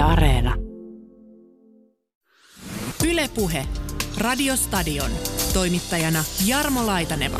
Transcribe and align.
Yle 0.00 0.06
Areena. 0.08 0.54
Ylepuhe 3.10 3.66
Radiostadion. 4.18 5.10
Toimittajana 5.54 6.24
Jarmo 6.46 6.86
Laitaneva. 6.86 7.38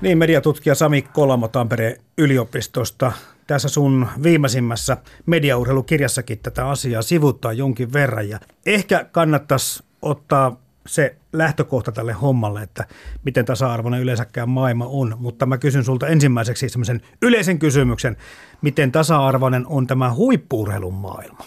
Niin, 0.00 0.18
mediatutkija 0.18 0.74
Sami 0.74 1.02
Kolamo 1.02 1.48
Tampereen 1.48 1.96
yliopistosta. 2.18 3.12
Tässä 3.46 3.68
sun 3.68 4.06
viimeisimmässä 4.22 4.96
mediaurheilukirjassakin 5.26 6.38
tätä 6.38 6.68
asiaa 6.68 7.02
sivuttaa 7.02 7.52
jonkin 7.52 7.92
verran. 7.92 8.28
Ja 8.28 8.40
ehkä 8.66 9.04
kannattaisi 9.12 9.82
ottaa 10.02 10.60
se 10.90 11.16
lähtökohta 11.32 11.92
tälle 11.92 12.12
hommalle, 12.12 12.62
että 12.62 12.84
miten 13.24 13.44
tasa-arvoinen 13.44 14.00
yleensäkään 14.00 14.48
maailma 14.48 14.86
on. 14.88 15.16
Mutta 15.18 15.46
mä 15.46 15.58
kysyn 15.58 15.84
sulta 15.84 16.06
ensimmäiseksi 16.06 16.68
semmoisen 16.68 17.00
yleisen 17.22 17.58
kysymyksen, 17.58 18.16
miten 18.62 18.92
tasa-arvoinen 18.92 19.66
on 19.66 19.86
tämä 19.86 20.14
huippuurheilun 20.14 20.94
maailma? 20.94 21.44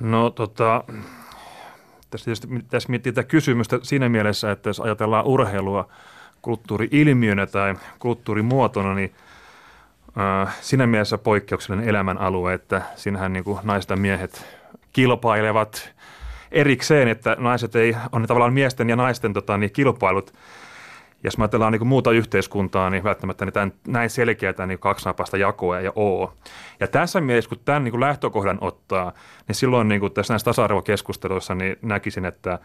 No 0.00 0.30
tota, 0.30 0.84
tässä 2.10 2.24
tietysti 2.24 2.48
tässä 2.70 2.88
miettii 2.88 3.12
tätä 3.12 3.28
kysymystä 3.28 3.78
siinä 3.82 4.08
mielessä, 4.08 4.50
että 4.50 4.68
jos 4.68 4.80
ajatellaan 4.80 5.26
urheilua 5.26 5.88
kulttuuri-ilmiönä 6.42 7.46
tai 7.46 7.74
kulttuurimuotona, 7.98 8.94
niin 8.94 9.12
siinä 10.60 10.86
mielessä 10.86 11.18
poikkeuksellinen 11.18 11.88
elämän 11.88 12.18
alue, 12.18 12.54
että 12.54 12.82
siinähän 12.96 13.32
niin 13.32 13.44
kuin 13.44 13.58
naiset 13.62 13.90
ja 13.90 13.96
miehet 13.96 14.44
kilpailevat 14.92 15.97
erikseen, 16.52 17.08
että 17.08 17.36
naiset 17.38 17.76
ei, 17.76 17.96
on 18.12 18.26
tavallaan 18.26 18.52
miesten 18.52 18.90
ja 18.90 18.96
naisten 18.96 19.32
tota, 19.32 19.58
niin 19.58 19.72
kilpailut– 19.72 20.32
jos 21.24 21.38
me 21.38 21.44
ajatellaan 21.44 21.72
niin 21.72 21.86
muuta 21.86 22.12
yhteiskuntaa, 22.12 22.90
niin 22.90 23.04
välttämättä 23.04 23.44
niin 23.44 23.52
tämän, 23.52 23.72
näin 23.86 24.10
selkeätä 24.10 24.66
niin 24.66 24.78
kaksinapaista 24.78 25.36
jakoa 25.36 25.80
ja 25.80 25.92
oo. 25.94 26.34
Ja 26.80 26.86
tässä 26.88 27.20
mielessä, 27.20 27.48
kun 27.48 27.58
tämän 27.64 27.84
niin 27.84 27.92
kuin 27.92 28.00
lähtökohdan 28.00 28.58
ottaa, 28.60 29.12
niin 29.48 29.56
silloin 29.56 29.88
niin 29.88 30.00
kuin 30.00 30.12
tässä 30.12 30.32
näissä 30.32 30.44
tasa-arvokeskusteluissa 30.44 31.54
niin 31.54 31.76
näkisin, 31.82 32.24
että 32.24 32.58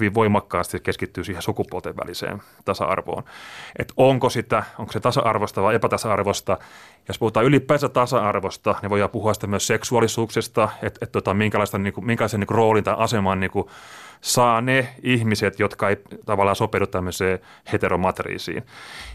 hyvin 0.00 0.14
voimakkaasti 0.14 0.80
keskittyy 0.80 1.24
siihen 1.24 1.42
sukupuolten 1.42 1.96
väliseen 1.96 2.42
tasa-arvoon. 2.64 3.22
Että 3.78 3.94
onko 3.96 4.30
sitä, 4.30 4.62
onko 4.78 4.92
se 4.92 5.00
tasa-arvosta 5.00 5.62
vai 5.62 5.74
epätasa-arvosta. 5.74 6.58
Jos 7.08 7.18
puhutaan 7.18 7.46
ylipäänsä 7.46 7.88
tasa-arvosta, 7.88 8.74
niin 8.82 8.90
voidaan 8.90 9.10
puhua 9.10 9.34
sitä 9.34 9.46
myös 9.46 9.66
seksuaalisuuksista, 9.66 10.68
että, 10.82 10.98
että 11.02 11.12
tota, 11.12 11.34
minkälaista, 11.34 11.78
niin 11.78 11.92
kuin, 11.92 12.06
minkälaisen 12.06 12.40
niin 12.40 12.46
kuin 12.46 12.56
roolin 12.56 12.84
tai 12.84 12.94
aseman 12.98 13.40
niin 13.40 13.50
kuin 13.50 13.68
saa 14.20 14.60
ne 14.60 14.88
ihmiset, 15.02 15.58
jotka 15.58 15.88
ei 15.88 15.96
tavallaan 16.26 16.56
sopeudu 16.56 16.86
tämmöiseen 16.86 17.38
heteromatriisiin. 17.72 18.62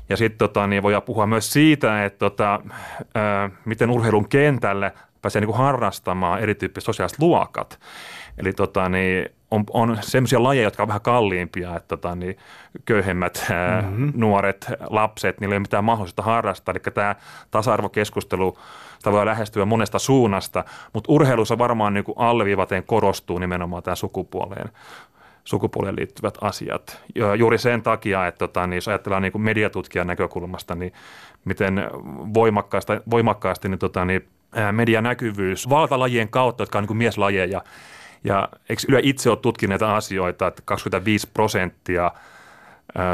Ja 0.10 0.18
sitten 0.18 0.38
tota, 0.38 0.68
niin 0.68 0.84
voidaan 0.84 1.04
puhua 1.04 1.28
myös 1.28 1.54
siitä, 1.54 2.06
että 2.06 2.20
tota, 2.20 2.60
ää, 3.16 3.50
miten 3.66 3.90
urheilun 3.90 4.30
kentälle 4.30 4.94
pääsee 5.22 5.40
niin 5.40 5.48
kuin 5.48 5.58
harrastamaan 5.58 6.40
erityyppiset 6.40 6.86
sosiaaliset 6.86 7.20
luokat. 7.20 7.80
Eli 8.38 8.54
tota, 8.54 8.90
niin 8.90 9.30
on, 9.52 9.64
on 9.74 9.98
sellaisia 10.02 10.44
lajeja, 10.44 10.68
jotka 10.68 10.84
on 10.84 10.88
vähän 10.88 11.02
kalliimpia, 11.02 11.76
että 11.76 11.88
tota, 11.88 12.16
niin 12.16 12.38
köyhemmät 12.86 13.46
mm-hmm. 13.50 14.12
nuoret 14.16 14.66
lapset, 14.90 15.40
niillä 15.40 15.54
ei 15.54 15.58
ole 15.58 15.60
mitään 15.60 15.84
mahdollisuutta 15.84 16.22
harrastaa. 16.22 16.72
Eli 16.74 16.94
tämä 16.94 17.16
tasa-arvokeskustelu 17.52 18.58
sitä 19.06 19.12
voi 19.12 19.26
lähestyä 19.26 19.66
monesta 19.66 20.00
suunnasta, 20.00 20.66
mutta 20.94 21.12
urheilussa 21.12 21.58
varmaan 21.58 21.94
niin 21.94 22.04
kuin 22.04 22.18
alleviivaten 22.18 22.84
korostuu 22.84 23.40
nimenomaan 23.40 23.84
tämä 23.84 23.96
sukupuoleen 23.96 24.70
sukupuoleen 25.44 25.96
liittyvät 25.96 26.38
asiat. 26.42 27.02
Ja 27.16 27.36
juuri 27.36 27.58
sen 27.58 27.82
takia, 27.82 28.28
että 28.28 28.40
tota, 28.40 28.68
niin 28.68 28.78
jos 28.78 28.88
ajatellaan 28.88 29.22
niin 29.22 29.32
kuin 29.32 29.42
mediatutkijan 29.42 30.08
näkökulmasta, 30.08 30.76
niin 30.76 30.94
miten 31.46 31.90
voimakkaasti, 32.34 32.94
voimakkaasti 33.12 33.70
niin, 33.70 33.80
tota, 33.80 34.06
niin, 34.06 34.28
medianäkyvyys 34.72 35.70
valtalajien 35.70 36.30
kautta, 36.30 36.62
jotka 36.62 36.78
on 36.78 36.82
niin 36.82 36.88
kuin 36.88 36.98
mieslajeja, 36.98 37.62
ja 38.24 38.50
eikö 38.70 38.82
Yle 38.88 39.00
itse 39.04 39.30
ole 39.30 39.38
tutkineet 39.38 39.82
asioita, 39.82 40.48
että 40.48 40.62
25 40.66 41.30
prosenttia 41.34 42.12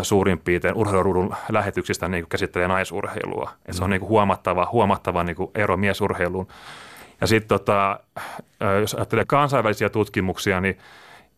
suurin 0.02 0.40
piirtein 0.40 0.76
urheiluruudun 0.76 1.36
lähetyksistä 1.50 2.08
niin 2.08 2.26
käsittelee 2.30 2.68
naisurheilua. 2.68 3.52
Et 3.66 3.76
se 3.76 3.84
on 3.84 3.90
mm. 3.90 3.92
niin 3.92 4.00
kuin 4.00 4.10
huomattava, 4.10 4.68
huomattava 4.72 5.24
niin 5.24 5.36
kuin 5.36 5.52
ero 5.56 5.78
miesurheiluun. 5.78 6.48
Ja 7.22 7.28
sitten 7.28 7.60
tota, 7.60 8.00
jos 8.82 8.94
ajattelee 8.94 9.26
kansainvälisiä 9.28 9.90
tutkimuksia 9.90 10.62
niin, 10.62 10.78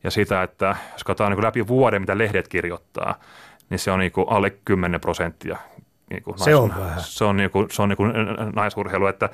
ja 0.03 0.11
sitä, 0.11 0.43
että 0.43 0.75
jos 0.93 1.03
katsotaan 1.03 1.31
niin 1.31 1.37
kuin 1.37 1.45
läpi 1.45 1.67
vuoden, 1.67 2.01
mitä 2.01 2.17
lehdet 2.17 2.47
kirjoittaa, 2.47 3.19
niin 3.69 3.79
se 3.79 3.91
on 3.91 3.99
niin 3.99 4.11
kuin 4.11 4.29
alle 4.29 4.49
10 4.65 5.01
prosenttia. 5.01 5.57
Niin 6.09 6.23
kuin 6.23 6.39
se 6.39 6.55
on 6.55 6.69
vähän. 6.69 7.01
Se 7.01 7.23
on, 7.23 7.37
niin 7.37 7.49
kuin, 7.49 7.67
se 7.71 7.81
on 7.81 7.89
niin 7.89 7.97
kuin 7.97 8.11
naisurheilu. 8.55 9.07
Että 9.07 9.29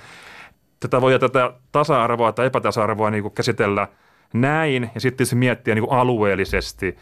tätä 0.79 1.01
voi 1.01 1.19
tätä 1.19 1.53
tasa-arvoa 1.71 2.31
tai 2.31 2.45
epätasa-arvoa 2.45 3.11
niin 3.11 3.21
kuin 3.21 3.33
käsitellä– 3.33 3.87
näin 4.33 4.91
ja 4.95 5.01
sitten 5.01 5.27
se 5.27 5.35
miettiä 5.35 5.75
niin 5.75 5.85
kuin 5.85 5.99
alueellisesti 5.99 6.97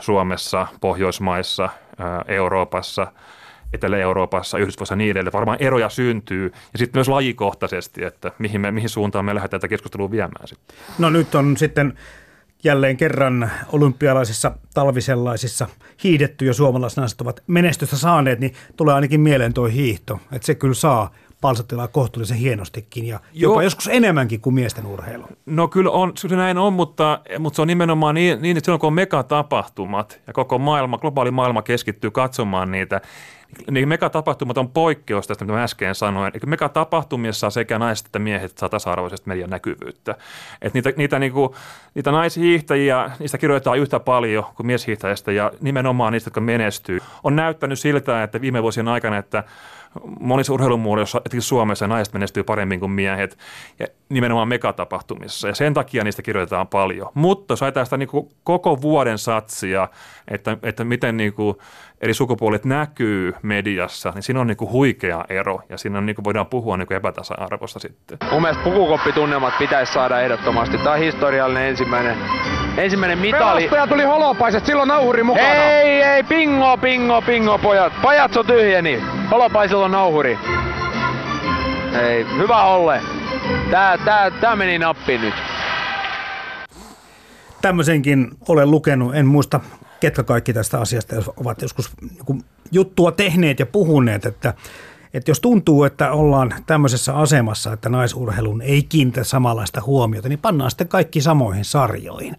Suomessa, 0.00 0.66
Pohjoismaissa, 0.80 1.68
Euroopassa, 2.28 3.12
Etelä-Euroopassa, 3.72 4.58
Yhdysvalloissa 4.58 4.96
niin 4.96 5.10
edelleen. 5.10 5.32
Varmaan 5.32 5.58
eroja 5.60 5.88
syntyy 5.88 6.52
ja 6.72 6.78
sitten 6.78 6.98
myös 6.98 7.08
lajikohtaisesti, 7.08 8.04
että 8.04 8.32
mihin, 8.38 8.60
me, 8.60 8.70
mihin 8.70 8.88
suuntaan 8.88 9.24
me 9.24 9.34
lähdetään 9.34 9.60
tätä 9.60 9.68
keskustelua 9.68 10.10
viemään 10.10 10.48
sitten. 10.48 10.76
No 10.98 11.10
nyt 11.10 11.34
on 11.34 11.56
sitten 11.56 11.98
jälleen 12.64 12.96
kerran 12.96 13.50
olympialaisissa 13.72 14.52
talvisellaisissa 14.74 15.68
hiidetty 16.04 16.46
ja 16.46 16.54
suomalaisnaiset 16.54 17.20
ovat 17.20 17.42
menestystä 17.46 17.96
saaneet, 17.96 18.40
niin 18.40 18.54
tulee 18.76 18.94
ainakin 18.94 19.20
mieleen 19.20 19.54
tuo 19.54 19.66
hiihto, 19.66 20.20
että 20.32 20.46
se 20.46 20.54
kyllä 20.54 20.74
saa 20.74 21.10
palsattilaa 21.44 21.88
kohtuullisen 21.88 22.36
hienostikin 22.36 23.06
ja 23.06 23.20
Joo. 23.32 23.52
jopa 23.52 23.62
joskus 23.62 23.88
enemmänkin 23.88 24.40
kuin 24.40 24.54
miesten 24.54 24.86
urheilu. 24.86 25.24
No 25.46 25.68
kyllä 25.68 25.90
on, 25.90 26.12
se 26.16 26.28
näin 26.28 26.58
on, 26.58 26.72
mutta, 26.72 27.20
mutta 27.38 27.56
se 27.56 27.62
on 27.62 27.68
nimenomaan 27.68 28.14
niin, 28.14 28.42
niin 28.42 28.56
että 28.56 28.66
silloin 28.66 28.80
kun 28.80 28.86
on 28.86 28.94
megatapahtumat 28.94 30.20
ja 30.26 30.32
koko 30.32 30.58
maailma, 30.58 30.98
globaali 30.98 31.30
maailma 31.30 31.62
keskittyy 31.62 32.10
katsomaan 32.10 32.70
niitä, 32.70 33.00
niin 33.70 33.88
megatapahtumat 33.88 34.58
on 34.58 34.68
poikkeus 34.68 35.26
tästä, 35.26 35.44
mitä 35.44 35.56
mä 35.56 35.62
äsken 35.62 35.94
sanoin. 35.94 36.32
Eli 36.34 36.40
megatapahtumissa 36.46 37.50
sekä 37.50 37.78
naiset 37.78 38.06
että 38.06 38.18
miehet 38.18 38.58
saa 38.58 38.68
tasa-arvoisesti 38.68 39.28
median 39.28 39.50
näkyvyyttä. 39.50 40.14
Et 40.62 40.74
niitä, 40.74 40.92
niitä, 40.96 41.18
niinku, 41.18 41.54
niitä 41.94 42.12
naishiihtäjiä, 42.12 43.10
niistä 43.18 43.38
kirjoitetaan 43.38 43.78
yhtä 43.78 44.00
paljon 44.00 44.44
kuin 44.54 44.66
mieshiihtäjistä 44.66 45.32
ja 45.32 45.52
nimenomaan 45.60 46.12
niistä, 46.12 46.28
jotka 46.28 46.40
menestyy. 46.40 47.00
On 47.24 47.36
näyttänyt 47.36 47.78
siltä, 47.78 48.22
että 48.22 48.40
viime 48.40 48.62
vuosien 48.62 48.88
aikana, 48.88 49.16
että 49.18 49.44
monissa 50.20 50.52
urheilumuodoissa, 50.52 51.18
etenkin 51.18 51.42
Suomessa, 51.42 51.86
naiset 51.86 52.14
menestyy 52.14 52.42
paremmin 52.42 52.80
kuin 52.80 52.92
miehet, 52.92 53.38
ja 53.78 53.86
nimenomaan 54.08 54.48
megatapahtumissa, 54.48 55.48
ja 55.48 55.54
sen 55.54 55.74
takia 55.74 56.04
niistä 56.04 56.22
kirjoitetaan 56.22 56.68
paljon. 56.68 57.08
Mutta 57.14 57.54
ajatellaan 57.60 57.86
sitä 57.86 57.96
niin 57.96 58.30
koko 58.44 58.82
vuoden 58.82 59.18
satsia, 59.18 59.88
että, 60.28 60.56
että 60.62 60.84
miten 60.84 61.16
niin 61.16 61.32
kuin 61.32 61.56
eri 62.04 62.14
sukupuolet 62.14 62.64
näkyy 62.64 63.34
mediassa, 63.42 64.12
niin 64.14 64.22
siinä 64.22 64.40
on 64.40 64.46
niin 64.46 64.56
kuin 64.56 64.70
huikea 64.70 65.24
ero, 65.28 65.60
ja 65.68 65.78
siinä 65.78 65.98
on, 65.98 66.06
niin 66.06 66.16
kuin 66.16 66.24
voidaan 66.24 66.46
puhua 66.46 66.76
niin 66.76 66.86
kuin 66.86 66.96
epätasa-arvosta 66.96 67.78
sitten. 67.78 68.18
Mun 68.30 68.42
mielestä 68.42 68.64
pukukoppitunnelmat 68.64 69.58
pitäisi 69.58 69.92
saada 69.92 70.20
ehdottomasti. 70.20 70.78
Tämä 70.78 70.92
on 70.92 70.98
historiallinen 70.98 71.68
ensimmäinen, 71.68 72.16
ensimmäinen 72.76 73.18
mitali. 73.18 73.60
Pelastaja 73.60 73.86
tuli 73.86 74.02
holopaiset, 74.02 74.66
silloin 74.66 74.88
nauhuri 74.88 75.22
mukana. 75.22 75.46
Ei, 75.46 76.02
ei, 76.02 76.22
pingo, 76.22 76.76
pingo, 76.76 77.22
pingo, 77.22 77.58
pojat. 77.58 77.92
Pajatso 78.02 78.44
tyhjeni. 78.44 79.02
Holopaisella 79.30 79.84
on 79.84 79.90
nauhuri. 79.90 80.38
Ei, 82.02 82.26
hyvä 82.38 82.64
Olle. 82.64 83.00
Tää, 83.70 83.98
tää, 83.98 84.30
tää 84.30 84.56
meni 84.56 84.78
nappiin 84.78 85.20
nyt. 85.20 85.34
Tämmöisenkin 87.62 88.30
olen 88.48 88.70
lukenut, 88.70 89.14
en 89.14 89.26
muista 89.26 89.60
ketkä 90.04 90.22
kaikki 90.22 90.52
tästä 90.52 90.80
asiasta 90.80 91.16
ovat 91.36 91.62
joskus 91.62 91.92
juttua 92.72 93.12
tehneet 93.12 93.58
ja 93.58 93.66
puhuneet, 93.66 94.26
että, 94.26 94.54
että 95.14 95.30
jos 95.30 95.40
tuntuu, 95.40 95.84
että 95.84 96.12
ollaan 96.12 96.54
tämmöisessä 96.66 97.14
asemassa, 97.14 97.72
että 97.72 97.88
naisurheilun 97.88 98.62
ei 98.62 98.82
kiinnitä 98.82 99.24
samanlaista 99.24 99.82
huomiota, 99.86 100.28
niin 100.28 100.38
pannaan 100.38 100.70
sitten 100.70 100.88
kaikki 100.88 101.20
samoihin 101.20 101.64
sarjoihin. 101.64 102.36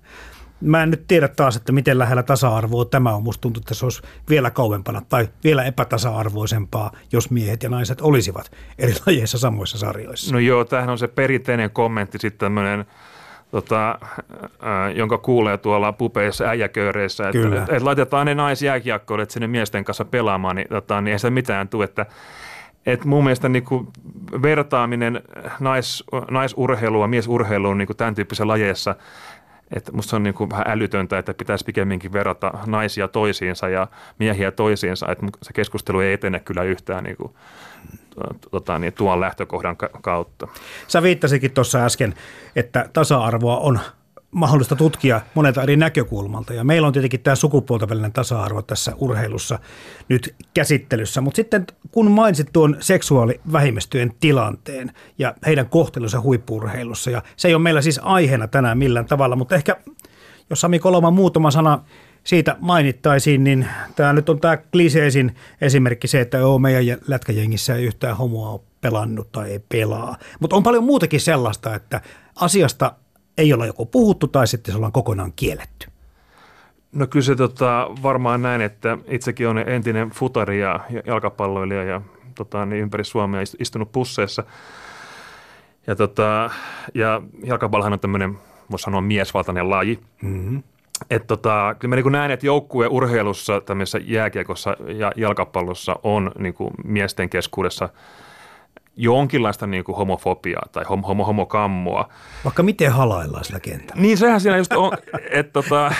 Mä 0.61 0.83
en 0.83 0.91
nyt 0.91 1.07
tiedä 1.07 1.27
taas, 1.27 1.55
että 1.55 1.71
miten 1.71 1.99
lähellä 1.99 2.23
tasa-arvoa 2.23 2.85
tämä 2.85 3.15
on. 3.15 3.23
Musta 3.23 3.41
tuntuu, 3.41 3.61
että 3.61 3.73
se 3.73 3.85
olisi 3.85 4.01
vielä 4.29 4.51
kauempana 4.51 5.01
tai 5.09 5.29
vielä 5.43 5.63
epätasa-arvoisempaa, 5.63 6.91
jos 7.11 7.31
miehet 7.31 7.63
ja 7.63 7.69
naiset 7.69 8.01
olisivat 8.01 8.51
eri 8.77 8.93
lajeissa 9.05 9.37
samoissa 9.37 9.77
sarjoissa. 9.77 10.33
No 10.33 10.39
joo, 10.39 10.65
tämähän 10.65 10.89
on 10.89 10.97
se 10.97 11.07
perinteinen 11.07 11.71
kommentti 11.71 12.17
sitten 12.17 12.39
tämmöinen 12.39 12.85
tota, 13.51 13.99
jonka 14.95 15.17
kuulee 15.17 15.57
tuolla 15.57 15.93
pupeissa 15.93 16.45
äijäkööreissä, 16.45 17.29
että, 17.29 17.47
että, 17.47 17.61
että 17.61 17.85
laitetaan 17.85 18.25
ne 18.25 18.35
naisjääkiekkoilijat 18.35 19.31
sinne 19.31 19.47
miesten 19.47 19.83
kanssa 19.83 20.05
pelaamaan, 20.05 20.55
niin, 20.55 20.67
tota, 20.69 21.01
niin 21.01 21.11
ei 21.11 21.19
se 21.19 21.29
mitään 21.29 21.67
tule, 21.67 21.83
että 21.83 22.05
et 22.85 23.05
mun 23.05 23.23
mielestä 23.23 23.49
niin 23.49 23.63
kuin 23.63 23.87
vertaaminen 24.41 25.21
nais, 25.59 26.03
naisurheilua 26.31 27.07
miesurheiluun 27.07 27.77
niin 27.77 27.87
kuin 27.87 27.97
tämän 27.97 28.15
tyyppisessä 28.15 28.47
lajeissa, 28.47 28.95
että 29.75 29.91
musta 29.91 30.09
se 30.09 30.15
on 30.15 30.23
niin 30.23 30.33
kuin 30.33 30.49
vähän 30.49 30.65
älytöntä, 30.67 31.17
että 31.17 31.33
pitäisi 31.33 31.65
pikemminkin 31.65 32.13
verrata 32.13 32.53
naisia 32.65 33.07
toisiinsa 33.07 33.69
ja 33.69 33.87
miehiä 34.19 34.51
toisiinsa, 34.51 35.07
että 35.11 35.25
se 35.43 35.53
keskustelu 35.53 35.99
ei 35.99 36.13
etene 36.13 36.39
kyllä 36.39 36.63
yhtään 36.63 37.03
niin 37.03 37.17
kuin 37.17 37.33
tota, 38.51 38.79
niin, 38.79 38.93
tuon 38.93 39.19
lähtökohdan 39.19 39.77
kautta. 40.01 40.47
Sä 40.87 41.01
viittasikin 41.01 41.51
tuossa 41.51 41.85
äsken, 41.85 42.13
että 42.55 42.89
tasa-arvoa 42.93 43.57
on 43.57 43.79
mahdollista 44.31 44.75
tutkia 44.75 45.21
monelta 45.33 45.63
eri 45.63 45.77
näkökulmalta. 45.77 46.53
Ja 46.53 46.63
meillä 46.63 46.87
on 46.87 46.93
tietenkin 46.93 47.19
tämä 47.19 47.35
sukupuolten 47.35 47.89
välinen 47.89 48.11
tasa-arvo 48.11 48.61
tässä 48.61 48.91
urheilussa 48.97 49.59
nyt 50.09 50.35
käsittelyssä. 50.53 51.21
Mutta 51.21 51.35
sitten 51.35 51.67
kun 51.91 52.11
mainitsit 52.11 52.49
tuon 52.53 52.77
seksuaalivähemmistöjen 52.79 54.13
tilanteen 54.19 54.91
ja 55.17 55.35
heidän 55.45 55.69
kohtelunsa 55.69 56.21
huippurheilussa, 56.21 57.09
ja 57.09 57.21
se 57.37 57.47
ei 57.47 57.53
ole 57.53 57.63
meillä 57.63 57.81
siis 57.81 57.99
aiheena 58.03 58.47
tänään 58.47 58.77
millään 58.77 59.05
tavalla, 59.05 59.35
mutta 59.35 59.55
ehkä 59.55 59.75
jos 60.49 60.61
Sami 60.61 60.79
Koloma 60.79 61.11
muutama 61.11 61.51
sana 61.51 61.79
siitä 62.25 62.57
mainittaisiin, 62.59 63.43
niin 63.43 63.67
tämä 63.95 64.13
nyt 64.13 64.29
on 64.29 64.39
tämä 64.39 64.57
kliseisin 64.57 65.35
esimerkki 65.61 66.07
se, 66.07 66.21
että 66.21 66.37
joo, 66.37 66.59
meidän 66.59 66.97
lätkäjengissä 67.07 67.75
ei 67.75 67.85
yhtään 67.85 68.17
homoa 68.17 68.49
ole 68.49 68.61
pelannut 68.81 69.31
tai 69.31 69.51
ei 69.51 69.59
pelaa. 69.59 70.17
Mutta 70.39 70.55
on 70.55 70.63
paljon 70.63 70.83
muutakin 70.83 71.21
sellaista, 71.21 71.75
että 71.75 72.01
asiasta 72.35 72.95
ei 73.37 73.53
olla 73.53 73.65
joko 73.65 73.85
puhuttu 73.85 74.27
tai 74.27 74.47
sitten 74.47 74.71
se 74.71 74.75
ollaan 74.75 74.91
kokonaan 74.91 75.33
kielletty. 75.35 75.87
No 76.91 77.07
kyllä 77.07 77.25
se 77.25 77.35
tota, 77.35 77.89
varmaan 78.03 78.41
näin, 78.41 78.61
että 78.61 78.97
itsekin 79.07 79.47
on 79.47 79.57
entinen 79.57 80.09
futari 80.09 80.59
ja 80.59 80.79
jalkapalloilija 81.05 81.83
ja 81.83 82.01
tota, 82.35 82.65
niin 82.65 82.81
ympäri 82.81 83.03
Suomea 83.03 83.41
istunut 83.59 83.91
pusseissa. 83.91 84.43
Ja, 85.87 85.95
tota, 85.95 86.49
ja 86.93 87.21
jalkapallohan 87.43 87.93
on 87.93 87.99
tämmöinen, 87.99 88.37
voisi 88.71 88.83
sanoa 88.83 89.01
miesvaltainen 89.01 89.69
laji. 89.69 89.99
Mm-hmm. 90.21 90.63
Et 91.09 91.27
tota, 91.27 91.75
kyllä 91.79 91.95
mä 91.95 92.01
niin 92.01 92.11
näen, 92.11 92.31
että 92.31 92.45
joukkue 92.45 92.87
urheilussa, 92.87 93.61
tämmöisessä 93.61 93.99
jääkiekossa 94.03 94.77
ja 94.87 95.11
jalkapallossa 95.15 95.95
on 96.03 96.31
niin 96.39 96.53
kuin 96.53 96.71
miesten 96.83 97.29
keskuudessa– 97.29 97.89
jonkinlaista 98.97 99.67
niin 99.67 99.83
kuin 99.83 99.97
homofobiaa 99.97 100.65
tai 100.71 100.83
hom, 100.89 101.03
homo, 101.03 101.25
homokammoa. 101.25 102.09
Vaikka 102.43 102.63
miten 102.63 102.91
halaillaan 102.91 103.43
sillä 103.43 103.59
kentällä. 103.59 104.01
Niin 104.01 104.17
sehän 104.17 104.41
siinä 104.41 104.57
just 104.57 104.73
on, 104.73 104.91
että 105.31 105.53
tota, 105.53 105.91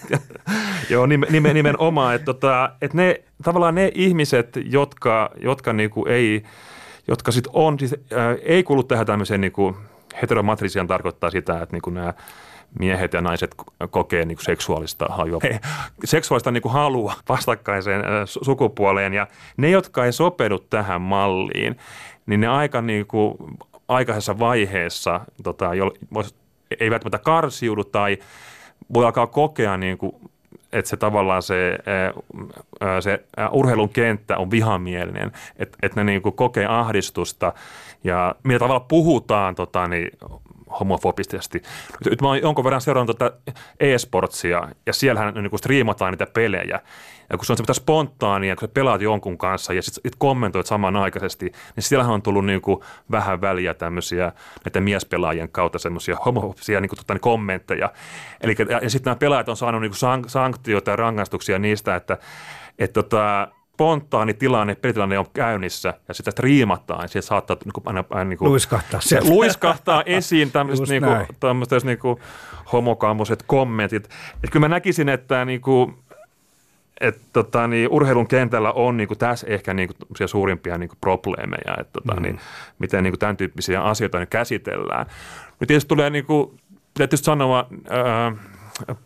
joo 0.90 1.06
nimen, 1.06 1.54
nimenomaan, 1.54 2.14
että 2.14 2.24
tota, 2.24 2.70
että 2.82 2.96
ne 2.96 3.22
tavallaan 3.42 3.74
ne 3.74 3.92
ihmiset, 3.94 4.58
jotka, 4.64 5.30
jotka 5.40 5.72
niin 5.72 5.90
kuin 5.90 6.08
ei, 6.08 6.42
jotka 7.08 7.32
sit 7.32 7.48
on, 7.52 7.78
siis, 7.78 7.94
ää, 8.14 8.36
ei 8.42 8.62
kuulu 8.62 8.82
tähän 8.82 9.06
tämmöiseen 9.06 9.40
niin 9.40 9.52
kuin 9.52 9.74
heteromatrisian 10.22 10.86
tarkoittaa 10.86 11.30
sitä, 11.30 11.62
että 11.62 11.74
niin 11.76 11.82
kuin 11.82 11.94
nämä 11.94 12.14
miehet 12.78 13.12
ja 13.12 13.20
naiset 13.20 13.54
kokee 13.90 14.24
niin 14.24 14.36
kuin 14.36 14.44
seksuaalista 14.44 15.06
hajua, 15.10 15.40
seksuaalista 16.04 16.50
niin 16.50 16.62
kuin 16.62 16.72
halua 16.72 17.14
vastakkaiseen 17.28 18.02
sukupuoleen. 18.24 19.14
Ja 19.14 19.26
ne, 19.56 19.70
jotka 19.70 20.04
ei 20.04 20.12
sopeudu 20.12 20.58
tähän 20.58 21.02
malliin, 21.02 21.76
niin 22.26 22.40
ne 22.40 22.48
aika 22.48 22.82
niin 22.82 23.06
kuin 23.06 23.34
aikaisessa 23.88 24.38
vaiheessa 24.38 25.20
tota, 25.42 25.70
ei 26.80 26.90
välttämättä 26.90 27.18
karsiudu 27.18 27.84
tai 27.84 28.18
voi 28.94 29.04
alkaa 29.04 29.26
kokea 29.26 29.76
niin 29.76 29.98
kuin 29.98 30.14
että 30.72 30.88
se 30.88 30.96
tavallaan 30.96 31.42
se, 31.42 31.78
se 33.00 33.24
urheilun 33.52 33.88
kenttä 33.88 34.36
on 34.36 34.50
vihamielinen, 34.50 35.32
että, 35.56 35.78
että 35.82 36.00
ne 36.00 36.04
niin 36.04 36.22
kuin 36.22 36.34
kokee 36.34 36.66
ahdistusta. 36.66 37.52
Ja 38.04 38.34
millä 38.42 38.58
tavalla 38.58 38.80
puhutaan 38.80 39.54
tota, 39.54 39.88
niin, 39.88 40.10
homofobisesti. 40.80 41.62
Nyt 42.10 42.22
mä 42.22 42.28
oon 42.28 42.40
jonkun 42.40 42.64
verran 42.64 42.80
seurannut 42.80 43.18
tuota 43.18 43.36
e-sportsia 43.80 44.68
ja 44.86 44.92
siellähän 44.92 45.34
niin 45.34 45.50
kuin 45.50 45.58
striimataan 45.58 46.12
niitä 46.12 46.26
pelejä. 46.26 46.80
Ja 47.30 47.38
kun 47.38 47.46
se 47.46 47.52
on 47.52 47.56
semmoista 47.56 47.82
spontaania, 47.82 48.56
kun 48.56 48.68
sä 48.68 48.72
pelaat 48.74 49.00
jonkun 49.00 49.38
kanssa 49.38 49.72
ja 49.72 49.82
sitten 49.82 50.02
sit 50.10 50.18
kommentoit 50.18 50.66
samanaikaisesti, 50.66 51.44
niin 51.76 51.84
siellähän 51.84 52.14
on 52.14 52.22
tullut 52.22 52.46
niin 52.46 52.60
kuin 52.60 52.80
vähän 53.10 53.40
väliä 53.40 53.74
tämmöisiä 53.74 54.32
näiden 54.64 54.82
miespelaajien 54.82 55.48
kautta 55.48 55.78
semmoisia 55.78 56.16
homofobisia 56.24 56.80
niin 56.80 56.90
tota, 56.96 57.14
niin 57.14 57.20
kommentteja. 57.20 57.92
Eli, 58.40 58.56
ja, 58.68 58.78
ja 58.82 58.90
sitten 58.90 59.10
nämä 59.10 59.16
pelaajat 59.18 59.48
on 59.48 59.56
saanut 59.56 59.80
niin 59.80 59.92
kuin 60.00 60.28
sanktioita 60.30 60.90
ja 60.90 60.96
rangaistuksia 60.96 61.58
niistä, 61.58 61.96
että 61.96 62.18
et, 62.78 62.92
tota, 62.92 63.48
spontaani 63.82 64.34
tilanne, 64.34 64.74
pelitilanne 64.74 65.18
on 65.18 65.26
käynnissä 65.34 65.94
ja 66.08 66.14
sitä 66.14 66.30
striimataan, 66.30 67.08
sieltä 67.08 67.26
saattaa 67.26 67.56
niin 67.64 67.72
kuin, 67.72 67.82
aina, 67.86 68.04
aina 68.10 68.28
niin 68.28 68.38
kuin, 68.38 68.48
luiskahtaa, 68.50 69.00
se 69.00 69.20
luiskahtaa 69.20 70.02
esiin 70.06 70.50
tämmöiset, 70.50 70.88
niin 70.88 71.02
kuin, 71.02 71.26
tämmöiset 71.40 71.84
niin 71.84 71.98
kuin 71.98 72.20
homokammoiset 72.72 73.42
kommentit. 73.46 74.04
Et 74.44 74.50
kyllä 74.50 74.68
mä 74.68 74.74
näkisin, 74.74 75.08
että 75.08 75.44
niin 75.44 75.60
kuin, 75.60 75.94
et, 77.00 77.20
tota, 77.32 77.66
niin, 77.66 77.88
urheilun 77.90 78.26
kentällä 78.26 78.72
on 78.72 78.96
niin 78.96 79.08
kuin, 79.08 79.18
tässä 79.18 79.46
ehkä 79.46 79.74
niin 79.74 79.88
kuin, 79.88 80.28
suurimpia 80.28 80.78
niin 80.78 80.88
kuin, 80.88 80.98
probleemeja, 81.00 81.74
että 81.80 81.92
tota, 81.92 82.14
mm. 82.14 82.22
niin, 82.22 82.40
miten 82.78 83.04
niin 83.04 83.12
kuin, 83.12 83.20
tämän 83.20 83.36
tyyppisiä 83.36 83.82
asioita 83.82 84.18
niin 84.18 84.28
käsitellään. 84.28 85.06
Nyt 85.60 85.68
tietysti 85.68 85.88
tulee, 85.88 86.10
niin 86.10 86.24
kuin, 86.24 86.60
tietysti 86.94 87.24
sanoa, 87.24 87.68
ää, 87.90 88.32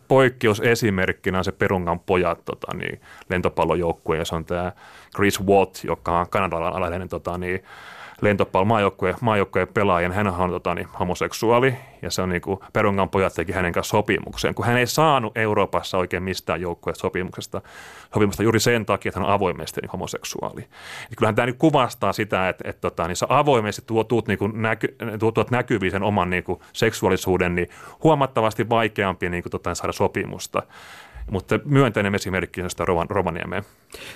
poikkeusesimerkkinä 0.07 1.37
on 1.37 1.43
se 1.43 1.51
Perungan 1.51 1.99
pojat 1.99 2.45
tota, 2.45 2.77
niin, 2.77 3.01
lentopallojoukkue, 3.29 4.17
ja 4.17 4.25
se 4.25 4.35
on 4.35 4.45
tämä 4.45 4.71
Chris 5.15 5.43
Watt, 5.43 5.83
joka 5.83 6.19
on 6.19 6.29
kanadalainen 6.29 7.09
tota, 7.09 7.37
niin, 7.37 7.63
lentopallon 8.21 8.67
maajoukkueen, 9.21 9.67
pelaajan, 9.73 10.11
hän 10.11 10.27
on 10.27 10.49
tota, 10.49 10.75
niin, 10.75 10.87
homoseksuaali 10.99 11.75
ja 12.01 12.11
se 12.11 12.21
on 12.21 12.29
niin 12.29 12.41
Perungan 12.73 13.09
pojat 13.09 13.33
teki 13.33 13.51
hänen 13.51 13.73
kanssa 13.73 13.91
sopimuksen, 13.91 14.55
kun 14.55 14.65
hän 14.65 14.77
ei 14.77 14.87
saanut 14.87 15.37
Euroopassa 15.37 15.97
oikein 15.97 16.23
mistään 16.23 16.61
joukkueesta 16.61 17.01
sopimuksesta, 17.01 17.61
sopimusta 18.13 18.43
juuri 18.43 18.59
sen 18.59 18.85
takia, 18.85 19.09
että 19.09 19.19
hän 19.19 19.27
on 19.27 19.33
avoimesti 19.33 19.81
niin 19.81 19.91
homoseksuaali. 19.91 20.61
Ja 21.09 21.15
kyllähän 21.17 21.35
tämä 21.35 21.45
niin 21.45 21.57
kuvastaa 21.57 22.13
sitä, 22.13 22.49
että, 22.49 22.69
että 22.69 22.81
tota, 22.81 23.07
niin 23.07 23.15
sä 23.15 23.25
avoimesti 23.29 23.81
tuot, 23.87 24.27
niin 24.27 24.39
kuin 24.39 24.61
näky, 24.61 24.95
tuot, 25.19 25.33
tuot 25.33 25.51
näkyviin 25.51 25.91
sen 25.91 26.03
oman 26.03 26.29
niin 26.29 26.43
kuin 26.43 26.59
seksuaalisuuden, 26.73 27.55
niin 27.55 27.69
huomattavasti 28.03 28.69
vaikeampi 28.69 29.29
niin 29.29 29.43
kuin, 29.43 29.51
tota, 29.51 29.75
saada 29.75 29.93
sopimusta. 29.93 30.63
Mutta 31.31 31.59
myönteinen 31.65 32.15
esimerkki 32.15 32.61
on 32.61 32.69
sitä 32.69 32.85
Rovan, 32.85 33.09
Rovaniemeen 33.09 33.63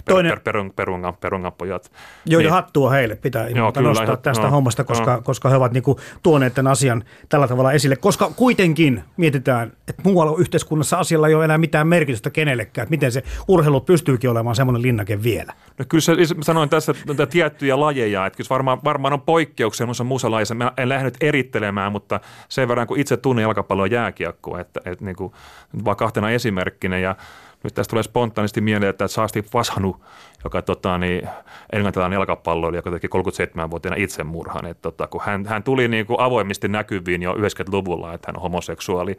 Toinen, 0.06 0.32
per, 0.32 0.40
per, 0.40 0.72
perungan, 0.76 1.14
perungan 1.18 1.54
pojat. 1.54 1.92
Joo, 2.26 2.40
niin, 2.40 2.46
ja 2.46 2.54
hattua 2.54 2.90
heille 2.90 3.16
pitää 3.16 3.50
joo, 3.50 3.72
kyllä, 3.72 3.88
nostaa 3.90 4.18
tästä 4.18 4.44
no, 4.44 4.50
hommasta, 4.50 4.84
koska, 4.84 5.16
no. 5.16 5.22
koska 5.22 5.50
he 5.50 5.56
ovat 5.56 5.72
niin 5.72 5.84
kuin 5.84 5.98
tuoneet 6.24 6.54
tämän 6.54 6.72
asian 6.72 7.04
tällä 7.30 7.48
tavalla 7.48 7.72
esille. 7.72 7.96
Koska 7.96 8.32
kuitenkin 8.36 9.04
mietitään, 9.18 9.72
että 9.88 10.02
muualla 10.04 10.38
yhteiskunnassa 10.40 10.98
asialla 10.98 11.28
ei 11.28 11.36
ole 11.36 11.46
enää 11.46 11.58
mitään 11.58 11.88
merkitystä 11.88 12.30
kenellekään, 12.30 12.84
että 12.84 12.92
miten 12.92 13.12
se 13.12 13.24
urheilu 13.48 13.82
pystyykin 13.82 14.30
olemaan 14.30 14.56
semmoinen 14.56 14.82
linnake 14.82 15.24
vielä. 15.24 15.54
No 15.78 15.86
kyllä 15.90 16.02
se, 16.02 16.14
sanoin 16.42 16.70
tässä 16.70 16.94
että 17.12 17.26
tiettyjä 17.26 17.80
lajeja, 17.80 18.26
että 18.26 18.38
kyllä 18.38 18.50
varmaan, 18.50 18.80
varmaan 18.84 19.14
on 19.14 19.22
poikkeuksia 19.22 19.86
muussa 19.86 20.04
muussa 20.04 20.32
lajissa. 20.32 20.56
Mä 20.56 20.72
en 20.78 20.90
lähde 20.90 21.12
erittelemään, 21.22 21.92
mutta 21.92 22.20
sen 22.50 22.68
verran 22.68 22.88
kun 22.88 23.00
itse 23.00 23.18
tunnen 23.18 23.44
jalkapalloa 23.44 23.88
jääkiekkoa, 23.88 24.60
että, 24.60 24.82
että 24.86 25.06
niin 25.06 25.16
kuin, 25.16 25.34
vaan 25.86 25.98
kahtena 25.98 26.30
esimerkkinä 26.32 27.00
ja 27.00 27.16
nyt 27.64 27.74
tästä 27.74 27.90
tulee 27.90 28.04
spontaanisti 28.04 28.62
mieleen, 28.62 28.90
että 28.90 29.08
Saasti 29.08 29.46
Vashanu, 29.54 30.04
joka 30.44 30.62
tota, 30.62 30.98
niin, 30.98 31.30
englantilainen 31.74 32.18
jalkapalloilija, 32.18 32.78
joka 32.78 32.92
teki 32.92 33.08
37-vuotiaana 33.08 34.04
itsemurhan. 34.04 34.66
Että, 34.66 34.82
tota, 34.82 35.08
kun 35.08 35.22
hän, 35.26 35.46
hän 35.46 35.64
tuli 35.64 35.88
niin 35.88 36.06
kuin 36.06 36.20
avoimesti 36.20 36.68
näkyviin 36.68 37.22
jo 37.22 37.34
90-luvulla, 37.34 38.14
että 38.14 38.28
hän 38.28 38.38
on 38.38 38.42
homoseksuaali. 38.42 39.18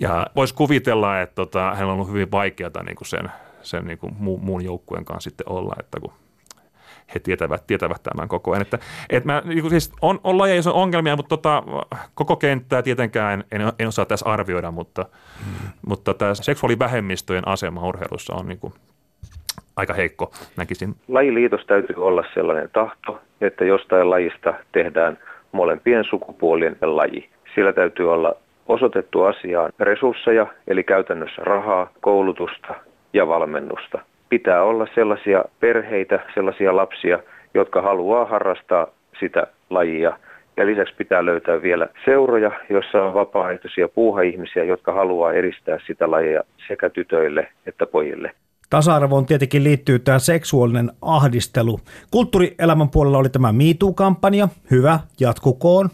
Ja 0.00 0.26
voisi 0.36 0.54
kuvitella, 0.54 1.20
että 1.20 1.34
tota, 1.34 1.70
hänellä 1.70 1.92
on 1.92 1.94
ollut 1.94 2.08
hyvin 2.08 2.30
vaikeaa 2.30 2.82
niin 2.84 2.96
kuin 2.96 3.08
sen, 3.08 3.32
sen 3.62 3.84
niin 3.84 3.98
kuin 3.98 4.14
muun 4.18 4.64
joukkueen 4.64 5.04
kanssa 5.04 5.30
sitten 5.30 5.48
olla, 5.48 5.74
että 5.80 6.00
kun 6.00 6.12
he 7.14 7.20
tietävät, 7.20 7.66
tietävät 7.66 8.02
tämän 8.02 8.28
koko 8.28 8.50
ajan. 8.50 8.62
Että, 8.62 8.78
että 9.10 9.26
mä, 9.26 9.42
niin 9.44 9.70
siis 9.70 9.92
on, 10.02 10.20
on 10.24 10.38
lajeja, 10.38 10.62
on 10.66 10.72
ongelmia, 10.74 11.16
mutta 11.16 11.28
tota, 11.28 11.62
koko 12.14 12.36
kenttää 12.36 12.82
tietenkään 12.82 13.44
en, 13.52 13.62
en 13.78 13.88
osaa 13.88 14.04
tässä 14.04 14.30
arvioida, 14.30 14.70
mutta, 14.70 15.06
hmm. 15.44 15.68
mutta 15.86 16.14
tämä 16.14 16.34
seksuaalivähemmistöjen 16.34 17.48
asema 17.48 17.88
urheilussa 17.88 18.34
on 18.34 18.48
niin 18.48 18.58
kuin 18.58 18.72
aika 19.76 19.94
heikko, 19.94 20.32
näkisin. 20.56 20.94
Lajiliitos 21.08 21.66
täytyy 21.66 21.96
olla 21.96 22.24
sellainen 22.34 22.70
tahto, 22.72 23.20
että 23.40 23.64
jostain 23.64 24.10
lajista 24.10 24.54
tehdään 24.72 25.18
molempien 25.52 26.04
sukupuolien 26.04 26.76
laji. 26.80 27.28
Sillä 27.54 27.72
täytyy 27.72 28.12
olla 28.12 28.34
osoitettu 28.66 29.22
asiaan 29.22 29.72
resursseja, 29.80 30.46
eli 30.66 30.84
käytännössä 30.84 31.42
rahaa, 31.44 31.90
koulutusta 32.00 32.74
ja 33.12 33.28
valmennusta 33.28 33.98
pitää 34.32 34.62
olla 34.62 34.86
sellaisia 34.94 35.44
perheitä, 35.60 36.20
sellaisia 36.34 36.76
lapsia, 36.76 37.18
jotka 37.54 37.82
haluaa 37.82 38.24
harrastaa 38.24 38.86
sitä 39.20 39.46
lajia. 39.70 40.18
Ja 40.56 40.66
lisäksi 40.66 40.94
pitää 40.98 41.24
löytää 41.24 41.62
vielä 41.62 41.88
seuroja, 42.04 42.50
joissa 42.70 43.02
on 43.02 43.14
vapaaehtoisia 43.14 43.88
puuha-ihmisiä, 43.88 44.64
jotka 44.64 44.92
haluaa 44.92 45.32
edistää 45.32 45.78
sitä 45.86 46.10
lajia 46.10 46.40
sekä 46.68 46.90
tytöille 46.90 47.48
että 47.66 47.86
pojille. 47.86 48.30
Tasa-arvoon 48.70 49.26
tietenkin 49.26 49.64
liittyy 49.64 49.98
tämä 49.98 50.18
seksuaalinen 50.18 50.90
ahdistelu. 51.02 51.80
Kulttuurielämän 52.10 52.88
puolella 52.88 53.18
oli 53.18 53.28
tämä 53.28 53.52
MeToo-kampanja. 53.52 54.48
Hyvä, 54.70 54.98
jatkukoon. 55.20 55.88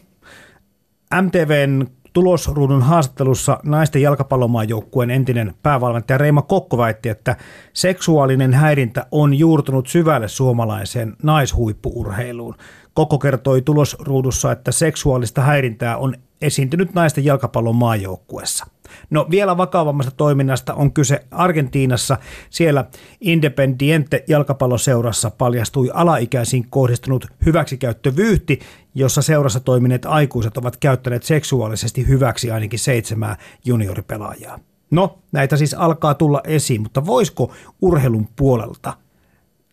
MTVn 1.22 1.86
tulosruudun 2.18 2.82
haastattelussa 2.82 3.60
naisten 3.64 4.02
jalkapallomaajoukkueen 4.02 5.10
entinen 5.10 5.54
päävalmentaja 5.62 6.18
Reima 6.18 6.42
Kokko 6.42 6.78
väitti, 6.78 7.08
että 7.08 7.36
seksuaalinen 7.72 8.54
häirintä 8.54 9.06
on 9.10 9.34
juurtunut 9.34 9.86
syvälle 9.86 10.28
suomalaiseen 10.28 11.16
naishuippuurheiluun. 11.22 12.54
Kokko 12.94 13.18
kertoi 13.18 13.62
tulosruudussa, 13.62 14.52
että 14.52 14.72
seksuaalista 14.72 15.40
häirintää 15.40 15.96
on 15.96 16.14
esiintynyt 16.42 16.94
naisten 16.94 17.24
jalkapallon 17.24 17.76
maajoukkuessa. 17.76 18.66
No 19.10 19.26
vielä 19.30 19.56
vakavammasta 19.56 20.12
toiminnasta 20.16 20.74
on 20.74 20.92
kyse 20.92 21.24
Argentiinassa. 21.30 22.16
Siellä 22.50 22.84
Independiente 23.20 24.24
jalkapalloseurassa 24.28 25.30
paljastui 25.30 25.90
alaikäisiin 25.94 26.66
kohdistunut 26.70 27.26
hyväksikäyttövyyhti, 27.46 28.58
jossa 28.98 29.22
seurassa 29.22 29.60
toimineet 29.60 30.06
aikuiset 30.06 30.56
ovat 30.56 30.76
käyttäneet 30.76 31.22
seksuaalisesti 31.22 32.08
hyväksi 32.08 32.50
ainakin 32.50 32.78
seitsemää 32.78 33.36
junioripelaajaa. 33.64 34.58
No, 34.90 35.18
näitä 35.32 35.56
siis 35.56 35.74
alkaa 35.74 36.14
tulla 36.14 36.40
esiin, 36.44 36.82
mutta 36.82 37.06
voisiko 37.06 37.52
urheilun 37.82 38.28
puolelta 38.36 38.96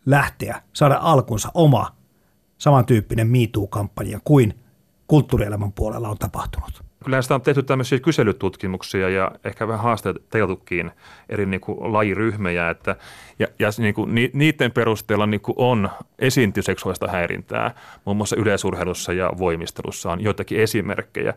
lähteä, 0.05 0.62
saada 0.74 0.98
alkunsa 1.01 1.51
oma 1.53 1.96
samantyyppinen 2.58 3.27
MeToo-kampanja 3.27 4.20
kuin 4.24 4.53
kulttuurielämän 5.08 5.72
puolella 5.72 6.10
on 6.10 6.18
tapahtunut? 6.18 6.86
Kyllähän 7.04 7.24
sitä 7.24 7.36
on 7.36 7.42
tehty 7.42 7.64
tämmöisiä 7.64 8.00
kyselytutkimuksia 8.00 9.10
ja 9.10 9.32
ehkä 9.44 9.68
vähän 9.68 9.84
haasteeltukin 9.84 10.92
eri 11.30 11.46
niin 11.46 11.62
kuin 11.62 11.94
lajiryhmiä, 11.94 12.70
että, 12.70 12.96
ja, 13.40 13.48
ja 13.60 13.70
niin 13.78 13.94
kuin, 13.94 14.16
ni, 14.16 14.32
niiden 14.34 14.72
perusteella 14.72 15.26
niin 15.26 15.42
kuin 15.42 15.56
on 15.58 15.90
esiinty 16.20 16.62
seksuaalista 16.62 17.08
häirintää, 17.08 17.76
muun 18.06 18.18
muassa 18.18 18.36
yleisurheilussa 18.36 19.14
ja 19.14 19.32
voimistelussa 19.38 20.12
on 20.12 20.22
joitakin 20.22 20.60
esimerkkejä. 20.60 21.34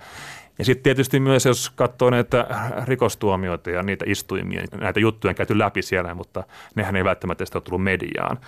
Ja 0.59 0.65
sitten 0.65 0.83
tietysti 0.83 1.21
myös, 1.21 1.45
jos 1.45 1.71
katsoo 1.71 2.11
näitä 2.11 2.47
rikostuomioita 2.85 3.71
ja 3.71 3.83
niitä 3.83 4.05
istuimia, 4.09 4.63
näitä 4.81 5.01
juttuja 5.01 5.31
on 5.31 5.35
käyty 5.35 5.59
läpi 5.59 5.83
siellä, 5.83 6.15
mutta 6.15 6.45
nehän 6.75 6.97
ei 6.97 7.05
välttämättä 7.05 7.45
sitä 7.45 7.59
ole 7.59 7.63
tullut 7.63 7.85
mediaan. 7.85 8.39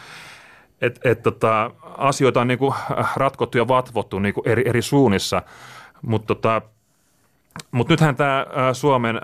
Et, 0.81 1.01
et 1.05 1.23
tota, 1.23 1.71
asioita 1.83 2.41
on 2.41 2.49
niinku 2.49 2.75
ratkottu 3.17 3.59
ja 3.59 3.69
vatvottu 3.69 4.19
niinku 4.19 4.43
eri, 4.47 4.63
eri 4.67 4.83
suunnissa, 4.83 5.43
mutta 6.03 6.35
tota, 6.35 6.63
mut 7.71 7.89
nythän 7.89 8.17
tämä 8.17 8.47
Suomen 8.73 9.17
ä, 9.17 9.21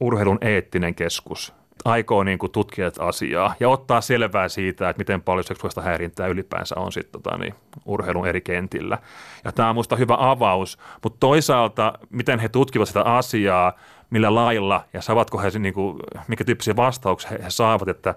urheilun 0.00 0.38
eettinen 0.40 0.94
keskus 0.94 1.54
aikoo 1.86 2.24
niin 2.24 2.38
kuin 2.38 2.52
tutkia 2.52 2.90
asiaa 2.98 3.54
ja 3.60 3.68
ottaa 3.68 4.00
selvää 4.00 4.48
siitä, 4.48 4.88
että 4.88 5.00
miten 5.00 5.22
paljon 5.22 5.44
seksuaalista 5.44 5.80
häirintää 5.80 6.26
ylipäänsä 6.26 6.74
on 6.78 6.92
sitten 6.92 7.22
tota, 7.22 7.38
niin, 7.38 7.54
urheilun 7.84 8.26
eri 8.26 8.40
kentillä. 8.40 8.98
Ja 9.44 9.52
tämä 9.52 9.68
on 9.68 9.74
minusta 9.74 9.96
hyvä 9.96 10.16
avaus, 10.18 10.78
mutta 11.02 11.16
toisaalta 11.20 11.92
miten 12.10 12.38
he 12.38 12.48
tutkivat 12.48 12.88
sitä 12.88 13.02
asiaa, 13.02 13.72
millä 14.10 14.34
lailla 14.34 14.84
ja 14.92 15.02
saavatko 15.02 15.38
he, 15.38 15.50
niin 15.58 15.74
kuin, 15.74 15.98
mikä 16.28 16.44
tyyppisiä 16.44 16.76
vastauksia 16.76 17.30
he 17.30 17.50
saavat, 17.50 17.88
että 17.88 18.14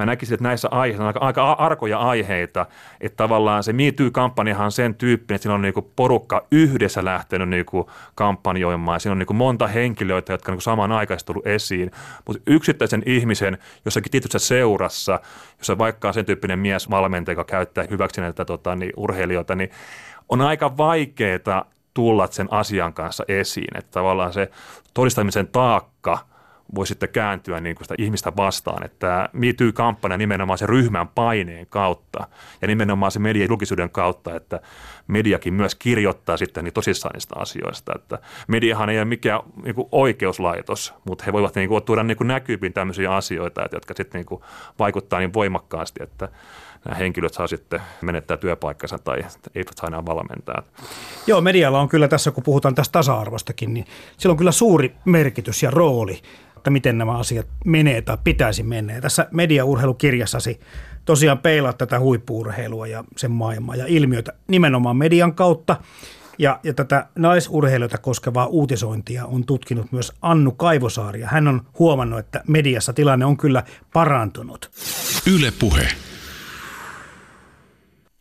mä 0.00 0.06
näkisin, 0.06 0.34
että 0.34 0.44
näissä 0.44 0.68
aiheissa 0.70 1.02
on 1.02 1.06
aika, 1.06 1.20
aika 1.20 1.52
arkoja 1.52 1.98
aiheita, 1.98 2.66
että 3.00 3.16
tavallaan 3.16 3.62
se 3.62 3.72
MeToo-kampanjahan 3.72 4.64
on 4.64 4.72
sen 4.72 4.94
tyyppinen, 4.94 5.36
että 5.36 5.42
siinä 5.42 5.54
on 5.54 5.62
niinku 5.62 5.90
porukka 5.96 6.46
yhdessä 6.50 7.04
lähtenyt 7.04 7.48
niinku 7.48 7.90
kampanjoimaan, 8.14 9.00
siinä 9.00 9.12
on 9.12 9.18
niinku 9.18 9.34
monta 9.34 9.66
henkilöitä, 9.66 10.32
jotka 10.32 10.52
on 10.52 10.52
niinku 10.52 10.60
samanaikaisesti 10.60 11.26
tullut 11.26 11.46
esiin, 11.46 11.90
mutta 12.26 12.42
yksittäisen 12.46 13.02
ihmisen 13.06 13.58
jossakin 13.84 14.12
tietyssä 14.12 14.38
seurassa, 14.38 15.20
jossa 15.58 15.78
vaikka 15.78 16.08
on 16.08 16.14
sen 16.14 16.26
tyyppinen 16.26 16.58
mies 16.58 16.90
valmentaja, 16.90 17.32
joka 17.32 17.44
käyttää 17.44 17.84
hyväksi 17.90 18.20
näitä 18.20 18.44
tota, 18.44 18.76
niin, 18.76 18.92
urheilijoita, 18.96 19.54
niin 19.54 19.70
on 20.28 20.40
aika 20.40 20.76
vaikeaa 20.76 21.64
tulla 21.94 22.26
sen 22.30 22.48
asian 22.50 22.92
kanssa 22.92 23.24
esiin, 23.28 23.78
että 23.78 23.90
tavallaan 23.90 24.32
se 24.32 24.50
todistamisen 24.94 25.48
taakka– 25.48 26.18
voi 26.74 26.86
sitten 26.86 27.08
kääntyä 27.08 27.60
niin 27.60 27.76
kuin 27.76 27.84
sitä 27.84 27.94
ihmistä 27.98 28.32
vastaan. 28.36 28.84
Että 28.84 29.28
MeToo-kampanja 29.32 30.16
nimenomaan 30.16 30.58
se 30.58 30.66
ryhmän 30.66 31.08
paineen 31.08 31.66
kautta 31.66 32.26
ja 32.62 32.68
nimenomaan 32.68 33.12
se 33.12 33.18
median 33.18 33.48
julkisuuden 33.48 33.90
kautta, 33.90 34.36
että 34.36 34.60
mediakin 35.06 35.54
myös 35.54 35.74
kirjoittaa 35.74 36.36
sitten 36.36 36.64
niin 36.64 36.74
tosissaan 36.74 37.12
niistä 37.12 37.34
asioista. 37.38 37.92
Että 37.96 38.18
mediahan 38.48 38.90
ei 38.90 38.98
ole 38.98 39.04
mikään 39.04 39.40
niin 39.64 39.74
kuin 39.74 39.88
oikeuslaitos, 39.92 40.94
mutta 41.04 41.24
he 41.24 41.32
voivat 41.32 41.54
niin 41.54 41.68
kuin, 41.68 41.82
tuoda 41.82 42.02
niin 42.02 42.16
kuin 42.16 42.28
näkyviin 42.28 42.72
tämmöisiä 42.72 43.14
asioita, 43.14 43.64
että, 43.64 43.76
jotka 43.76 43.94
sitten 43.96 44.18
niin 44.18 44.26
kuin, 44.26 44.42
vaikuttaa 44.78 45.18
niin 45.18 45.32
voimakkaasti, 45.32 46.02
että 46.02 46.28
nämä 46.84 46.96
henkilöt 46.96 47.34
saa 47.34 47.46
sitten 47.46 47.80
menettää 48.02 48.36
työpaikkansa 48.36 48.98
tai 48.98 49.18
eivät 49.54 49.72
saa 49.76 49.88
enää 49.88 50.06
valmentaa. 50.06 50.62
Joo, 51.26 51.40
medialla 51.40 51.80
on 51.80 51.88
kyllä 51.88 52.08
tässä, 52.08 52.30
kun 52.30 52.42
puhutaan 52.42 52.74
tästä 52.74 52.92
tasa-arvostakin, 52.92 53.74
niin 53.74 53.86
sillä 54.16 54.32
on 54.32 54.36
kyllä 54.36 54.52
suuri 54.52 54.94
merkitys 55.04 55.62
ja 55.62 55.70
rooli 55.70 56.20
että 56.60 56.70
miten 56.70 56.98
nämä 56.98 57.18
asiat 57.18 57.46
menee 57.64 58.02
tai 58.02 58.18
pitäisi 58.24 58.62
mennä. 58.62 59.00
Tässä 59.00 59.26
mediaurheilukirjassasi 59.30 60.60
tosiaan 61.04 61.38
peilaat 61.38 61.78
tätä 61.78 62.00
huippuurheilua 62.00 62.86
ja 62.86 63.04
sen 63.16 63.30
maailmaa 63.30 63.76
ja 63.76 63.84
ilmiötä 63.86 64.32
nimenomaan 64.48 64.96
median 64.96 65.34
kautta. 65.34 65.76
Ja, 66.38 66.60
ja 66.62 66.74
tätä 66.74 67.06
naisurheilijoita 67.18 67.98
koskevaa 67.98 68.46
uutisointia 68.46 69.26
on 69.26 69.44
tutkinut 69.44 69.92
myös 69.92 70.12
Annu 70.22 70.52
Kaivosaari. 70.52 71.22
Hän 71.24 71.48
on 71.48 71.62
huomannut, 71.78 72.18
että 72.18 72.42
mediassa 72.48 72.92
tilanne 72.92 73.24
on 73.24 73.36
kyllä 73.36 73.62
parantunut. 73.92 74.70
Yle 75.34 75.52
puhe. 75.58 75.88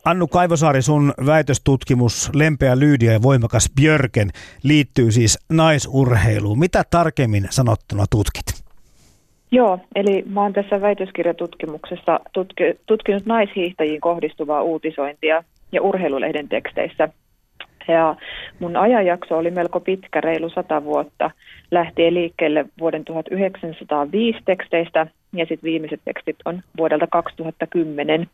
Annu 0.06 0.28
Kaivosaari, 0.28 0.82
sun 0.82 1.14
väitöstutkimus 1.26 2.32
Lempeä 2.34 2.80
Lyydia 2.80 3.12
ja 3.12 3.22
voimakas 3.22 3.72
Björken 3.76 4.30
liittyy 4.64 5.12
siis 5.12 5.40
naisurheiluun. 5.50 6.60
Mitä 6.60 6.84
tarkemmin 6.90 7.48
sanottuna 7.50 8.06
tutkit? 8.10 8.46
Joo, 9.52 9.80
eli 9.96 10.24
mä 10.26 10.42
oon 10.42 10.54
tässä 10.54 10.82
väitöskirjatutkimuksessa 10.82 12.20
tutki, 12.34 12.64
tutkinut 12.86 13.26
naishiihtäjiin 13.26 14.02
kohdistuvaa 14.02 14.62
uutisointia 14.62 15.44
ja 15.72 15.82
urheilulehden 15.82 16.50
teksteissä. 16.50 17.10
Ja 17.90 18.16
mun 18.60 18.78
ajanjakso 18.78 19.38
oli 19.38 19.52
melko 19.52 19.80
pitkä, 19.80 20.22
reilu 20.22 20.50
sata 20.50 20.84
vuotta, 20.84 21.32
lähtien 21.72 22.14
liikkeelle 22.14 22.66
vuoden 22.80 23.06
1905 23.06 24.40
teksteistä 24.46 25.08
ja 25.34 25.46
sitten 25.46 25.64
viimeiset 25.64 26.02
tekstit 26.06 26.36
on 26.46 26.62
vuodelta 26.78 27.08
2010. 27.08 28.28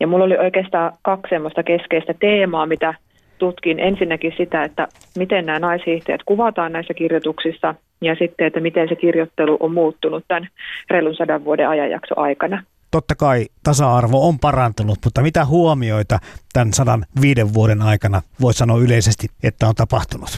Ja 0.00 0.06
mulla 0.06 0.24
oli 0.24 0.38
oikeastaan 0.38 0.92
kaksi 1.02 1.30
semmoista 1.30 1.62
keskeistä 1.62 2.14
teemaa, 2.20 2.66
mitä 2.66 2.94
tutkin. 3.38 3.80
Ensinnäkin 3.80 4.34
sitä, 4.36 4.64
että 4.64 4.88
miten 5.18 5.46
nämä 5.46 5.58
naishiihtäjät 5.58 6.20
kuvataan 6.26 6.72
näissä 6.72 6.94
kirjoituksissa 6.94 7.74
ja 8.00 8.14
sitten, 8.14 8.46
että 8.46 8.60
miten 8.60 8.88
se 8.88 8.96
kirjoittelu 8.96 9.56
on 9.60 9.74
muuttunut 9.74 10.24
tämän 10.28 10.48
reilun 10.90 11.16
sadan 11.16 11.44
vuoden 11.44 11.68
ajanjakso 11.68 12.14
aikana. 12.16 12.62
Totta 12.90 13.14
kai 13.14 13.46
tasa-arvo 13.64 14.28
on 14.28 14.38
parantunut, 14.38 14.98
mutta 15.04 15.22
mitä 15.22 15.44
huomioita 15.44 16.18
tämän 16.52 16.72
sadan 16.72 17.04
viiden 17.22 17.54
vuoden 17.54 17.82
aikana 17.82 18.20
voisi 18.40 18.58
sanoa 18.58 18.78
yleisesti, 18.78 19.26
että 19.42 19.68
on 19.68 19.74
tapahtunut? 19.74 20.28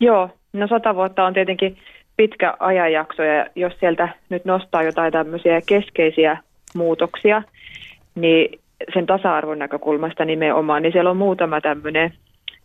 Joo, 0.00 0.30
no 0.52 0.66
sata 0.66 0.94
vuotta 0.94 1.24
on 1.24 1.34
tietenkin 1.34 1.78
pitkä 2.16 2.54
ajanjakso 2.60 3.22
ja 3.22 3.46
jos 3.54 3.72
sieltä 3.80 4.08
nyt 4.28 4.44
nostaa 4.44 4.82
jotain 4.82 5.12
tämmöisiä 5.12 5.60
keskeisiä 5.66 6.36
muutoksia, 6.74 7.42
niin 8.14 8.60
sen 8.94 9.06
tasa-arvon 9.06 9.58
näkökulmasta 9.58 10.24
nimenomaan, 10.24 10.82
niin 10.82 10.92
siellä 10.92 11.10
on 11.10 11.16
muutama 11.16 11.60
tämmöinen 11.60 12.12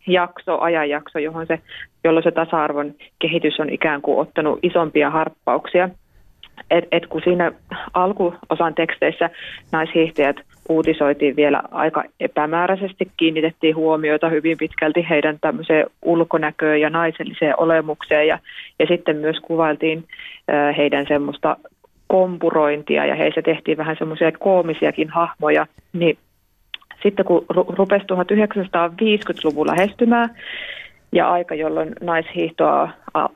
jakso, 0.06 0.60
ajanjakso, 0.60 1.18
johon 1.18 1.46
se, 1.46 1.60
jolloin 2.04 2.24
se 2.24 2.30
tasa-arvon 2.30 2.94
kehitys 3.18 3.60
on 3.60 3.70
ikään 3.70 4.02
kuin 4.02 4.18
ottanut 4.18 4.58
isompia 4.62 5.10
harppauksia. 5.10 5.88
Et, 6.70 6.84
et 6.92 7.06
kun 7.06 7.20
siinä 7.24 7.52
alkuosan 7.94 8.74
teksteissä 8.74 9.30
naishiihtäjät 9.72 10.36
uutisoitiin 10.68 11.36
vielä 11.36 11.62
aika 11.70 12.04
epämääräisesti, 12.20 13.10
kiinnitettiin 13.16 13.76
huomiota 13.76 14.28
hyvin 14.28 14.58
pitkälti 14.58 15.06
heidän 15.08 15.38
tämmöiseen 15.40 15.86
ulkonäköön 16.02 16.80
ja 16.80 16.90
naiselliseen 16.90 17.54
olemukseen 17.60 18.28
ja, 18.28 18.38
ja 18.78 18.86
sitten 18.86 19.16
myös 19.16 19.36
kuvailtiin 19.42 20.04
heidän 20.76 21.06
semmoista 21.08 21.56
kompurointia 22.06 23.06
ja 23.06 23.14
heissä 23.14 23.42
tehtiin 23.42 23.78
vähän 23.78 23.96
semmoisia 23.98 24.32
koomisiakin 24.32 25.08
hahmoja, 25.08 25.66
niin 25.92 26.18
sitten 27.02 27.24
kun 27.24 27.44
rupesi 27.50 28.04
1950-luvun 28.04 29.66
lähestymään 29.66 30.28
ja 31.12 31.30
aika, 31.30 31.54
jolloin 31.54 31.92
naishiihtoa 32.00 32.88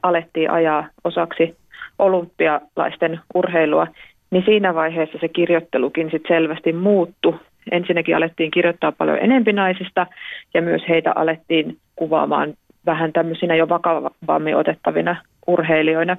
alettiin 0.03 0.51
ajaa 0.51 0.87
osaksi 1.05 1.57
olympialaisten 1.99 3.21
urheilua, 3.35 3.87
niin 4.31 4.45
siinä 4.45 4.75
vaiheessa 4.75 5.19
se 5.21 5.29
kirjoittelukin 5.29 6.11
sit 6.11 6.23
selvästi 6.29 6.73
muuttu. 6.73 7.37
Ensinnäkin 7.71 8.17
alettiin 8.17 8.51
kirjoittaa 8.51 8.93
paljon 8.93 9.19
enempi 9.19 9.53
naisista 9.53 10.07
ja 10.55 10.63
myös 10.63 10.83
heitä 10.89 11.13
alettiin 11.15 11.77
kuvaamaan 11.97 12.55
vähän 12.87 13.13
tämmöisinä 13.13 13.55
jo 13.55 13.69
vakavammin 13.69 14.57
otettavina 14.57 15.17
urheilijoina. 15.47 16.17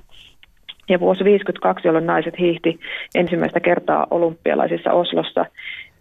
Ja 0.90 1.00
vuosi 1.00 1.24
52, 1.24 1.88
jolloin 1.88 2.06
naiset 2.06 2.40
hiihti 2.40 2.80
ensimmäistä 3.16 3.60
kertaa 3.60 4.08
olympialaisissa 4.12 4.92
Oslossa, 4.92 5.46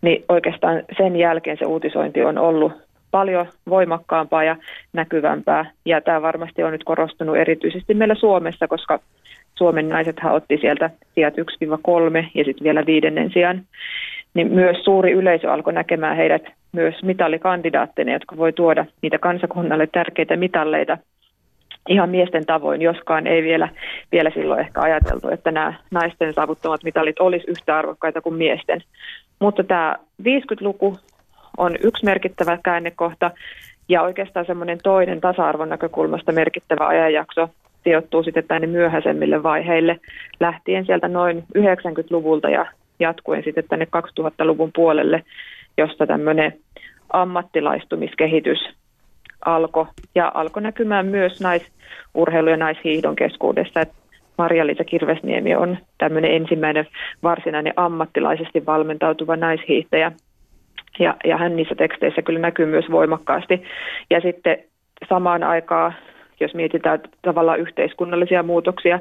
niin 0.02 0.24
oikeastaan 0.28 0.82
sen 0.96 1.16
jälkeen 1.16 1.56
se 1.58 1.66
uutisointi 1.66 2.22
on 2.22 2.38
ollut 2.38 2.72
paljon 3.10 3.46
voimakkaampaa 3.68 4.44
ja 4.44 4.56
näkyvämpää. 4.92 5.70
Ja 5.84 6.00
tämä 6.00 6.22
varmasti 6.22 6.62
on 6.62 6.72
nyt 6.72 6.84
korostunut 6.84 7.36
erityisesti 7.36 7.94
meillä 7.94 8.14
Suomessa, 8.14 8.68
koska 8.68 9.00
Suomen 9.54 9.88
naisethan 9.88 10.34
otti 10.34 10.58
sieltä 10.60 10.90
sijat 11.14 11.34
1-3 11.34 11.38
ja 12.34 12.44
sitten 12.44 12.64
vielä 12.64 12.86
viidennen 12.86 13.30
sijaan. 13.32 13.62
Niin 14.34 14.52
myös 14.52 14.76
suuri 14.84 15.12
yleisö 15.12 15.52
alkoi 15.52 15.72
näkemään 15.72 16.16
heidät 16.16 16.42
myös 16.72 17.02
mitallikandidaatteina, 17.02 18.12
jotka 18.12 18.36
voi 18.36 18.52
tuoda 18.52 18.86
niitä 19.02 19.18
kansakunnalle 19.18 19.86
tärkeitä 19.86 20.36
mitalleita 20.36 20.98
ihan 21.88 22.10
miesten 22.10 22.46
tavoin, 22.46 22.82
joskaan 22.82 23.26
ei 23.26 23.42
vielä, 23.42 23.68
vielä 24.12 24.30
silloin 24.34 24.60
ehkä 24.60 24.80
ajateltu, 24.80 25.28
että 25.28 25.50
nämä 25.50 25.74
naisten 25.90 26.34
saavuttamat 26.34 26.84
mitalit 26.84 27.20
olisi 27.20 27.50
yhtä 27.50 27.78
arvokkaita 27.78 28.20
kuin 28.20 28.34
miesten. 28.34 28.80
Mutta 29.40 29.64
tämä 29.64 29.96
50-luku 30.22 30.96
on 31.56 31.76
yksi 31.82 32.04
merkittävä 32.04 32.58
käännekohta 32.64 33.30
ja 33.88 34.02
oikeastaan 34.02 34.46
semmoinen 34.46 34.78
toinen 34.82 35.20
tasa-arvon 35.20 35.68
näkökulmasta 35.68 36.32
merkittävä 36.32 36.86
ajanjakso 36.86 37.48
sijoittuu 37.84 38.22
sitten 38.22 38.44
tänne 38.48 38.66
myöhäisemmille 38.66 39.42
vaiheille 39.42 40.00
lähtien 40.40 40.86
sieltä 40.86 41.08
noin 41.08 41.44
90-luvulta 41.58 42.50
ja 42.50 42.66
jatkuen 43.00 43.44
sitten 43.44 43.64
tänne 43.68 43.86
2000-luvun 43.96 44.70
puolelle, 44.74 45.22
josta 45.78 46.06
tämmöinen 46.06 46.52
ammattilaistumiskehitys 47.12 48.58
alkoi 49.44 49.86
ja 50.14 50.32
alkoi 50.34 50.62
näkymään 50.62 51.06
myös 51.06 51.40
naisurheilu- 51.40 52.50
ja 52.50 52.56
naishiihdon 52.56 53.16
keskuudessa. 53.16 53.84
Marja-Liisa 54.38 54.84
Kirvesniemi 54.84 55.54
on 55.54 55.78
tämmöinen 55.98 56.34
ensimmäinen 56.34 56.86
varsinainen 57.22 57.72
ammattilaisesti 57.76 58.66
valmentautuva 58.66 59.36
naishiihtäjä. 59.36 60.12
Ja, 60.98 61.14
ja 61.24 61.36
hän 61.36 61.56
niissä 61.56 61.74
teksteissä 61.74 62.22
kyllä 62.22 62.40
näkyy 62.40 62.66
myös 62.66 62.84
voimakkaasti. 62.90 63.62
Ja 64.10 64.20
sitten 64.20 64.56
samaan 65.08 65.42
aikaan, 65.42 65.94
jos 66.42 66.54
mietitään 66.54 67.00
tavallaan 67.22 67.60
yhteiskunnallisia 67.60 68.42
muutoksia, 68.42 69.00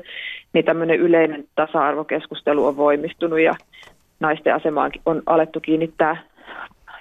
niin 0.53 0.65
tämmöinen 0.65 0.99
yleinen 0.99 1.45
tasa-arvokeskustelu 1.55 2.65
on 2.65 2.77
voimistunut 2.77 3.39
ja 3.39 3.55
naisten 4.19 4.55
asemaan 4.55 4.91
on 5.05 5.21
alettu 5.25 5.59
kiinnittää 5.59 6.17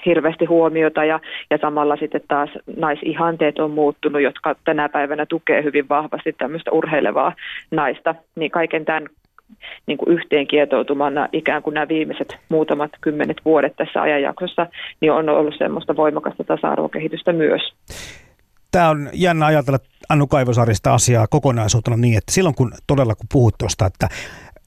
hirveästi 0.06 0.44
huomiota 0.44 1.04
ja, 1.04 1.20
ja 1.50 1.58
samalla 1.60 1.96
sitten 1.96 2.20
taas 2.28 2.50
naisihanteet 2.76 3.58
on 3.58 3.70
muuttunut, 3.70 4.22
jotka 4.22 4.54
tänä 4.64 4.88
päivänä 4.88 5.26
tukee 5.26 5.62
hyvin 5.62 5.88
vahvasti 5.88 6.32
tämmöistä 6.32 6.70
urheilevaa 6.70 7.32
naista. 7.70 8.14
Niin 8.36 8.50
kaiken 8.50 8.84
tämän 8.84 9.06
niin 9.86 9.98
kuin 9.98 10.12
yhteen 10.12 10.46
kietoutumana 10.46 11.28
ikään 11.32 11.62
kuin 11.62 11.74
nämä 11.74 11.88
viimeiset 11.88 12.36
muutamat 12.48 12.90
kymmenet 13.00 13.36
vuodet 13.44 13.76
tässä 13.76 14.02
ajanjaksossa, 14.02 14.66
niin 15.00 15.12
on 15.12 15.28
ollut 15.28 15.54
semmoista 15.58 15.96
voimakasta 15.96 16.44
tasa-arvokehitystä 16.44 17.32
myös. 17.32 17.74
Tämä 18.70 18.90
on 18.90 19.10
jännä 19.12 19.46
ajatella 19.46 19.78
Annu 20.08 20.26
Kaivosaarista 20.26 20.94
asiaa 20.94 21.26
kokonaisuutena 21.26 21.96
niin, 21.96 22.18
että 22.18 22.32
silloin 22.32 22.54
kun 22.54 22.72
todella 22.86 23.14
kun 23.14 23.26
puhut 23.32 23.54
tuosta, 23.58 23.86
että 23.86 24.08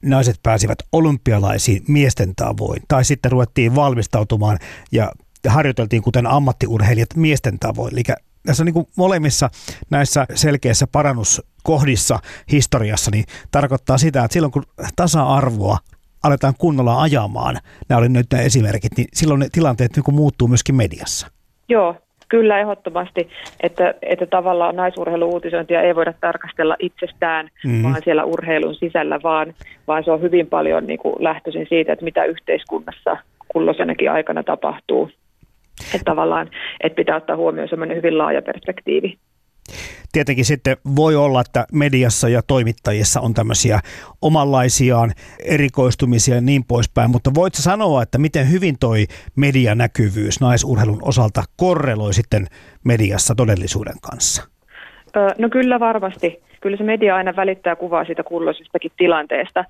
naiset 0.02 0.40
pääsivät 0.42 0.78
olympialaisiin 0.92 1.82
miesten 1.88 2.34
tavoin, 2.36 2.82
tai 2.88 3.04
sitten 3.04 3.32
ruvettiin 3.32 3.74
valmistautumaan 3.74 4.58
ja 4.92 5.12
harjoiteltiin 5.48 6.02
kuten 6.02 6.26
ammattiurheilijat 6.26 7.16
miesten 7.16 7.58
tavoin. 7.58 7.92
Eli 7.94 8.02
tässä 8.46 8.62
on 8.62 8.66
niin 8.66 8.74
kuin 8.74 8.86
molemmissa 8.96 9.50
näissä 9.90 10.26
selkeissä 10.34 10.86
parannuskohdissa 10.86 12.18
historiassa, 12.52 13.10
niin 13.10 13.24
tarkoittaa 13.50 13.98
sitä, 13.98 14.24
että 14.24 14.32
silloin 14.32 14.52
kun 14.52 14.64
tasa-arvoa 14.96 15.78
aletaan 16.22 16.54
kunnolla 16.58 17.02
ajamaan, 17.02 17.60
nämä 17.88 17.98
oli 17.98 18.08
nyt 18.08 18.26
nämä 18.32 18.42
esimerkit, 18.42 18.96
niin 18.96 19.08
silloin 19.14 19.40
ne 19.40 19.48
tilanteet 19.52 19.96
niin 19.96 20.04
kuin 20.04 20.14
muuttuu 20.14 20.48
myöskin 20.48 20.74
mediassa. 20.74 21.30
Joo, 21.68 21.96
Kyllä 22.28 22.58
ehdottomasti, 22.58 23.28
että, 23.60 23.94
että 24.02 24.26
tavallaan 24.26 24.76
naisurheiluutisointia 24.76 25.82
ei 25.82 25.94
voida 25.94 26.14
tarkastella 26.20 26.76
itsestään, 26.78 27.48
mm. 27.64 27.82
vaan 27.82 28.02
siellä 28.04 28.24
urheilun 28.24 28.74
sisällä, 28.74 29.20
vaan, 29.22 29.54
vaan 29.88 30.04
se 30.04 30.10
on 30.10 30.22
hyvin 30.22 30.46
paljon 30.46 30.86
niin 30.86 30.98
kuin 30.98 31.14
lähtöisin 31.18 31.66
siitä, 31.68 31.92
että 31.92 32.04
mitä 32.04 32.24
yhteiskunnassa 32.24 33.16
kulloisenakin 33.48 34.10
aikana 34.10 34.42
tapahtuu. 34.42 35.10
Että 35.94 36.04
tavallaan, 36.04 36.50
että 36.80 36.96
pitää 36.96 37.16
ottaa 37.16 37.36
huomioon 37.36 37.68
semmoinen 37.68 37.96
hyvin 37.96 38.18
laaja 38.18 38.42
perspektiivi. 38.42 39.18
Tietenkin 40.12 40.44
sitten 40.44 40.76
voi 40.96 41.16
olla, 41.16 41.40
että 41.40 41.66
mediassa 41.72 42.28
ja 42.28 42.42
toimittajissa 42.46 43.20
on 43.20 43.34
tämmöisiä 43.34 43.80
omanlaisiaan 44.22 45.12
erikoistumisia 45.44 46.34
ja 46.34 46.40
niin 46.40 46.64
poispäin, 46.64 47.10
mutta 47.10 47.30
voitko 47.34 47.62
sanoa, 47.62 48.02
että 48.02 48.18
miten 48.18 48.50
hyvin 48.50 48.76
toi 48.80 49.06
medianäkyvyys 49.36 50.40
naisurheilun 50.40 50.98
osalta 51.02 51.42
korreloi 51.56 52.14
sitten 52.14 52.46
mediassa 52.84 53.34
todellisuuden 53.34 53.96
kanssa? 54.02 54.42
No 55.38 55.48
kyllä 55.48 55.80
varmasti. 55.80 56.42
Kyllä 56.60 56.76
se 56.76 56.84
media 56.84 57.16
aina 57.16 57.36
välittää 57.36 57.76
kuvaa 57.76 58.04
siitä 58.04 58.22
kulloisestakin 58.22 58.90
tilanteesta 58.96 59.64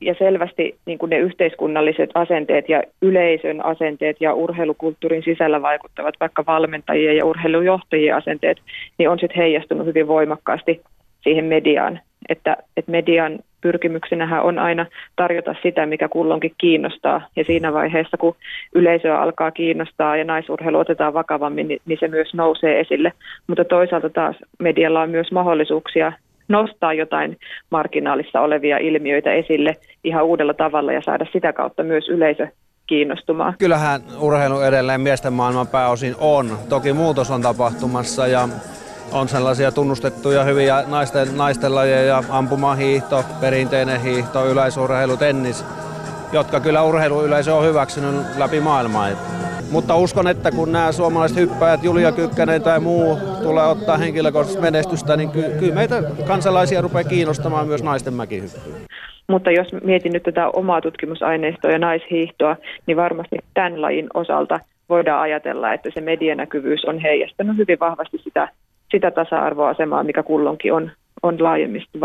ja 0.00 0.14
selvästi 0.18 0.76
niin 0.86 0.98
kuin 0.98 1.10
ne 1.10 1.18
yhteiskunnalliset 1.18 2.10
asenteet 2.14 2.68
ja 2.68 2.82
yleisön 3.02 3.64
asenteet 3.64 4.16
ja 4.20 4.34
urheilukulttuurin 4.34 5.22
sisällä 5.22 5.62
vaikuttavat 5.62 6.14
vaikka 6.20 6.44
valmentajien 6.46 7.16
ja 7.16 7.24
urheilujohtajien 7.24 8.16
asenteet, 8.16 8.58
niin 8.98 9.10
on 9.10 9.18
sitten 9.18 9.36
heijastunut 9.36 9.86
hyvin 9.86 10.08
voimakkaasti 10.08 10.80
siihen 11.22 11.44
mediaan. 11.44 12.00
Että, 12.28 12.56
että 12.76 12.90
median 12.90 13.38
pyrkimyksenähän 13.60 14.42
on 14.42 14.58
aina 14.58 14.86
tarjota 15.16 15.54
sitä, 15.62 15.86
mikä 15.86 16.08
kulloinkin 16.08 16.52
kiinnostaa. 16.58 17.28
Ja 17.36 17.44
siinä 17.44 17.72
vaiheessa, 17.72 18.16
kun 18.16 18.36
yleisöä 18.74 19.20
alkaa 19.20 19.50
kiinnostaa 19.50 20.16
ja 20.16 20.24
naisurheilu 20.24 20.78
otetaan 20.78 21.14
vakavammin, 21.14 21.68
niin, 21.68 21.80
niin 21.86 21.98
se 22.00 22.08
myös 22.08 22.34
nousee 22.34 22.80
esille. 22.80 23.12
Mutta 23.46 23.64
toisaalta 23.64 24.10
taas 24.10 24.36
medialla 24.58 25.02
on 25.02 25.10
myös 25.10 25.32
mahdollisuuksia 25.32 26.12
nostaa 26.48 26.94
jotain 26.94 27.36
marginaalissa 27.70 28.40
olevia 28.40 28.78
ilmiöitä 28.78 29.32
esille 29.32 29.76
ihan 30.04 30.24
uudella 30.24 30.54
tavalla 30.54 30.92
ja 30.92 31.02
saada 31.04 31.26
sitä 31.32 31.52
kautta 31.52 31.82
myös 31.82 32.08
yleisö 32.08 32.48
kiinnostumaan. 32.86 33.54
Kyllähän 33.58 34.00
urheilu 34.20 34.60
edelleen 34.60 35.00
miesten 35.00 35.32
maailman 35.32 35.66
pääosin 35.66 36.14
on. 36.20 36.58
Toki 36.68 36.92
muutos 36.92 37.30
on 37.30 37.42
tapahtumassa 37.42 38.26
ja 38.26 38.48
on 39.12 39.28
sellaisia 39.28 39.72
tunnustettuja 39.72 40.44
hyviä 40.44 40.84
naisten, 40.86 41.36
naisten 41.36 41.74
lajeja, 41.74 42.22
ampumahiihto, 42.30 43.24
perinteinen 43.40 44.00
hiihto, 44.00 44.46
yleisurheilu, 44.46 45.16
tennis, 45.16 45.64
jotka 46.32 46.60
kyllä 46.60 46.82
urheiluyleisö 46.82 47.54
on 47.54 47.64
hyväksynyt 47.64 48.26
läpi 48.36 48.60
maailmaa. 48.60 49.08
Mutta 49.70 49.96
uskon, 49.96 50.28
että 50.28 50.50
kun 50.50 50.72
nämä 50.72 50.92
suomalaiset 50.92 51.38
hyppäjät, 51.38 51.84
Julia 51.84 52.12
Kykkänen 52.12 52.62
tai 52.62 52.80
muu, 52.80 53.18
tulee 53.42 53.66
ottaa 53.66 53.96
henkilökohtaisesti 53.96 54.62
menestystä, 54.62 55.16
niin 55.16 55.30
ky- 55.30 55.50
kyllä 55.58 55.74
meitä 55.74 56.02
kansalaisia 56.26 56.80
rupeaa 56.80 57.04
kiinnostamaan 57.04 57.66
myös 57.66 57.82
naisten 57.82 58.14
mäkihyppyä. 58.14 58.74
Mutta 59.28 59.50
jos 59.50 59.68
mietin 59.84 60.12
nyt 60.12 60.22
tätä 60.22 60.48
omaa 60.48 60.80
tutkimusaineistoa 60.80 61.70
ja 61.70 61.78
naishiihtoa, 61.78 62.56
niin 62.86 62.96
varmasti 62.96 63.36
tämän 63.54 63.82
lajin 63.82 64.06
osalta 64.14 64.60
voidaan 64.88 65.20
ajatella, 65.22 65.72
että 65.72 65.90
se 65.94 66.00
medianäkyvyys 66.00 66.84
on 66.84 66.98
heijastanut 66.98 67.56
hyvin 67.56 67.80
vahvasti 67.80 68.18
sitä, 68.18 68.48
sitä 68.90 69.10
tasa-arvoasemaa, 69.10 70.04
mikä 70.04 70.22
kullonkin 70.22 70.72
on, 70.72 70.90
on 71.22 71.44
laajemmasti 71.44 72.00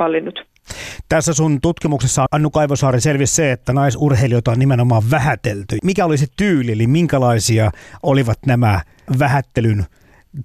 vallinnut. 0.00 0.42
Tässä 1.08 1.34
sun 1.34 1.60
tutkimuksessa 1.60 2.26
Annu 2.32 2.50
Kaivosaari 2.50 3.00
selvisi 3.00 3.34
se, 3.34 3.52
että 3.52 3.72
naisurheilijoita 3.72 4.50
on 4.50 4.58
nimenomaan 4.58 5.02
vähätelty. 5.10 5.76
Mikä 5.84 6.04
oli 6.04 6.16
se 6.16 6.26
tyyli, 6.36 6.72
eli 6.72 6.86
minkälaisia 6.86 7.70
olivat 8.02 8.38
nämä 8.46 8.80
vähättelyn 9.18 9.84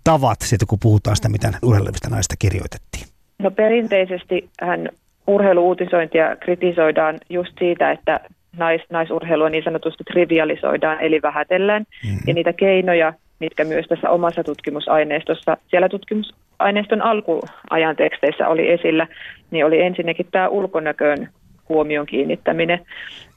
tavat, 0.03 0.37
sitten 0.41 0.67
kun 0.67 0.79
puhutaan 0.81 1.15
sitä, 1.15 1.29
mitä 1.29 1.53
urheilevista 1.63 2.09
naista 2.09 2.35
kirjoitettiin? 2.39 3.07
No 3.39 3.51
perinteisesti 3.51 4.49
hän 4.61 4.89
urheiluutisointia 5.27 6.35
kritisoidaan 6.35 7.19
just 7.29 7.51
siitä, 7.59 7.91
että 7.91 8.19
nais, 8.57 8.81
naisurheilua 8.89 9.49
niin 9.49 9.63
sanotusti 9.63 10.03
trivialisoidaan, 10.03 11.01
eli 11.01 11.21
vähätellään. 11.21 11.85
Mm-hmm. 12.03 12.19
Ja 12.27 12.33
niitä 12.33 12.53
keinoja, 12.53 13.13
mitkä 13.39 13.65
myös 13.65 13.85
tässä 13.87 14.09
omassa 14.09 14.43
tutkimusaineistossa, 14.43 15.57
siellä 15.67 15.89
tutkimusaineiston 15.89 17.01
alkuajan 17.01 17.95
teksteissä 17.95 18.47
oli 18.47 18.71
esillä, 18.71 19.07
niin 19.53 19.65
oli 19.65 19.81
ensinnäkin 19.81 20.27
tämä 20.31 20.47
ulkonäköön 20.47 21.29
huomion 21.69 22.05
kiinnittäminen. 22.05 22.79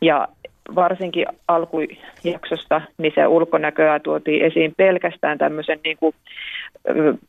Ja 0.00 0.28
varsinkin 0.74 1.26
alkujaksosta, 1.48 2.80
niin 2.98 3.12
se 3.14 3.26
ulkonäköä 3.26 4.00
tuotiin 4.00 4.44
esiin 4.44 4.74
pelkästään 4.76 5.38
tämmöisen 5.38 5.78
niin 5.84 5.96
kuin 5.96 6.14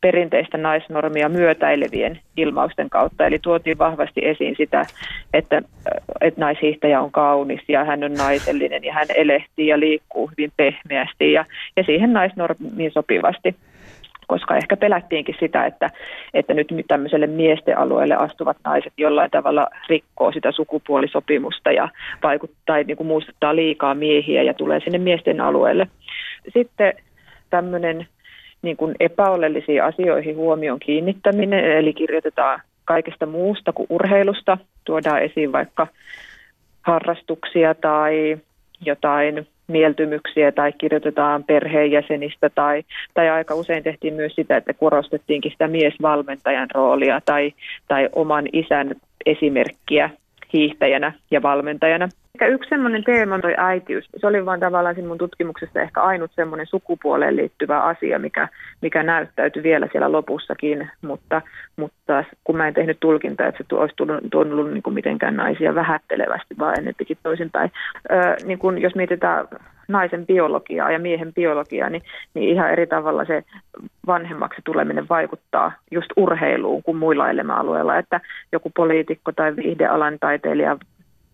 perinteistä 0.00 0.58
naisnormia 0.58 1.28
myötäilevien 1.28 2.20
ilmausten 2.36 2.90
kautta. 2.90 3.26
Eli 3.26 3.38
tuotiin 3.38 3.78
vahvasti 3.78 4.20
esiin 4.24 4.54
sitä, 4.56 4.86
että, 5.34 5.62
että 6.20 6.40
naishiihtäjä 6.40 7.00
on 7.00 7.12
kaunis 7.12 7.60
ja 7.68 7.84
hän 7.84 8.04
on 8.04 8.14
naisellinen 8.14 8.84
ja 8.84 8.92
hän 8.92 9.06
elehtii 9.14 9.66
ja 9.66 9.80
liikkuu 9.80 10.30
hyvin 10.30 10.52
pehmeästi 10.56 11.32
ja, 11.32 11.44
ja 11.76 11.82
siihen 11.82 12.12
naisnormiin 12.12 12.92
sopivasti 12.92 13.54
koska 14.28 14.56
ehkä 14.56 14.76
pelättiinkin 14.76 15.34
sitä, 15.40 15.66
että, 15.66 15.90
että 16.34 16.54
nyt 16.54 16.68
tämmöiselle 16.88 17.26
miesten 17.26 17.78
alueelle 17.78 18.14
astuvat 18.14 18.56
naiset 18.64 18.92
jollain 18.96 19.30
tavalla 19.30 19.68
rikkoo 19.88 20.32
sitä 20.32 20.52
sukupuolisopimusta 20.52 21.72
ja 21.72 21.88
vaikuttaa 22.22 22.76
niin 22.76 22.96
kuin 22.96 23.06
muistuttaa 23.06 23.56
liikaa 23.56 23.94
miehiä 23.94 24.42
ja 24.42 24.54
tulee 24.54 24.80
sinne 24.80 24.98
miesten 24.98 25.40
alueelle. 25.40 25.86
Sitten 26.52 26.92
tämmöinen 27.50 28.06
niin 28.62 28.76
kuin 28.76 28.94
epäolellisiin 29.00 29.84
asioihin 29.84 30.36
huomion 30.36 30.78
kiinnittäminen, 30.80 31.64
eli 31.64 31.92
kirjoitetaan 31.92 32.60
kaikesta 32.84 33.26
muusta 33.26 33.72
kuin 33.72 33.86
urheilusta. 33.90 34.58
Tuodaan 34.84 35.22
esiin 35.22 35.52
vaikka 35.52 35.86
harrastuksia 36.82 37.74
tai 37.74 38.38
jotain 38.80 39.46
mieltymyksiä 39.68 40.52
tai 40.52 40.72
kirjoitetaan 40.72 41.44
perheenjäsenistä 41.44 42.50
tai, 42.50 42.82
tai 43.14 43.28
aika 43.28 43.54
usein 43.54 43.82
tehtiin 43.82 44.14
myös 44.14 44.34
sitä, 44.34 44.56
että 44.56 44.74
korostettiinkin 44.74 45.52
sitä 45.52 45.68
miesvalmentajan 45.68 46.68
roolia 46.74 47.20
tai, 47.24 47.52
tai 47.88 48.08
oman 48.12 48.44
isän 48.52 48.94
esimerkkiä 49.26 50.10
hiihtäjänä 50.52 51.12
ja 51.30 51.42
valmentajana. 51.42 52.08
Yksi 52.48 52.68
semmoinen 52.68 53.04
teema 53.04 53.34
on 53.34 53.40
toi 53.40 53.54
äitiys. 53.56 54.08
Se 54.16 54.26
oli 54.26 54.46
vaan 54.46 54.60
tavallaan 54.60 55.04
mun 55.06 55.18
tutkimuksessa 55.18 55.80
ehkä 55.80 56.02
ainut 56.02 56.30
semmoinen 56.34 56.66
sukupuoleen 56.66 57.36
liittyvä 57.36 57.80
asia, 57.80 58.18
mikä, 58.18 58.48
mikä 58.82 59.02
näyttäytyi 59.02 59.62
vielä 59.62 59.88
siellä 59.92 60.12
lopussakin, 60.12 60.90
mutta, 61.02 61.42
mutta 61.76 62.24
kun 62.44 62.56
mä 62.56 62.68
en 62.68 62.74
tehnyt 62.74 63.00
tulkintaa, 63.00 63.46
että 63.46 63.64
se 63.68 63.74
olisi 63.74 63.94
tullut, 63.96 64.18
tullut 64.30 64.72
niin 64.72 64.82
kuin 64.82 64.94
mitenkään 64.94 65.36
naisia 65.36 65.74
vähättelevästi, 65.74 66.54
vaan 66.58 66.78
ennemminkin 66.78 67.18
toisinpäin. 67.22 67.72
Öö, 68.12 68.36
niin 68.44 68.58
kun, 68.58 68.82
jos 68.82 68.94
mietitään 68.94 69.46
naisen 69.88 70.26
biologiaa 70.26 70.90
ja 70.90 70.98
miehen 70.98 71.34
biologiaa, 71.34 71.90
niin, 71.90 72.02
niin 72.34 72.48
ihan 72.48 72.70
eri 72.70 72.86
tavalla 72.86 73.24
se 73.24 73.44
vanhemmaksi 74.06 74.62
tuleminen 74.64 75.08
vaikuttaa 75.08 75.72
just 75.90 76.10
urheiluun 76.16 76.82
kuin 76.82 76.96
muilla 76.96 77.30
elämäalueilla, 77.30 77.98
että 77.98 78.20
joku 78.52 78.70
poliitikko 78.76 79.32
tai 79.32 79.56
viihdealan 79.56 80.18
taiteilija 80.20 80.76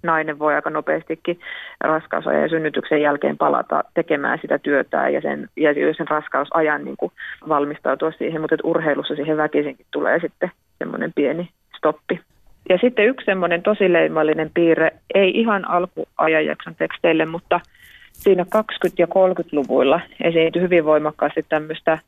nainen 0.02 0.38
voi 0.38 0.54
aika 0.54 0.70
nopeastikin 0.70 1.40
raskausajan 1.80 2.42
ja 2.42 2.48
synnytyksen 2.48 3.02
jälkeen 3.02 3.38
palata 3.38 3.84
tekemään 3.94 4.38
sitä 4.42 4.58
työtä 4.58 5.08
ja 5.08 5.20
sen, 5.20 5.48
ja 5.56 5.74
sen 5.96 6.08
raskausajan 6.08 6.84
niin 6.84 6.96
kuin 6.96 7.12
valmistautua 7.48 8.12
siihen, 8.12 8.40
mutta 8.40 8.56
urheilussa 8.64 9.14
siihen 9.14 9.36
väkisinkin 9.36 9.86
tulee 9.90 10.20
sitten 10.20 10.50
semmoinen 10.78 11.12
pieni 11.14 11.48
stoppi. 11.76 12.20
Ja 12.68 12.78
sitten 12.78 13.06
yksi 13.06 13.24
semmoinen 13.24 13.62
tosi 13.62 13.92
leimallinen 13.92 14.50
piirre, 14.54 14.90
ei 15.14 15.30
ihan 15.30 15.68
alkuajanjakson 15.68 16.74
teksteille, 16.74 17.26
mutta 17.26 17.60
siinä 18.24 18.42
20- 18.42 18.56
ja 18.98 19.06
30-luvuilla 19.06 20.00
esiintyi 20.24 20.62
hyvin 20.62 20.84
voimakkaasti 20.84 21.44
tämmöistä 21.48 21.98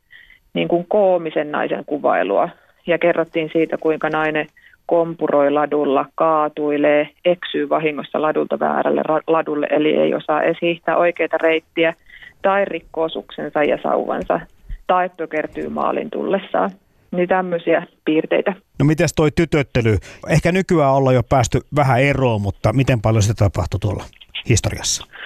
niin 0.53 0.67
kuin 0.67 0.85
koomisen 0.89 1.51
naisen 1.51 1.85
kuvailua. 1.85 2.49
Ja 2.87 2.97
kerrottiin 2.97 3.49
siitä, 3.53 3.77
kuinka 3.77 4.09
nainen 4.09 4.47
kompuroi 4.85 5.51
ladulla, 5.51 6.05
kaatuilee, 6.15 7.09
eksyy 7.25 7.69
vahingossa 7.69 8.21
ladulta 8.21 8.59
väärälle 8.59 9.01
ladulle, 9.27 9.67
eli 9.69 9.95
ei 9.95 10.13
osaa 10.13 10.43
esittää 10.43 10.97
oikeita 10.97 11.37
reittiä, 11.37 11.93
tai 12.41 12.65
rikkoo 12.65 13.09
suksensa 13.09 13.63
ja 13.63 13.77
sauvansa, 13.83 14.39
tai 14.87 15.09
pökertyy 15.17 15.69
maalin 15.69 16.09
tullessaan. 16.09 16.71
Niin 17.11 17.29
tämmöisiä 17.29 17.87
piirteitä. 18.05 18.53
No 18.79 18.85
miten 18.85 19.07
toi 19.15 19.31
tytöttely? 19.31 19.97
Ehkä 20.29 20.51
nykyään 20.51 20.93
ollaan 20.93 21.15
jo 21.15 21.23
päästy 21.23 21.61
vähän 21.75 22.01
eroon, 22.01 22.41
mutta 22.41 22.73
miten 22.73 23.01
paljon 23.01 23.23
sitä 23.23 23.45
tapahtui 23.45 23.79
tuolla 23.79 24.03
historiassa? 24.49 25.16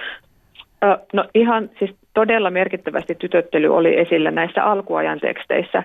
No 1.12 1.24
ihan 1.34 1.70
siis 1.78 1.94
todella 2.14 2.50
merkittävästi 2.50 3.14
tytöttely 3.14 3.76
oli 3.76 3.98
esillä 3.98 4.30
näissä 4.30 4.64
alkuajan 4.64 5.20
teksteissä. 5.20 5.82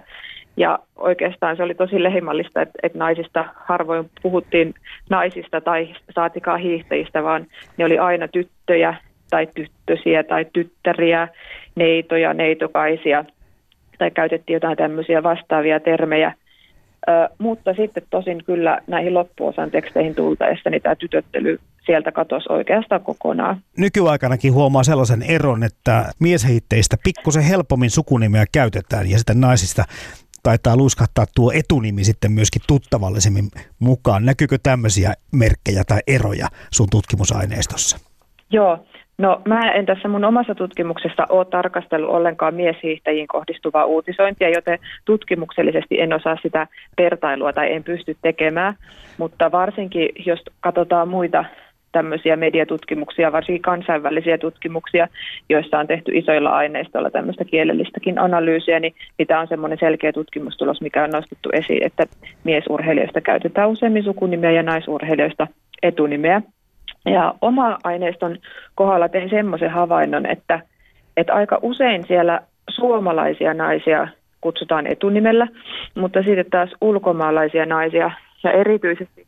Ja 0.57 0.79
oikeastaan 0.95 1.57
se 1.57 1.63
oli 1.63 1.75
tosi 1.75 2.03
lehimallista, 2.03 2.62
että, 2.62 2.79
että 2.83 2.97
naisista 2.97 3.45
harvoin 3.55 4.10
puhuttiin 4.21 4.73
naisista 5.10 5.62
tai 5.62 5.95
saatikaan 6.15 6.60
hiihtäjistä, 6.60 7.23
vaan 7.23 7.45
ne 7.77 7.86
oli 7.86 7.97
aina 7.97 8.27
tyttöjä 8.27 8.95
tai 9.29 9.47
tyttösiä 9.55 10.23
tai 10.23 10.45
tyttäriä, 10.53 11.27
neitoja, 11.75 12.33
neitokaisia 12.33 13.25
tai 13.97 14.12
käytettiin 14.12 14.53
jotain 14.53 14.77
tämmöisiä 14.77 15.23
vastaavia 15.23 15.79
termejä. 15.79 16.33
Ö, 17.09 17.29
mutta 17.37 17.73
sitten 17.73 18.03
tosin 18.09 18.43
kyllä 18.45 18.81
näihin 18.87 19.13
loppuosan 19.13 19.71
teksteihin 19.71 20.15
tultaessa 20.15 20.69
niin 20.69 20.81
tämä 20.81 20.95
tytöttely 20.95 21.59
sieltä 21.85 22.11
katosi 22.11 22.45
oikeastaan 22.49 23.03
kokonaan. 23.03 23.61
Nykyaikanakin 23.77 24.53
huomaa 24.53 24.83
sellaisen 24.83 25.23
eron, 25.23 25.63
että 25.63 26.05
miesheitteistä 26.19 26.97
pikkusen 27.03 27.43
helpommin 27.43 27.89
sukunimeä 27.89 28.45
käytetään 28.51 29.09
ja 29.09 29.17
sitten 29.17 29.41
naisista 29.41 29.83
taitaa 30.43 30.77
luiskahtaa 30.77 31.25
tuo 31.35 31.51
etunimi 31.51 32.03
sitten 32.03 32.31
myöskin 32.31 32.61
tuttavallisemmin 32.67 33.47
mukaan. 33.79 34.25
Näkyykö 34.25 34.57
tämmöisiä 34.63 35.13
merkkejä 35.31 35.83
tai 35.87 35.99
eroja 36.07 36.47
sun 36.71 36.87
tutkimusaineistossa? 36.91 37.97
Joo, 38.51 38.85
No 39.17 39.41
mä 39.47 39.71
en 39.71 39.86
tässä 39.86 40.08
mun 40.08 40.25
omassa 40.25 40.56
tutkimuksessa 40.56 41.25
ole 41.30 41.45
tarkastellut 41.45 42.10
ollenkaan 42.10 42.56
mieshiihtäjiin 42.56 43.27
kohdistuvaa 43.27 43.86
uutisointia, 43.86 44.49
joten 44.49 44.80
tutkimuksellisesti 45.06 46.01
en 46.01 46.13
osaa 46.13 46.38
sitä 46.41 46.67
vertailua 46.97 47.53
tai 47.53 47.73
en 47.73 47.84
pysty 47.84 48.17
tekemään. 48.21 48.73
Mutta 49.17 49.51
varsinkin 49.51 50.10
jos 50.25 50.39
katsotaan 50.60 51.10
muita 51.10 51.45
tämmöisiä 51.91 52.36
mediatutkimuksia, 52.36 53.32
varsinkin 53.32 53.62
kansainvälisiä 53.62 54.38
tutkimuksia, 54.38 55.08
joissa 55.49 55.80
on 55.80 55.88
tehty 55.88 56.12
isoilla 56.13 56.49
aineistoilla 56.49 57.10
tämmöistä 57.10 57.45
kielellistäkin 57.45 58.19
analyysiä, 58.19 58.80
niin, 58.80 58.93
tämä 59.27 59.39
on 59.39 59.47
semmoinen 59.47 59.80
selkeä 59.80 60.13
tutkimustulos, 60.13 60.82
mikä 60.82 61.03
on 61.03 61.10
nostettu 61.10 61.49
esiin, 61.53 61.86
että 61.86 62.06
miesurheilijoista 62.43 63.21
käytetään 63.21 63.69
useammin 63.69 64.03
sukunimeä 64.03 64.51
ja 64.51 64.63
naisurheilijoista 64.63 65.47
etunimeä. 65.84 66.41
Ja 67.13 67.33
oma 67.41 67.77
aineiston 67.83 68.37
kohdalla 68.75 69.09
tein 69.09 69.29
semmoisen 69.29 69.71
havainnon, 69.71 70.25
että, 70.25 70.59
että 71.17 71.33
aika 71.33 71.59
usein 71.61 72.03
siellä 72.07 72.39
suomalaisia 72.69 73.53
naisia 73.53 74.07
kutsutaan 74.41 74.87
etunimellä, 74.87 75.47
mutta 75.95 76.23
sitten 76.23 76.45
taas 76.51 76.69
ulkomaalaisia 76.81 77.65
naisia 77.65 78.11
ja 78.43 78.51
erityisesti 78.51 79.27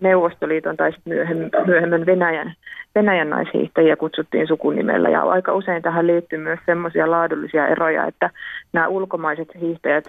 Neuvostoliiton 0.00 0.76
tai 0.76 0.92
myöhemmin, 1.04 1.50
myöhemmin 1.66 2.06
Venäjän, 2.06 2.54
Venäjän 2.94 3.30
naishiihtäjiä 3.30 3.96
kutsuttiin 3.96 4.46
sukunimellä. 4.46 5.08
Ja 5.08 5.22
aika 5.22 5.52
usein 5.52 5.82
tähän 5.82 6.06
liittyy 6.06 6.38
myös 6.38 6.58
semmoisia 6.66 7.10
laadullisia 7.10 7.68
eroja, 7.68 8.06
että 8.06 8.30
nämä 8.72 8.88
ulkomaiset 8.88 9.48
hiihtäjät 9.60 10.04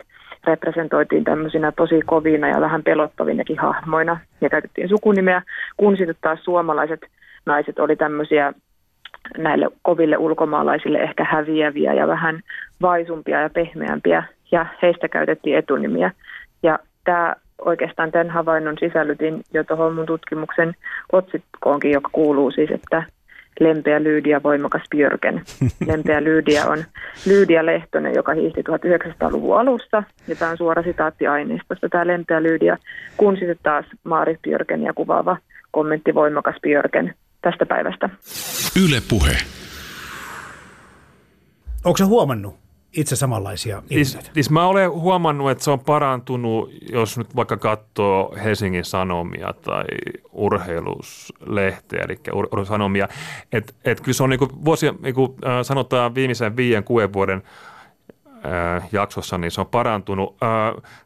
representoitiin 0.47 1.23
tämmöisinä 1.23 1.71
tosi 1.71 2.01
kovina 2.05 2.47
ja 2.47 2.61
vähän 2.61 2.83
pelottavinakin 2.83 3.59
hahmoina 3.59 4.19
ja 4.41 4.49
käytettiin 4.49 4.89
sukunimeä, 4.89 5.41
kun 5.77 5.97
sitten 5.97 6.15
taas 6.21 6.43
suomalaiset 6.43 7.01
naiset 7.45 7.79
oli 7.79 7.95
tämmöisiä 7.95 8.53
näille 9.37 9.69
koville 9.81 10.17
ulkomaalaisille 10.17 10.97
ehkä 10.97 11.23
häviäviä 11.23 11.93
ja 11.93 12.07
vähän 12.07 12.39
vaisumpia 12.81 13.41
ja 13.41 13.49
pehmeämpiä 13.49 14.23
ja 14.51 14.65
heistä 14.81 15.07
käytettiin 15.07 15.57
etunimiä. 15.57 16.11
Ja 16.63 16.79
tämä 17.03 17.35
oikeastaan 17.65 18.11
tämän 18.11 18.29
havainnon 18.29 18.75
sisällytin 18.79 19.41
jo 19.53 19.63
tuohon 19.63 19.95
mun 19.95 20.05
tutkimuksen 20.05 20.75
otsikkoonkin, 21.11 21.91
joka 21.91 22.09
kuuluu 22.11 22.51
siis, 22.51 22.71
että 22.71 23.03
lempeä 23.59 24.03
Lyydia, 24.03 24.43
voimakas 24.43 24.81
Björken. 24.89 25.41
Lempeä 25.87 26.23
Lyydia 26.23 26.65
on 26.65 26.83
Lyydia 27.25 27.65
Lehtonen, 27.65 28.15
joka 28.15 28.33
hiihti 28.33 28.61
1900-luvun 28.61 29.59
alussa. 29.59 30.03
Ja 30.27 30.35
tämä 30.35 30.51
on 30.51 30.57
suora 30.57 30.83
sitaatti 30.83 31.27
aineistosta. 31.27 31.89
Tämä 31.89 32.07
lempeä 32.07 32.43
Lyydia, 32.43 32.77
kun 33.17 33.33
sitten 33.33 33.59
taas 33.63 33.85
Maari 34.03 34.37
Björken 34.43 34.83
ja 34.83 34.93
kuvaava 34.93 35.37
kommentti 35.71 36.13
voimakas 36.13 36.55
Björken 36.61 37.15
tästä 37.41 37.65
päivästä. 37.65 38.09
Yle 38.83 39.01
Puhe. 39.09 39.37
Onko 41.85 41.97
se 41.97 42.03
huomannut 42.03 42.64
itse 42.95 43.15
samanlaisia 43.15 43.83
siis, 43.87 44.17
siis 44.33 44.49
mä 44.49 44.67
olen 44.67 44.91
huomannut, 44.91 45.51
että 45.51 45.63
se 45.63 45.71
on 45.71 45.79
parantunut, 45.79 46.71
jos 46.91 47.17
nyt 47.17 47.35
vaikka 47.35 47.57
katsoo 47.57 48.35
Helsingin 48.43 48.85
Sanomia 48.85 49.53
tai 49.53 49.85
urheiluslehteä, 50.31 52.03
eli 52.03 52.19
urheilusanomia, 52.33 53.07
että 53.51 53.73
et 53.85 54.01
kyllä 54.01 54.13
se 54.13 54.23
on 54.23 54.29
niinku 54.29 54.49
vuosia, 54.65 54.93
niinku, 54.99 55.35
sanotaan 55.63 56.15
viimeisen 56.15 56.57
viiden, 56.57 56.83
kuuden 56.83 57.13
vuoden 57.13 57.43
jaksossa, 58.91 59.37
niin 59.37 59.51
se 59.51 59.61
on 59.61 59.67
parantunut. 59.67 60.37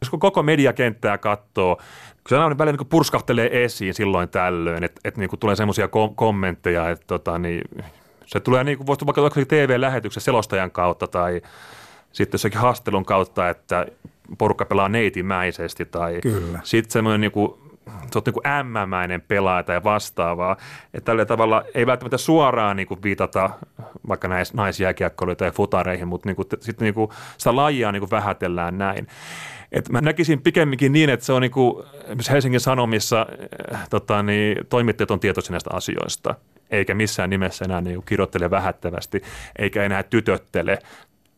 Jos 0.02 0.10
koko 0.20 0.44
mediakenttää 0.44 1.18
katsoo, 1.18 1.76
kyllä 2.24 2.40
se 2.40 2.44
aina 2.44 2.58
välillä 2.58 2.78
niin 2.78 2.88
purskahtelee 2.88 3.64
esiin 3.64 3.94
silloin 3.94 4.30
tällöin, 4.30 4.84
että 4.84 5.02
et, 5.06 5.18
niin 5.18 5.30
tulee 5.40 5.56
semmoisia 5.56 5.88
kom- 5.88 6.16
kommentteja, 6.16 6.90
että 6.90 7.08
tota, 7.08 7.40
niin, 7.40 7.62
se 8.26 8.40
tulee 8.40 8.64
niin 8.64 8.78
kuin, 8.78 8.88
voisi 8.88 9.06
vaikka 9.06 9.46
TV-lähetyksen 9.48 10.24
selostajan 10.24 10.72
kautta 10.72 11.08
tai 11.08 11.42
sitten 12.12 12.38
jossakin 12.38 12.60
haastelun 12.60 13.06
kautta, 13.06 13.50
että 13.50 13.86
porukka 14.38 14.66
pelaa 14.66 14.90
neitimäisesti 14.90 15.86
tai 15.86 16.22
sitten 16.64 16.92
semmoinen 16.92 17.22
niin 17.22 17.32
kuin, 17.32 17.54
sä 17.86 18.20
oot 18.20 18.26
niin 18.26 18.48
ämmämäinen 18.48 19.22
pelaaja 19.22 19.64
tai 19.64 19.84
vastaavaa. 19.84 20.58
Että 20.94 21.06
tällä 21.06 21.26
tavalla 21.26 21.64
ei 21.74 21.86
välttämättä 21.86 22.18
suoraan 22.18 22.78
niin 22.78 22.88
kuin 22.88 23.04
viitata 23.04 23.50
vaikka 24.08 24.28
näissä 24.28 24.54
naisjääkiekkoiluihin 24.58 25.38
tai 25.38 25.52
futareihin, 25.52 26.08
mutta 26.08 26.30
niin 26.30 26.36
kuin, 26.36 26.48
sitten 26.60 26.86
niin 26.86 26.94
kuin 26.94 27.12
sitä 27.38 27.56
lajia 27.56 27.92
niin 27.92 28.02
kuin 28.02 28.12
vähätellään 28.12 28.78
näin. 28.78 29.08
Et 29.72 29.90
mä 29.90 30.02
näkisin 30.02 30.42
pikemminkin 30.42 30.92
niin, 30.92 31.10
että 31.10 31.26
se 31.26 31.34
on 31.34 31.42
niin 31.42 31.52
kuin, 31.52 31.86
Helsingin 32.30 32.60
Sanomissa 32.60 33.28
äh, 33.74 33.90
tota, 33.90 34.24
niin, 34.24 34.58
toimittajat 34.70 35.12
on 35.12 35.20
tietoisia 35.20 35.52
näistä 35.52 35.70
asioista, 35.74 36.36
eikä 36.72 36.94
missään 36.94 37.30
nimessä 37.30 37.66
enää 37.66 37.82
niin 37.82 38.04
kirjoittele 38.06 38.50
vähättävästi, 38.50 39.22
eikä 39.60 39.84
enää 39.84 40.04
tytöttele 40.04 40.80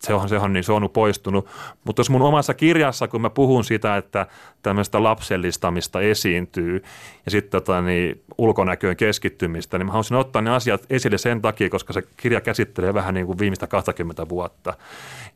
se 0.02 0.14
on, 0.14 0.30
se 0.30 0.38
on, 0.38 0.54
niin 0.54 0.64
se 0.64 0.72
on 0.72 0.90
poistunut. 0.90 1.48
Mutta 1.84 2.00
jos 2.00 2.10
mun 2.10 2.22
omassa 2.22 2.54
kirjassa, 2.54 3.08
kun 3.08 3.22
mä 3.22 3.30
puhun 3.30 3.64
siitä, 3.64 3.98
että 3.98 4.28
tämmöistä 4.62 5.04
lapsellistamista 5.04 6.02
esiintyy 6.02 6.84
ja 7.26 7.32
sitten 7.32 7.52
tota, 7.52 7.82
niin, 7.82 8.24
ulkonäköön 8.38 8.96
keskittymistä, 8.96 9.78
niin 9.78 9.86
mä 9.86 9.92
haluaisin 9.92 10.18
ottaa 10.18 10.42
ne 10.42 10.50
asiat 10.50 10.86
esille 10.90 11.18
sen 11.18 11.42
takia, 11.42 11.70
koska 11.70 11.94
se 11.94 12.04
kirja 12.18 12.42
käsittelee 12.42 12.94
vähän 12.94 13.14
niin 13.14 13.26
kuin 13.26 13.40
viimeistä 13.40 13.68
20 13.68 14.30
vuotta. 14.30 14.74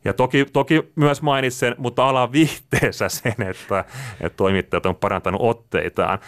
Ja 0.04 0.12
toki, 0.12 0.46
toki 0.52 0.92
myös 0.96 1.22
mainitsen, 1.22 1.74
mutta 1.78 2.08
ala 2.08 2.32
vihteessä 2.32 3.08
sen, 3.08 3.34
että, 3.50 3.84
että 4.20 4.36
toimittajat 4.36 4.86
on 4.86 4.96
parantanut 4.96 5.40
otteitaan. 5.40 6.18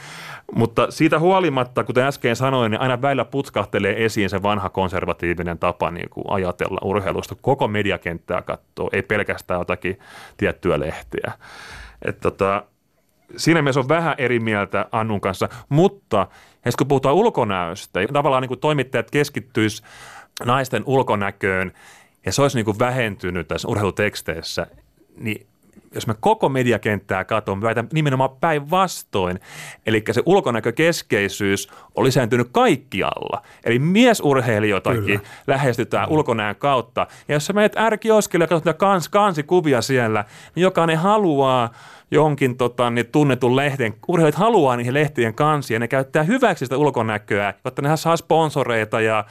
Mutta 0.55 0.91
siitä 0.91 1.19
huolimatta, 1.19 1.85
kuten 1.85 2.05
äsken 2.05 2.37
sanoin, 2.37 2.71
niin 2.71 2.81
aina 2.81 3.03
väillä 3.03 3.25
putkahtelee 3.25 4.05
esiin 4.05 4.31
se 4.31 4.43
vanha 4.43 4.69
konservatiivinen 4.69 5.59
tapa 5.59 5.91
niin 5.91 6.11
kuin 6.11 6.25
ajatella 6.29 6.81
urheilusta. 6.85 7.35
Koko 7.41 7.69
mediakenttää 8.29 8.43
katsoo, 8.43 8.91
ei 8.93 9.03
pelkästään 9.03 9.61
jotakin 9.61 9.99
tiettyä 10.37 10.81
lehteä. 10.81 11.33
Että 12.03 12.21
tota, 12.21 12.65
siinä 13.37 13.63
mielessä 13.63 13.81
on 13.81 13.89
vähän 13.89 14.15
eri 14.19 14.41
mieltä 14.41 14.87
Annun 14.93 15.21
kanssa, 15.21 15.49
mutta 15.69 16.27
kun 16.79 16.89
puhutaan 16.89 17.15
ulkonäöstä, 17.15 18.01
tavallaan 18.13 18.43
niin 18.43 18.49
kuin 18.49 18.61
toimittajat 18.61 19.11
keskittyisi 19.11 19.83
naisten 20.45 20.83
ulkonäköön 20.87 21.73
ja 22.27 22.33
se 22.33 22.43
olisi 22.43 22.57
niin 22.57 22.65
kuin 22.65 22.79
vähentynyt 22.79 23.49
tässä 23.49 23.69
urheiluteksteissä, 23.69 24.67
niin 25.17 25.47
jos 25.95 26.07
mä 26.07 26.15
koko 26.21 26.49
mediakenttää 26.49 27.25
katson, 27.25 27.63
väitän 27.63 27.89
nimenomaan 27.93 28.31
päinvastoin. 28.41 29.41
Eli 29.87 30.05
se 30.11 30.23
ulkonäkökeskeisyys 30.27 31.69
on 31.95 32.05
lisääntynyt 32.05 32.49
kaikkialla. 32.53 33.43
Eli 33.65 33.79
miesurheilijoitakin 33.79 35.05
Kyllä. 35.05 35.21
lähestytään 35.47 36.09
mm. 36.09 36.15
ulkonäön 36.15 36.57
kautta. 36.57 37.07
Ja 37.29 37.35
jos 37.35 37.47
sä 37.47 37.53
menet 37.53 37.77
ärkioskelle 37.77 38.43
ja 38.43 38.49
katsot 38.49 38.79
kans, 38.79 39.09
kansikuvia 39.09 39.83
siellä, 39.83 40.25
niin 40.55 40.63
jokainen 40.63 40.99
haluaa 40.99 41.71
jonkin 42.11 42.57
tota, 42.57 42.91
niin 42.91 43.07
tunnetun 43.07 43.57
lehden, 43.57 43.95
urheilijat 44.09 44.35
haluaa 44.35 44.77
niihin 44.77 44.95
lehtien 44.95 45.35
kansia 45.35 45.75
ja 45.75 45.79
ne 45.79 45.89
käyttää 45.89 46.23
hyväksi 46.23 46.67
sitä 46.67 46.77
ulkonäköä, 46.77 47.55
jotta 47.65 47.83
ne 47.83 47.97
saa 47.97 48.17
sponsoreita 48.17 49.01
ja 49.01 49.25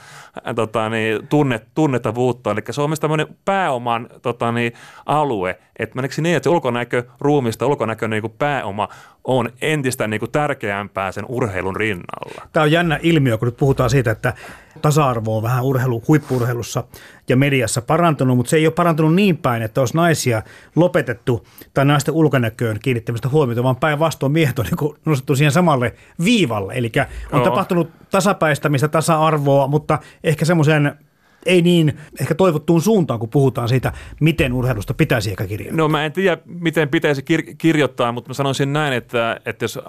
ää, 0.44 0.54
tota, 0.54 0.90
niin, 0.90 1.28
tunnet, 1.28 1.68
tunnettavuutta. 1.76 2.52
Eli 2.52 2.62
se 2.70 2.82
on 2.82 2.90
myös 2.90 3.00
tämmöinen 3.00 3.28
pääoman 3.46 4.10
tota, 4.22 4.52
niin, 4.52 4.74
alue, 5.06 5.60
että 5.80 5.96
meneekö 5.96 6.22
niin, 6.22 6.36
että 6.36 6.44
se 6.44 6.50
ulkonäkö 6.50 7.04
ruumista, 7.20 7.68
ulkonäkö 7.68 8.08
niin 8.08 8.22
kuin 8.22 8.34
pääoma 8.40 8.88
on 9.28 9.50
entistä 9.62 10.08
niin 10.08 10.20
kuin 10.20 10.32
tärkeämpää 10.32 11.12
sen 11.12 11.26
urheilun 11.28 11.76
rinnalla. 11.76 12.48
Tämä 12.54 12.64
on 12.64 12.72
jännä 12.72 13.00
ilmiö, 13.04 13.38
kun 13.38 13.48
nyt 13.48 13.58
puhutaan 13.58 13.90
siitä, 13.90 14.12
että 14.12 14.34
tasa-arvo 14.82 15.38
on 15.38 15.44
vähän 15.44 15.64
urheilu, 15.64 16.04
huippurheilussa 16.08 16.84
ja 17.30 17.38
mediassa 17.38 17.82
parantunut, 17.82 18.38
mutta 18.38 18.50
se 18.50 18.58
ei 18.58 18.68
ole 18.68 18.74
parantunut 18.74 19.16
niin 19.16 19.38
päin, 19.38 19.64
että 19.64 19.82
olisi 19.82 19.96
naisia 19.96 20.42
lopetettu 20.76 21.48
tai 21.74 21.86
naisten 21.86 22.14
ulkonäköön 22.14 22.80
kiinnittämistä 22.80 23.30
huomiota, 23.30 23.64
vaan 23.64 23.76
päinvastoin 23.76 24.32
miehet 24.32 24.60
on 24.60 24.66
niin 24.66 24.96
nostettu 25.06 25.36
siihen 25.36 25.52
samalle 25.52 25.94
viivalle. 26.24 26.74
Eli 26.74 26.92
on 27.32 27.40
Joo. 27.40 27.50
tapahtunut 27.50 27.90
tasapäistämistä, 28.12 28.88
tasa-arvoa, 28.88 29.68
mutta 29.68 30.00
ehkä 30.24 30.46
semmoisen 30.46 30.98
ei 31.46 31.62
niin 31.62 31.98
ehkä 32.22 32.36
toivottuun 32.36 32.82
suuntaan, 32.82 33.20
kun 33.20 33.30
puhutaan 33.30 33.70
siitä, 33.70 33.94
miten 34.20 34.54
urheilusta 34.54 34.94
pitäisi 34.94 35.30
ehkä 35.30 35.48
kirjoittaa. 35.48 35.78
No 35.78 35.88
mä 35.88 36.06
en 36.06 36.12
tiedä, 36.12 36.38
miten 36.46 36.90
pitäisi 36.90 37.22
kir- 37.22 37.56
kirjoittaa, 37.58 38.12
mutta 38.12 38.30
mä 38.30 38.34
sanoisin 38.34 38.74
näin, 38.74 38.94
että, 38.94 39.40
että 39.46 39.64
jos, 39.64 39.78
äh, 39.78 39.84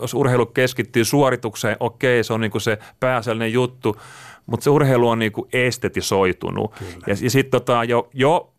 jos 0.00 0.14
urheilu 0.14 0.46
keskittyy 0.46 1.04
suoritukseen, 1.04 1.76
okei, 1.80 2.24
se 2.24 2.32
on 2.32 2.40
niin 2.40 2.50
kuin 2.50 2.62
se 2.62 2.78
pääasiallinen 3.00 3.52
juttu, 3.52 3.96
mutta 4.46 4.64
se 4.64 4.70
urheilu 4.70 5.08
on 5.08 5.18
niin 5.18 5.32
kuin 5.32 5.48
estetisoitunut. 5.52 6.74
Kyllä. 6.74 6.92
Ja, 7.06 7.16
ja 7.22 7.30
sitten 7.30 7.50
tota, 7.50 7.84
jo, 7.84 8.08
jo 8.14 8.52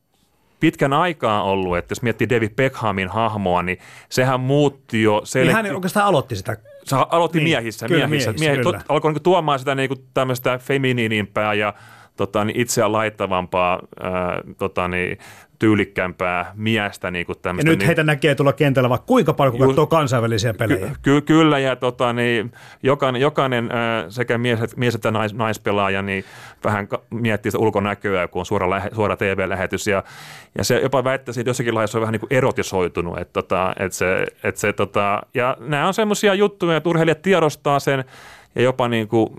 pitkän 0.59 0.93
aikaa 0.93 1.43
ollut, 1.43 1.77
että 1.77 1.91
jos 1.91 2.01
miettii 2.01 2.29
David 2.29 2.49
Beckhamin 2.49 3.07
hahmoa, 3.07 3.63
niin 3.63 3.77
sehän 4.09 4.39
muutti 4.39 5.03
jo 5.03 5.21
selkeästi. 5.23 5.57
Niin 5.57 5.65
hän 5.65 5.75
oikeastaan 5.75 6.05
aloitti 6.05 6.35
sitä. 6.35 6.57
Se 6.83 6.95
aloitti 7.09 7.37
niin, 7.37 7.49
miehissä, 7.49 7.87
kyllä, 7.87 8.07
miehissä. 8.07 8.31
miehissä, 8.31 8.45
miehissä 8.45 8.71
kyllä. 8.71 8.81
alkoi 8.89 9.13
niin 9.13 9.23
tuomaan 9.23 9.59
sitä 9.59 9.75
niin 9.75 9.89
tämmöistä 10.13 10.57
feminiinimpää 10.57 11.53
ja 11.53 11.73
tota, 12.17 12.45
niin 12.45 12.59
itseä 12.59 12.91
laittavampaa, 12.91 13.79
ää, 13.99 14.41
tota, 14.57 14.87
niin, 14.87 15.17
tyylikkämpää 15.59 16.51
miestä. 16.55 17.11
Niin 17.11 17.25
kuin 17.25 17.37
ja 17.45 17.53
nyt 17.53 17.65
niin, 17.65 17.85
heitä 17.85 18.03
näkee 18.03 18.35
tulla 18.35 18.53
kentällä 18.53 18.89
vaikka 18.89 19.05
kuinka 19.05 19.33
paljon, 19.33 19.57
kun 19.57 19.67
katsoo 19.67 19.87
kansainvälisiä 19.87 20.53
pelejä. 20.53 20.87
Ky- 20.87 20.95
ky- 21.01 21.21
kyllä, 21.21 21.59
ja 21.59 21.75
tota, 21.75 22.13
niin, 22.13 22.51
jokainen, 22.83 23.21
jokainen 23.21 23.71
ää, 23.71 24.09
sekä 24.09 24.37
mies, 24.37 24.59
mies 24.75 24.95
että 24.95 25.11
nais, 25.11 25.33
naispelaaja 25.33 26.01
niin 26.01 26.23
vähän 26.63 26.87
miettii 27.09 27.51
sitä 27.51 27.61
ulkonäköä, 27.61 28.27
kun 28.27 28.39
on 28.39 28.45
suora, 28.45 28.69
lähe, 28.69 28.89
suora 28.95 29.17
TV-lähetys. 29.17 29.87
Ja, 29.87 30.03
ja 30.57 30.63
se 30.63 30.79
jopa 30.79 31.03
väittäisi, 31.03 31.39
että 31.39 31.49
jossakin 31.49 31.75
lailla 31.75 31.87
se 31.87 31.97
on 31.97 32.01
vähän 32.01 32.11
niin 32.11 32.19
kuin 32.19 32.33
erotisoitunut. 32.33 33.17
Että, 33.17 33.33
tota, 33.33 33.73
että 33.79 33.97
se, 33.97 34.25
että 34.43 34.61
se, 34.61 34.73
tota, 34.73 35.21
ja 35.33 35.57
nämä 35.59 35.87
on 35.87 35.93
semmoisia 35.93 36.33
juttuja, 36.33 36.77
että 36.77 36.89
urheilijat 36.89 37.21
tiedostaa 37.21 37.79
sen, 37.79 38.03
ja 38.55 38.61
jopa 38.61 38.87
niin 38.87 39.07
kuin 39.07 39.29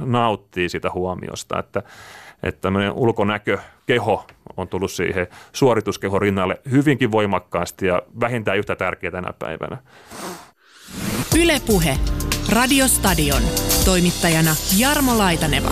nauttii 0.00 0.68
sitä 0.68 0.90
huomiosta, 0.94 1.58
että, 1.58 1.82
että 2.42 2.60
tämmöinen 2.60 2.92
ulkonäkö, 2.92 3.58
keho 3.86 4.26
on 4.56 4.68
tullut 4.68 4.90
siihen 4.90 5.26
suorituskeho 5.52 6.18
rinnalle 6.18 6.60
hyvinkin 6.70 7.12
voimakkaasti 7.12 7.86
ja 7.86 8.02
vähintään 8.20 8.58
yhtä 8.58 8.76
tärkeää 8.76 9.10
tänä 9.10 9.32
päivänä. 9.38 9.78
Ylepuhe. 11.38 11.98
Radiostadion. 12.52 13.42
Toimittajana 13.84 14.50
Jarmo 14.78 15.18
Laitaneva. 15.18 15.70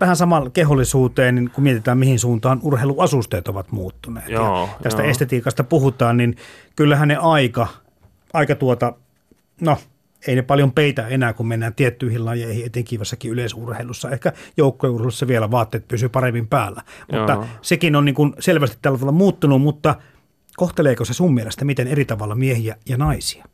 Vähän 0.00 0.16
samaan 0.16 0.52
kehollisuuteen, 0.52 1.34
niin 1.34 1.50
kun 1.50 1.64
mietitään 1.64 1.98
mihin 1.98 2.18
suuntaan 2.18 2.60
urheiluasusteet 2.62 3.48
ovat 3.48 3.72
muuttuneet. 3.72 4.28
Joo, 4.28 4.68
ja 4.72 4.82
tästä 4.82 5.02
joo. 5.02 5.10
estetiikasta 5.10 5.64
puhutaan, 5.64 6.16
niin 6.16 6.36
kyllähän 6.76 7.08
ne 7.08 7.16
aika, 7.16 7.66
aika 8.32 8.54
tuota, 8.54 8.92
no 9.60 9.78
ei 10.26 10.36
ne 10.36 10.42
paljon 10.42 10.72
peitä 10.72 11.08
enää, 11.08 11.32
kun 11.32 11.48
mennään 11.48 11.74
tiettyihin 11.74 12.24
lajeihin, 12.24 12.66
etenkin 12.66 12.84
kivassakin 12.84 13.30
yleisurheilussa. 13.30 14.10
Ehkä 14.10 14.32
joukkourheilussa 14.56 15.28
vielä 15.28 15.50
vaatteet 15.50 15.88
pysyy 15.88 16.08
paremmin 16.08 16.48
päällä. 16.48 16.82
Mutta 17.12 17.32
Joo. 17.32 17.46
sekin 17.62 17.96
on 17.96 18.04
niin 18.04 18.14
kuin 18.14 18.34
selvästi 18.38 18.78
tällä 18.82 18.98
tavalla 18.98 19.18
muuttunut, 19.18 19.62
mutta 19.62 19.94
kohteleeko 20.56 21.04
se 21.04 21.14
sun 21.14 21.34
mielestä 21.34 21.64
miten 21.64 21.88
eri 21.88 22.04
tavalla 22.04 22.34
miehiä 22.34 22.76
ja 22.88 22.96
naisia? 22.96 23.44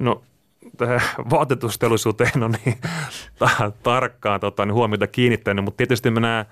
No 0.00 0.22
tähän 0.76 1.00
vaatetusteollisuuteen 1.30 2.42
on 2.42 2.54
niin 2.64 2.78
tarkkaan 3.82 4.40
tota, 4.40 4.66
niin 4.66 4.74
huomiota 4.74 5.06
kiinnittänyt, 5.06 5.64
mutta 5.64 5.76
tietysti 5.76 6.10
mä 6.10 6.20
näen 6.20 6.46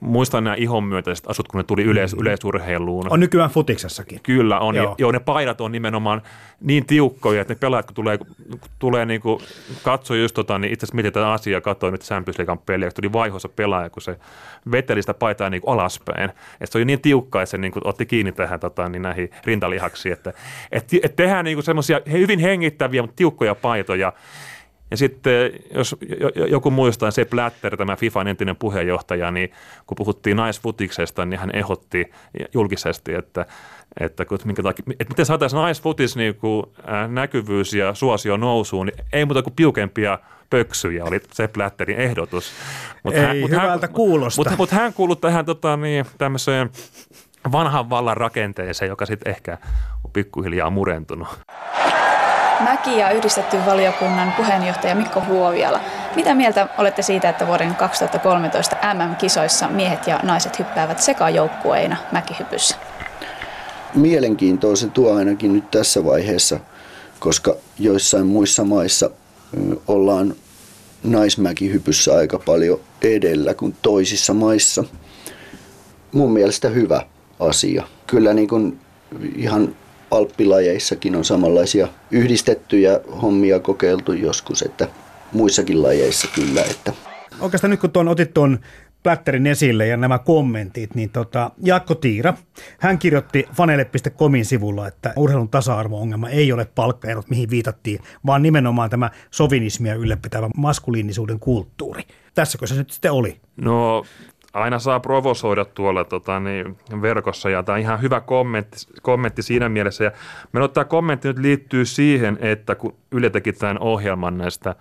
muistan 0.00 0.44
nämä 0.44 0.56
ihonmyönteiset 0.56 1.30
asut, 1.30 1.48
kun 1.48 1.58
ne 1.58 1.64
tuli 1.64 1.82
yleis, 1.82 2.14
mm. 2.14 2.20
yleisurheiluun. 2.22 3.12
On 3.12 3.20
nykyään 3.20 3.50
futiksessakin. 3.50 4.20
Kyllä 4.22 4.58
on. 4.58 4.74
Joo. 4.74 4.94
joo, 4.98 5.12
ne 5.12 5.20
paidat 5.20 5.60
on 5.60 5.72
nimenomaan 5.72 6.22
niin 6.60 6.86
tiukkoja, 6.86 7.40
että 7.40 7.54
ne 7.54 7.58
pelaajat, 7.60 7.86
kun 7.86 7.94
tulee, 7.94 8.18
kun 8.18 8.26
tulee 8.78 9.06
niin 9.06 9.20
kuin, 9.20 9.40
katso 9.82 10.14
just 10.14 10.34
tota, 10.34 10.58
niin 10.58 10.72
itse 10.72 10.84
asiassa 10.84 10.94
mietitään 10.94 11.28
asiaa, 11.28 11.60
katsoin 11.60 11.92
nyt 11.92 12.02
Champions 12.02 12.38
League 12.38 12.56
peliä, 12.66 12.90
tuli 12.90 13.12
vaihossa 13.12 13.48
pelaaja, 13.48 13.90
kun 13.90 14.02
se 14.02 14.18
veteli 14.72 15.02
sitä 15.02 15.14
paitaa 15.14 15.50
niin 15.50 15.62
kuin 15.62 15.74
alaspäin. 15.74 16.30
Et 16.60 16.72
se 16.72 16.78
oli 16.78 16.84
niin 16.84 17.00
tiukka, 17.00 17.42
että 17.42 17.50
se 17.50 17.58
niin 17.58 17.72
kuin, 17.72 17.86
otti 17.86 18.06
kiinni 18.06 18.32
tähän 18.32 18.60
tota, 18.60 18.88
niin 18.88 19.02
näihin 19.02 19.30
rintalihaksiin. 19.44 20.12
Että, 20.12 20.32
et, 20.72 20.84
et 21.02 21.16
tehdään 21.16 21.44
niin 21.44 21.62
semmoisia 21.62 22.00
hyvin 22.10 22.38
hengittäviä, 22.38 23.02
mutta 23.02 23.16
tiukkoja 23.16 23.54
paitoja. 23.54 24.12
Ja 24.90 24.96
sitten, 24.96 25.52
jos 25.74 25.96
joku 26.48 26.70
muistaa, 26.70 27.10
se 27.10 27.24
Blatter, 27.24 27.76
tämä 27.76 27.96
FIFAn 27.96 28.28
entinen 28.28 28.56
puheenjohtaja, 28.56 29.30
niin 29.30 29.52
kun 29.86 29.96
puhuttiin 29.96 30.36
naisfutiksesta, 30.36 31.24
niin 31.24 31.40
hän 31.40 31.50
ehdotti 31.54 32.10
julkisesti, 32.54 33.14
että, 33.14 33.46
että, 34.00 34.24
minkä 34.44 34.62
takia, 34.62 34.84
että 34.90 35.08
miten 35.08 35.26
saataisiin 35.26 35.60
naisfutis 35.60 36.16
niin 36.16 36.34
kuin, 36.34 36.66
näkyvyys 37.08 37.74
ja 37.74 37.94
suosio 37.94 38.36
nousuun, 38.36 38.86
niin 38.86 39.06
ei 39.12 39.24
muuta 39.24 39.42
kuin 39.42 39.54
piukempia 39.56 40.18
pöksyjä, 40.50 41.04
oli 41.04 41.20
se 41.32 41.48
Blatterin 41.48 41.98
ehdotus. 41.98 42.52
Mut 43.02 43.14
ei 43.14 43.20
hän, 43.20 43.36
mut 43.36 43.50
hyvältä 43.50 43.86
hän, 43.86 43.94
kuulosta. 43.94 44.40
Mutta 44.40 44.56
mut 44.56 44.70
hän 44.70 44.92
kuului 44.92 45.16
tähän 45.16 45.44
tota, 45.44 45.76
niin, 45.76 46.04
tämmöiseen 46.18 46.70
vanhan 47.52 47.90
vallan 47.90 48.16
rakenteeseen, 48.16 48.88
joka 48.88 49.06
sitten 49.06 49.30
ehkä 49.30 49.58
on 50.04 50.10
pikkuhiljaa 50.10 50.70
murentunut. 50.70 51.28
Mäki 52.60 52.98
ja 52.98 53.10
yhdistetty 53.10 53.56
valiokunnan 53.66 54.32
puheenjohtaja 54.36 54.94
Mikko 54.94 55.22
Huoviala. 55.28 55.80
Mitä 56.16 56.34
mieltä 56.34 56.68
olette 56.78 57.02
siitä, 57.02 57.28
että 57.28 57.46
vuoden 57.46 57.74
2013 57.74 58.76
MM-kisoissa 58.94 59.68
miehet 59.68 60.06
ja 60.06 60.20
naiset 60.22 60.58
hyppäävät 60.58 60.98
sekajoukkueina 60.98 61.96
mäkihypyssä? 62.12 62.76
Mielenkiintoisen 63.94 64.90
tuo 64.90 65.14
ainakin 65.14 65.52
nyt 65.52 65.70
tässä 65.70 66.04
vaiheessa, 66.04 66.60
koska 67.18 67.54
joissain 67.78 68.26
muissa 68.26 68.64
maissa 68.64 69.10
ollaan 69.86 70.34
naismäkihypyssä 71.04 72.14
aika 72.14 72.38
paljon 72.38 72.80
edellä 73.02 73.54
kuin 73.54 73.76
toisissa 73.82 74.34
maissa. 74.34 74.84
Mun 76.12 76.32
mielestä 76.32 76.68
hyvä 76.68 77.02
asia. 77.40 77.84
Kyllä 78.06 78.34
niin 78.34 78.48
kuin 78.48 78.80
ihan 79.36 79.76
alppilajeissakin 80.10 81.16
on 81.16 81.24
samanlaisia 81.24 81.88
yhdistettyjä 82.10 83.00
hommia 83.22 83.60
kokeiltu 83.60 84.12
joskus, 84.12 84.62
että 84.62 84.88
muissakin 85.32 85.82
lajeissa 85.82 86.28
kyllä. 86.34 86.62
Että. 86.62 86.92
Oikeastaan 87.40 87.70
nyt 87.70 87.80
kun 87.80 87.90
tuon 87.90 88.08
otit 88.08 88.34
tuon 88.34 88.58
plätterin 89.02 89.46
esille 89.46 89.86
ja 89.86 89.96
nämä 89.96 90.18
kommentit, 90.18 90.94
niin 90.94 91.10
tota, 91.10 91.50
Jaakko 91.62 91.94
Tiira, 91.94 92.34
hän 92.78 92.98
kirjoitti 92.98 93.46
fanele.comin 93.54 94.44
sivulla, 94.44 94.88
että 94.88 95.12
urheilun 95.16 95.48
tasa-arvo-ongelma 95.48 96.28
ei 96.28 96.52
ole 96.52 96.64
palkkaerot, 96.74 97.30
mihin 97.30 97.50
viitattiin, 97.50 98.00
vaan 98.26 98.42
nimenomaan 98.42 98.90
tämä 98.90 99.10
sovinismia 99.30 99.94
ylläpitävä 99.94 100.50
maskuliinisuuden 100.56 101.38
kulttuuri. 101.40 102.02
Tässäkö 102.34 102.66
se 102.66 102.74
nyt 102.74 102.90
sitten 102.90 103.12
oli? 103.12 103.40
No 103.56 104.04
aina 104.58 104.78
saa 104.78 105.00
provosoida 105.00 105.64
tuolla 105.64 106.04
tota, 106.04 106.40
niin, 106.40 106.78
verkossa 107.02 107.50
ja 107.50 107.62
tämä 107.62 107.74
on 107.74 107.80
ihan 107.80 108.02
hyvä 108.02 108.20
kommentti, 108.20 108.76
kommentti 109.02 109.42
siinä 109.42 109.68
mielessä. 109.68 110.04
Ja 110.04 110.10
meillä 110.52 110.68
tämä 110.68 110.84
kommentti 110.84 111.28
nyt 111.28 111.38
liittyy 111.38 111.84
siihen, 111.84 112.38
että 112.40 112.74
kun 112.74 112.94
Yle 113.12 113.30
teki 113.30 113.52
tämän 113.52 113.78
ohjelman 113.80 114.38
näistä 114.38 114.74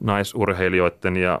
naisurheilijoiden 0.00 1.16
ja 1.16 1.40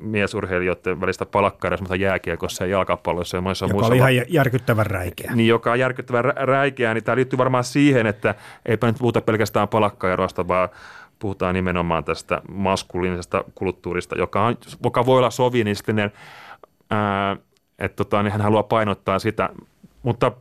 miesurheilijoiden 0.00 1.00
välistä 1.00 1.26
palkkaeroa 1.26 1.96
jääkiekossa 1.96 2.64
ja 2.64 2.70
jalkapallossa 2.70 3.36
ja 3.36 3.40
monissa 3.40 3.66
joka 3.66 3.86
oli 3.86 3.96
ihan 3.96 4.12
järkyttävän 4.28 4.86
räikeä. 4.86 5.34
Niin, 5.34 5.48
joka 5.48 5.72
on 5.72 5.78
järkyttävän 5.78 6.24
räikeä, 6.24 6.94
niin 6.94 7.04
tämä 7.04 7.16
liittyy 7.16 7.38
varmaan 7.38 7.64
siihen, 7.64 8.06
että 8.06 8.34
eipä 8.66 8.86
nyt 8.86 8.98
puhuta 8.98 9.20
pelkästään 9.20 9.68
palkkaerosta, 9.68 10.48
vaan 10.48 10.68
puhutaan 11.18 11.54
nimenomaan 11.54 12.04
tästä 12.04 12.42
maskuliinisesta 12.48 13.44
kulttuurista, 13.54 14.18
joka, 14.18 14.46
on, 14.46 14.56
joka 14.84 15.06
voi 15.06 15.18
olla 15.18 15.30
sovinistinen, 15.30 16.12
että 17.78 17.96
tota, 17.96 18.22
niin 18.22 18.32
hän 18.32 18.40
haluaa 18.40 18.62
painottaa 18.62 19.18
sitä, 19.18 19.48
mutta 20.02 20.32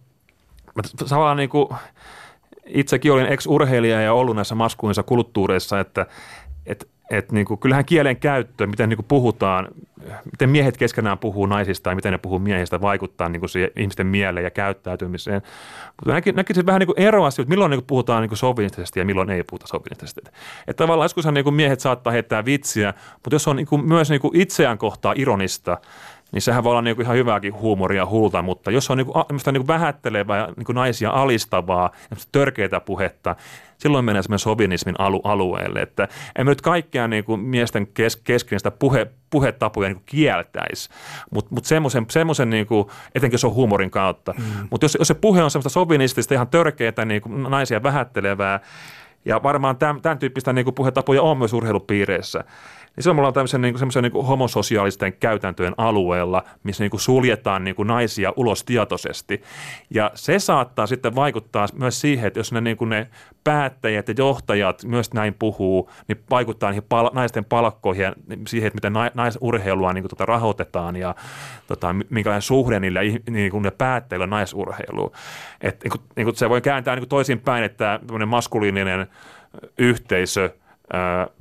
samalla 1.06 1.36
niin 1.36 1.50
kuin, 1.50 1.70
itsekin 2.66 3.12
olin 3.12 3.26
ex-urheilija 3.26 4.02
ja 4.02 4.14
ollut 4.14 4.36
näissä 4.36 4.56
maskuliinisissa 4.56 5.04
kulttuureissa, 5.04 5.80
että, 5.80 6.06
että 6.66 6.86
että 7.10 7.34
niin 7.34 7.46
kuin, 7.46 7.60
kyllähän 7.60 7.86
kielen 7.86 8.18
käyttö, 8.18 8.68
miten 8.68 8.90
niin 8.90 8.98
kuin 8.98 9.06
puhutaan, 9.06 9.68
miten 10.32 10.50
miehet 10.50 10.78
keskenään 10.78 11.18
puhuu 11.18 11.46
naisista 11.46 11.90
ja 11.90 11.96
miten 11.96 12.12
ne 12.12 12.18
puhuu 12.18 12.40
miehistä, 12.40 12.82
vaikuttaa 12.82 13.30
niin 13.30 13.40
kuin 13.40 13.50
siihen 13.50 13.72
ihmisten 13.76 14.08
mieleen 14.08 14.44
ja 14.44 14.52
käyttäytymiseen. 14.52 15.42
Mutta 15.88 16.14
näkisin 16.14 16.36
näki 16.36 16.66
vähän 16.66 16.80
niin 16.80 16.88
kuin 16.88 17.00
eroa 17.00 17.28
että 17.28 17.50
milloin 17.50 17.70
niin 17.70 17.80
kuin 17.80 17.88
puhutaan 17.88 18.22
niin 18.22 18.30
kuin 18.30 18.38
sovinistisesti 18.38 19.00
ja 19.00 19.06
milloin 19.06 19.30
ei 19.30 19.44
puhuta 19.44 19.68
sovinistisesti. 19.68 20.22
Että 20.68 20.84
tavallaan 20.84 21.06
joskushan 21.06 21.34
niin 21.34 21.44
kuin 21.44 21.54
miehet 21.54 21.80
saattaa 21.80 22.14
heittää 22.14 22.46
vitsiä, 22.46 22.94
mutta 23.14 23.36
jos 23.36 23.48
on 23.48 23.56
niin 23.56 23.68
kuin 23.68 23.86
myös 23.86 24.10
niin 24.10 24.22
kuin 24.22 24.36
itseään 24.36 24.78
kohtaa 24.78 25.14
ironista, 25.16 25.78
niin 26.34 26.41
sehän 26.41 26.63
voi 26.63 26.72
olla 26.72 26.82
niin 26.82 26.96
kuin 26.96 27.06
ihan 27.06 27.17
hyvääkin 27.17 27.54
huumoria 27.54 28.06
hulta, 28.06 28.41
mutta 28.41 28.72
jos 28.72 28.91
on 28.91 28.98
niin 28.98 29.06
kuin, 29.06 29.26
niin 29.30 29.65
kuin 29.65 29.67
vähättelevää 29.67 30.38
ja 30.38 30.48
niin 30.58 30.65
kuin 30.65 30.76
naisia 30.76 31.10
alistavaa 31.10 31.91
ja 32.12 32.17
törkeitä 32.32 32.80
puhetta, 32.80 33.36
silloin 33.78 34.06
mennään 34.06 34.24
semmoinen 34.24 34.39
sovinismin 34.39 34.96
alu, 34.98 35.22
alueelle, 35.24 35.82
että 35.82 36.08
emme 36.38 36.52
nyt 36.52 36.62
kaikkea 36.62 37.08
niin 37.08 37.24
kuin 37.24 37.39
miesten 37.39 37.88
kes, 37.88 38.15
keskeistä 38.15 38.72
puhe, 38.72 39.08
puhetapoja 39.30 39.89
niin 39.89 40.04
kieltäisi, 40.06 40.89
mutta 41.32 41.56
mut 41.56 41.65
semmoisen, 41.65 42.06
semmoisen 42.10 42.50
niin 42.50 42.67
kuin, 42.67 42.88
etenkin 43.15 43.36
jos 43.36 43.46
on 43.46 43.54
huumorin 43.54 43.91
kautta, 43.91 44.34
mm. 44.38 44.67
mutta 44.69 44.86
jos, 44.86 44.98
jos 45.00 45.08
se 45.08 45.13
puhe 45.13 45.43
on 45.43 45.52
semmoista 45.52 45.69
sovinistista, 45.69 46.34
ihan 46.34 46.48
törkeitä 46.48 47.06
niin 47.06 47.22
kuin 47.22 47.43
naisia 47.43 47.84
vähättelevää, 47.84 48.60
ja 49.26 49.43
varmaan 49.43 49.78
tämän, 49.78 50.02
tämän 50.02 50.19
tyyppistä 50.19 50.54
niin 50.54 50.65
kuin 50.65 50.76
puhetapoja 50.76 51.22
on 51.22 51.38
myös 51.38 51.54
urheilupiireissä, 51.54 52.43
niin 52.96 53.04
silloin 53.04 53.16
me 53.16 53.20
ollaan 53.20 53.34
tämmöisen 53.34 53.62
niin 53.62 53.78
semmoisen 53.78 54.04
niin 54.04 54.26
homososiaalisten 54.26 55.14
käytäntöjen 55.14 55.74
alueella, 55.78 56.44
missä 56.64 56.84
niin 56.84 56.92
kuin 56.92 57.02
suljetaan 57.02 57.64
niin 57.64 57.76
kuin 57.76 57.88
naisia 57.88 58.34
ulos 58.36 58.64
tietoisesti. 58.64 59.42
Ja 59.90 60.12
se 60.16 60.40
saattaa 60.40 60.88
sitten 60.88 61.16
vaikuttaa 61.16 61.68
myös 61.74 62.02
siihen, 62.02 62.28
että 62.28 62.40
jos 62.40 62.52
ne, 62.52 62.62
niin 62.62 62.78
kuin 62.78 62.90
ne 62.90 63.08
päättäjät 63.44 64.08
ja 64.08 64.14
johtajat 64.18 64.84
myös 64.86 65.14
näin 65.14 65.34
puhuu, 65.34 65.90
niin 66.08 66.20
vaikuttaa 66.30 66.70
niihin 66.70 66.86
pal- 66.90 67.10
naisten 67.14 67.46
palkkoihin 67.46 68.04
ja 68.04 68.14
siihen, 68.48 68.68
että 68.68 68.78
miten 68.78 69.12
naisurheilua 69.14 69.94
niin 69.94 70.04
kuin 70.04 70.10
tuota 70.10 70.26
rahoitetaan 70.26 70.96
ja 70.96 71.16
tota, 71.68 71.96
minkälainen 72.10 72.42
suhde 72.42 72.80
niillä 72.80 73.00
niin 73.30 73.52
kuin 73.52 73.64
ne 73.64 73.72
päättäjillä 73.72 74.28
naisurheiluun. 74.28 75.12
Et, 75.62 75.84
niin 75.84 75.92
kuin, 75.92 76.02
niin 76.16 76.26
kuin 76.26 76.36
se 76.36 76.50
voi 76.50 76.62
kääntää 76.62 76.96
niin 76.96 77.02
kuin 77.02 77.10
toisinpäin, 77.10 77.64
että 77.64 78.00
maskuliininen 78.26 79.08
yhteisö– 79.78 80.50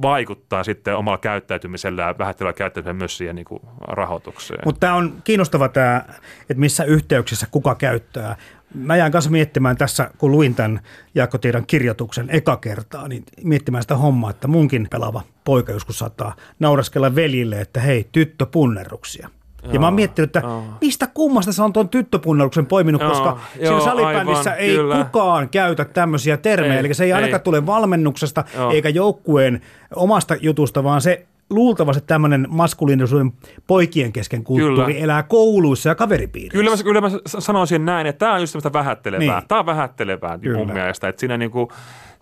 vaikuttaa 0.03 0.65
sitten 0.65 0.97
omalla 0.97 1.19
käyttäytymisellä 1.19 2.03
ja 2.03 2.15
vähättelyllä 2.19 2.53
käyttäytymisellä 2.53 2.99
myös 2.99 3.17
siihen 3.17 3.37
niin 3.37 3.47
rahoitukseen. 3.81 4.61
Mutta 4.65 4.81
tämä 4.81 4.95
on 4.95 5.23
kiinnostava 5.25 5.69
tämä, 5.69 6.05
että 6.41 6.61
missä 6.61 6.85
yhteyksissä 6.85 7.47
kuka 7.51 7.75
käyttää. 7.75 8.37
Mä 8.75 8.97
jään 8.97 9.12
kanssa 9.12 9.31
miettimään 9.31 9.77
tässä, 9.77 10.11
kun 10.19 10.31
luin 10.31 10.55
tämän 10.55 10.81
Jaakko 11.15 11.38
Tiiran 11.38 11.67
kirjoituksen 11.67 12.31
eka 12.31 12.57
kertaa, 12.57 13.09
niin 13.09 13.25
miettimään 13.45 13.83
sitä 13.83 13.97
hommaa, 13.97 14.31
että 14.31 14.49
munkin 14.49 14.87
pelaava 14.91 15.23
poika 15.45 15.73
joskus 15.73 15.99
saattaa 15.99 16.37
nauraskella 16.59 17.15
veljille, 17.15 17.61
että 17.61 17.81
hei, 17.81 18.09
tyttö 18.12 18.47
punnerruksia– 18.47 19.29
ja 19.72 19.81
mä 19.81 19.87
oon 19.87 19.94
miettinyt, 19.94 20.37
että 20.37 20.48
joo. 20.48 20.64
mistä 20.81 21.07
kummasta 21.14 21.53
se 21.53 21.62
on 21.62 21.72
tuon 21.72 21.88
tyttöpunneluksen 21.88 22.66
poiminut, 22.66 23.01
joo, 23.01 23.11
koska 23.11 23.38
joo, 23.61 23.66
siinä 23.66 23.85
salibändissä 23.85 24.51
aivan, 24.51 24.64
ei 24.64 24.77
kyllä. 24.77 25.05
kukaan 25.05 25.48
käytä 25.48 25.85
tämmöisiä 25.85 26.37
termejä. 26.37 26.75
Ei, 26.75 26.81
Eli 26.81 26.94
se 26.94 27.05
ei, 27.05 27.11
ei 27.11 27.12
ainakaan 27.12 27.40
tule 27.40 27.66
valmennuksesta 27.66 28.44
joo. 28.57 28.70
eikä 28.70 28.88
joukkueen 28.88 29.61
omasta 29.96 30.37
jutusta, 30.40 30.85
vaan 30.85 31.01
se 31.01 31.27
luultavasti 31.53 32.03
tämmöinen 32.07 32.47
maskuliinisuuden 32.51 33.33
poikien 33.67 34.12
kesken 34.12 34.45
kulttuuri 34.45 34.93
kyllä. 34.93 35.05
elää 35.05 35.23
kouluissa 35.23 35.88
ja 35.88 35.95
kaveripiirissä. 35.95 36.59
Kyllä 36.59 36.71
mä, 36.71 36.83
kyllä 36.83 37.01
mä 37.01 37.11
sanoisin 37.27 37.85
näin, 37.85 38.07
että 38.07 38.19
tämä 38.19 38.35
on 38.35 38.41
just 38.41 38.53
semmoista 38.53 38.73
vähättelevää. 38.73 39.38
Niin. 39.38 39.49
Tämä 39.49 39.59
on 39.59 39.67
vähättelevää 39.67 40.38
kyllä. 40.38 40.59
mun 40.59 40.73
mielestä. 40.73 41.09
Että 41.09 41.21
siinä 41.21 41.38
niinku, 41.38 41.73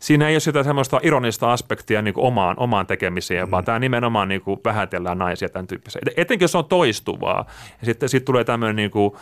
siinä 0.00 0.28
ei 0.28 0.34
ole 0.34 0.40
sitä 0.40 0.62
semmoista 0.62 1.00
ironista 1.02 1.52
aspektia 1.52 2.02
niin 2.02 2.14
omaan, 2.16 2.56
omaan 2.58 2.86
tekemiseen, 2.86 3.46
mm. 3.46 3.50
vaan 3.50 3.64
tämä 3.64 3.78
nimenomaan 3.78 4.28
niin 4.28 4.40
kuin 4.40 4.60
vähätellään 4.64 5.18
naisia 5.18 5.48
tämän 5.48 5.66
tyyppisiä. 5.66 6.00
Etenkin 6.16 6.44
jos 6.44 6.52
se 6.52 6.58
on 6.58 6.64
toistuvaa 6.64 7.46
ja 7.80 7.86
sitten 7.86 8.08
sit 8.08 8.24
tulee 8.24 8.44
tämmöinen 8.44 8.76
niin 8.76 8.90
kuin, 8.90 9.12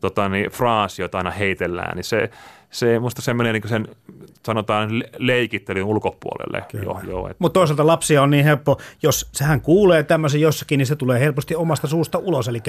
tota, 0.00 0.28
niin, 0.28 0.50
fraasi, 0.50 1.02
jota 1.02 1.18
aina 1.18 1.30
heitellään, 1.30 1.96
niin 1.96 2.04
se, 2.04 2.30
se 2.72 2.98
musta 2.98 3.22
semmoinen 3.22 3.52
niin 3.52 3.68
sen 3.68 3.88
sanotaan 4.46 4.90
leikittelyn 5.18 5.84
ulkopuolelle. 5.84 6.64
Jo, 6.72 7.00
jo, 7.06 7.26
että... 7.26 7.36
Mutta 7.38 7.60
toisaalta 7.60 7.86
lapsia 7.86 8.22
on 8.22 8.30
niin 8.30 8.44
helppo, 8.44 8.80
jos 9.02 9.28
sehän 9.32 9.60
kuulee 9.60 10.02
tämmöisen 10.02 10.40
jossakin, 10.40 10.78
niin 10.78 10.86
se 10.86 10.96
tulee 10.96 11.20
helposti 11.20 11.54
omasta 11.54 11.86
suusta 11.86 12.18
ulos. 12.18 12.48
Eli 12.48 12.62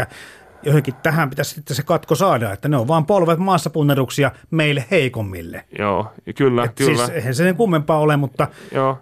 johonkin 0.64 0.94
tähän 1.04 1.30
pitäisi 1.30 1.56
sitten 1.56 1.76
se 1.76 1.84
katko 1.84 2.16
saada, 2.16 2.54
että 2.54 2.70
ne 2.70 2.78
on 2.78 2.88
vaan 2.88 3.06
polvet 3.06 3.40
maassa 3.40 3.70
punneruksia 3.70 4.32
meille 4.52 4.86
heikommille. 4.92 5.66
Joo, 5.80 6.14
kyllä, 6.36 6.64
Et 6.64 6.72
kyllä. 6.76 6.98
Siis 6.98 7.10
eihän 7.10 7.36
se 7.36 7.44
niin 7.44 7.56
kummempaa 7.56 8.00
ole, 8.00 8.18
mutta 8.18 8.48
Joo. 8.72 8.98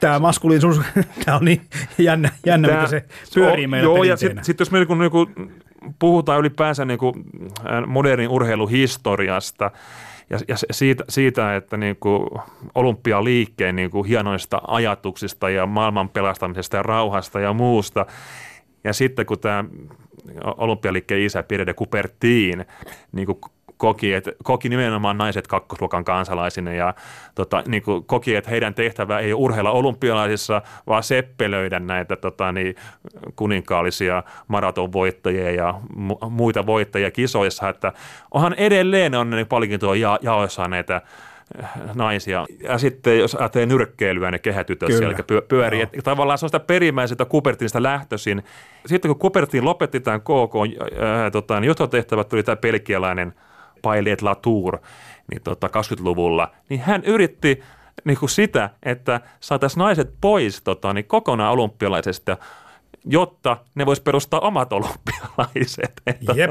tämä 0.00 0.18
maskuliinisuus, 0.18 0.80
tämä 1.24 1.36
on 1.36 1.44
niin 1.44 1.60
jännä, 1.98 2.30
jännä 2.46 2.68
tämä, 2.68 2.80
mitä 2.80 2.90
se 2.90 3.04
pyörii 3.34 3.66
meillä 3.66 3.86
Joo, 3.86 4.04
ja 4.04 4.16
sitten 4.16 4.44
sit 4.44 4.60
jos 4.60 4.70
me 4.70 4.78
niin, 4.78 4.98
niin 4.98 5.54
puhutaan 5.98 6.40
ylipäänsä 6.40 6.84
niin 6.84 6.98
kuin 6.98 7.24
modernin 7.86 8.28
urheiluhistoriasta, 8.28 9.70
ja, 10.30 10.38
ja 10.48 10.56
siitä, 10.70 11.04
siitä, 11.08 11.56
että 11.56 11.76
niin 11.76 11.96
kuin 12.00 12.28
olympialiikkeen 12.74 13.76
niin 13.76 13.90
kuin 13.90 14.08
hienoista 14.08 14.60
ajatuksista 14.66 15.50
ja 15.50 15.66
maailman 15.66 16.08
pelastamisesta 16.08 16.76
ja 16.76 16.82
rauhasta 16.82 17.40
ja 17.40 17.52
muusta. 17.52 18.06
Ja 18.84 18.92
sitten 18.92 19.26
kun 19.26 19.38
tämä 19.38 19.64
olympialiikkeen 20.44 21.22
isä 21.22 21.42
Pierre 21.42 21.66
de 21.66 21.74
Coubertin 21.74 22.64
niin 23.12 23.26
koki, 23.76 24.12
että, 24.12 24.32
koki 24.42 24.68
nimenomaan 24.68 25.18
naiset 25.18 25.46
kakkosluokan 25.46 26.04
kansalaisina 26.04 26.72
ja 26.72 26.94
tota, 27.34 27.62
niin 27.66 27.82
kuin 27.82 28.04
koki, 28.04 28.34
että 28.34 28.50
heidän 28.50 28.74
tehtävä 28.74 29.18
ei 29.18 29.32
ole 29.32 29.42
urheilla 29.42 29.70
olympialaisissa, 29.70 30.62
vaan 30.86 31.02
seppelöidä 31.02 31.80
näitä 31.80 32.16
tota, 32.16 32.52
niin, 32.52 32.74
kuninkaallisia 33.36 34.22
maratonvoittajia 34.48 35.50
ja 35.50 35.74
mu- 35.92 36.30
muita 36.30 36.66
voittajia 36.66 37.10
kisoissa, 37.10 37.68
että 37.68 37.92
onhan 38.30 38.54
edelleen 38.54 39.14
on 39.14 39.30
ne 39.30 39.44
palkintoja 39.44 40.00
ja, 40.00 40.18
jaoissa 40.22 40.68
näitä 40.68 41.02
naisia. 41.94 42.46
Ja 42.62 42.78
sitten 42.78 43.18
jos 43.18 43.34
ajattelee 43.34 43.66
nyrkkeilyä, 43.66 44.30
ne 44.30 44.38
kehätytöt 44.38 44.92
siellä 44.92 45.16
pyörii. 45.48 45.78
No. 45.78 45.82
Että 45.82 46.02
tavallaan 46.02 46.38
se 46.38 46.44
on 46.44 46.48
sitä 46.48 46.60
perimmäiseltä 46.60 47.24
Kupertinista 47.24 47.82
lähtöisin. 47.82 48.42
Sitten 48.86 49.08
kun 49.08 49.18
Kupertin 49.18 49.64
lopetti 49.64 50.00
tämän 50.00 50.20
KK, 50.20 50.54
äh, 51.02 51.32
tota, 51.32 51.60
niin 51.60 51.66
johtotehtävät 51.66 52.28
tuli 52.28 52.42
tämä 52.42 52.56
pelkialainen 52.56 53.34
Pailet 53.82 54.22
Latour 54.22 54.78
niin 55.30 55.42
tota, 55.42 55.66
20-luvulla, 55.66 56.50
niin 56.68 56.80
hän 56.80 57.02
yritti 57.04 57.62
niin 58.04 58.18
kuin 58.18 58.30
sitä, 58.30 58.70
että 58.82 59.20
saataisiin 59.40 59.78
naiset 59.78 60.14
pois 60.20 60.62
tota, 60.62 60.92
niin 60.92 61.04
kokonaan 61.04 61.52
olympialaisesta 61.52 62.36
jotta 63.04 63.56
ne 63.74 63.86
vois 63.86 64.00
perustaa 64.00 64.40
omat 64.40 64.72
olympialaiset. 64.78 66.02
Että, 66.06 66.32
Jep. 66.36 66.50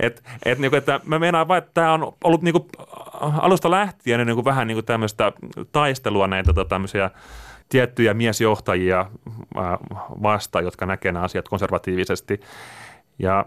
Et, 0.00 0.22
et, 0.44 0.58
niin 0.58 0.70
kuin, 0.70 0.78
että 0.78 1.00
mä 1.04 1.18
meinaan 1.18 1.48
vain, 1.48 1.58
että 1.58 1.70
tämä 1.74 1.92
on 1.92 2.12
ollut 2.24 2.42
niin 2.42 2.52
kuin, 2.52 2.64
alusta 3.20 3.70
lähtien 3.70 4.26
niin 4.26 4.34
kuin, 4.34 4.44
vähän 4.44 4.66
niin 4.66 4.76
kuin 4.76 4.86
tämmöistä 4.86 5.32
taistelua 5.72 6.26
näitä 6.26 6.52
tota, 6.52 6.68
tämmöisiä 6.68 7.10
tiettyjä 7.68 8.14
miesjohtajia 8.14 9.06
vastaan, 10.22 10.64
jotka 10.64 10.86
näkee 10.86 11.12
nämä 11.12 11.24
asiat 11.24 11.48
konservatiivisesti. 11.48 12.40
Ja 13.18 13.44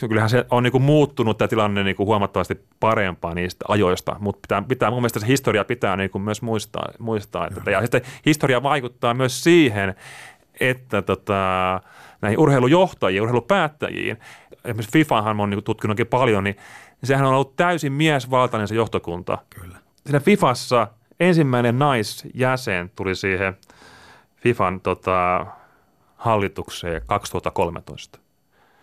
kyllähän 0.00 0.30
se 0.30 0.46
on 0.50 0.62
niin 0.62 0.72
kuin 0.72 0.82
muuttunut 0.82 1.38
tämä 1.38 1.48
tilanne 1.48 1.84
niin 1.84 1.96
kuin 1.96 2.06
huomattavasti 2.06 2.60
parempaa 2.80 3.34
niistä 3.34 3.64
ajoista, 3.68 4.16
mutta 4.18 4.40
pitää, 4.42 4.62
pitää 4.68 4.90
mun 4.90 5.00
mielestä 5.00 5.20
se 5.20 5.26
historia 5.26 5.64
pitää 5.64 5.96
niin 5.96 6.10
kuin 6.10 6.22
myös 6.22 6.42
muistaa. 6.42 6.88
muistaa 6.98 7.46
että, 7.46 7.70
ja 7.70 7.80
sitten 7.80 8.02
historia 8.26 8.62
vaikuttaa 8.62 9.14
myös 9.14 9.44
siihen, 9.44 9.94
että 10.60 11.02
tota, 11.02 11.80
näihin 12.22 12.38
urheilujohtajiin, 12.38 13.22
urheilupäättäjiin, 13.22 14.16
esimerkiksi 14.64 14.92
FIFAhan 14.92 15.40
on 15.40 15.50
niin 15.50 15.64
tutkinut 15.64 15.98
paljon, 16.10 16.44
niin 16.44 16.56
sehän 17.04 17.26
on 17.26 17.34
ollut 17.34 17.56
täysin 17.56 17.92
miesvaltainen 17.92 18.68
se 18.68 18.74
johtokunta. 18.74 19.38
Kyllä. 19.50 19.78
Siinä 20.06 20.20
FIFassa 20.20 20.88
ensimmäinen 21.20 21.78
naisjäsen 21.78 22.90
tuli 22.96 23.14
siihen 23.14 23.56
FIFan 24.36 24.80
tota, 24.80 25.46
hallitukseen 26.16 27.02
2013. 27.06 28.25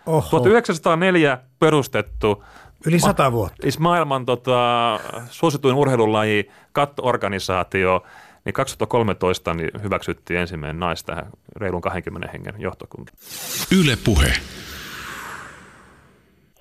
Oho. 0.06 0.30
1904 0.30 1.40
perustettu 1.60 2.44
Yli 2.86 3.00
sata 3.00 3.32
vuotta. 3.32 3.62
Siis 3.62 3.80
maailman 3.80 4.26
tota, 4.26 5.00
suosituin 5.30 5.76
urheilulaji, 5.76 6.50
kattoorganisaatio, 6.72 8.04
niin 8.46 8.54
2013 8.54 9.54
niin 9.54 9.70
hyväksyttiin 9.84 10.40
ensimmäinen 10.40 10.80
nais 10.80 11.04
tähän 11.04 11.26
reilun 11.56 11.82
20 11.82 12.30
hengen 12.34 12.56
johtokuntaan. 12.58 13.18
Yle 13.72 13.98
Puhe. 14.04 14.34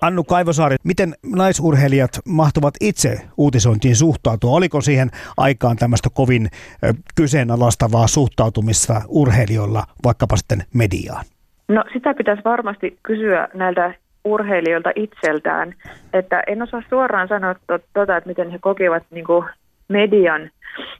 Annu 0.01 0.23
Kaivosaari, 0.23 0.75
miten 0.83 1.15
naisurheilijat 1.25 2.19
mahtuvat 2.25 2.73
itse 2.81 3.21
uutisointiin 3.37 3.95
suhtautua? 3.95 4.51
Oliko 4.51 4.81
siihen 4.81 5.11
aikaan 5.37 5.77
tämmöistä 5.77 6.09
kovin 6.09 6.49
kyseenalaistavaa 7.15 8.07
suhtautumista 8.07 9.01
urheilijoilla 9.07 9.83
vaikkapa 10.03 10.37
sitten 10.37 10.65
mediaan? 10.73 11.25
No 11.73 11.83
sitä 11.93 12.13
pitäisi 12.13 12.43
varmasti 12.45 12.97
kysyä 13.03 13.47
näiltä 13.53 13.93
urheilijoilta 14.25 14.91
itseltään, 14.95 15.73
että 16.13 16.43
en 16.47 16.61
osaa 16.61 16.83
suoraan 16.89 17.27
sanoa 17.27 17.55
tuota, 17.93 18.17
että 18.17 18.29
miten 18.29 18.49
he 18.49 18.57
kokevat 18.61 19.03
niin 19.11 19.25
kuin 19.25 19.45
median 19.87 20.49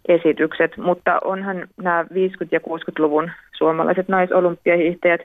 esitykset, 0.08 0.78
mutta 0.78 1.20
onhan 1.24 1.68
nämä 1.78 2.04
50- 2.04 2.08
ja 2.52 2.60
60-luvun 2.60 3.32
suomalaiset 3.58 4.08
naisolympiahiihtäjät 4.08 5.22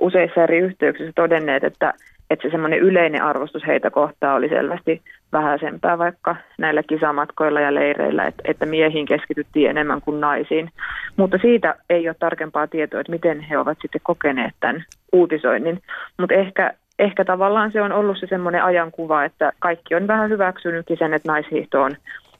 useissa 0.00 0.42
eri 0.42 0.58
yhteyksissä 0.58 1.12
todenneet, 1.14 1.64
että, 1.64 1.94
että 2.32 2.48
se 2.48 2.50
semmoinen 2.50 2.78
yleinen 2.78 3.22
arvostus 3.22 3.66
heitä 3.66 3.90
kohtaa 3.90 4.34
oli 4.34 4.48
selvästi 4.48 5.02
vähäisempää 5.32 5.98
vaikka 5.98 6.36
näillä 6.58 6.82
kisamatkoilla 6.82 7.60
ja 7.60 7.74
leireillä, 7.74 8.26
että, 8.26 8.42
että 8.44 8.66
miehiin 8.66 9.06
keskityttiin 9.06 9.70
enemmän 9.70 10.00
kuin 10.00 10.20
naisiin. 10.20 10.70
Mutta 11.16 11.38
siitä 11.38 11.74
ei 11.90 12.08
ole 12.08 12.16
tarkempaa 12.18 12.66
tietoa, 12.66 13.00
että 13.00 13.12
miten 13.12 13.40
he 13.40 13.58
ovat 13.58 13.78
sitten 13.82 14.00
kokeneet 14.04 14.54
tämän 14.60 14.84
uutisoinnin. 15.12 15.80
Mutta 16.18 16.34
ehkä 16.34 16.74
ehkä 16.98 17.24
tavallaan 17.24 17.72
se 17.72 17.82
on 17.82 17.92
ollut 17.92 18.18
se 18.18 18.26
semmoinen 18.26 18.64
ajankuva, 18.64 19.24
että 19.24 19.52
kaikki 19.58 19.94
on 19.94 20.06
vähän 20.06 20.30
hyväksynytkin 20.30 20.96
sen, 20.98 21.14
että 21.14 21.32
naishiihto 21.32 21.82
on 21.82 21.96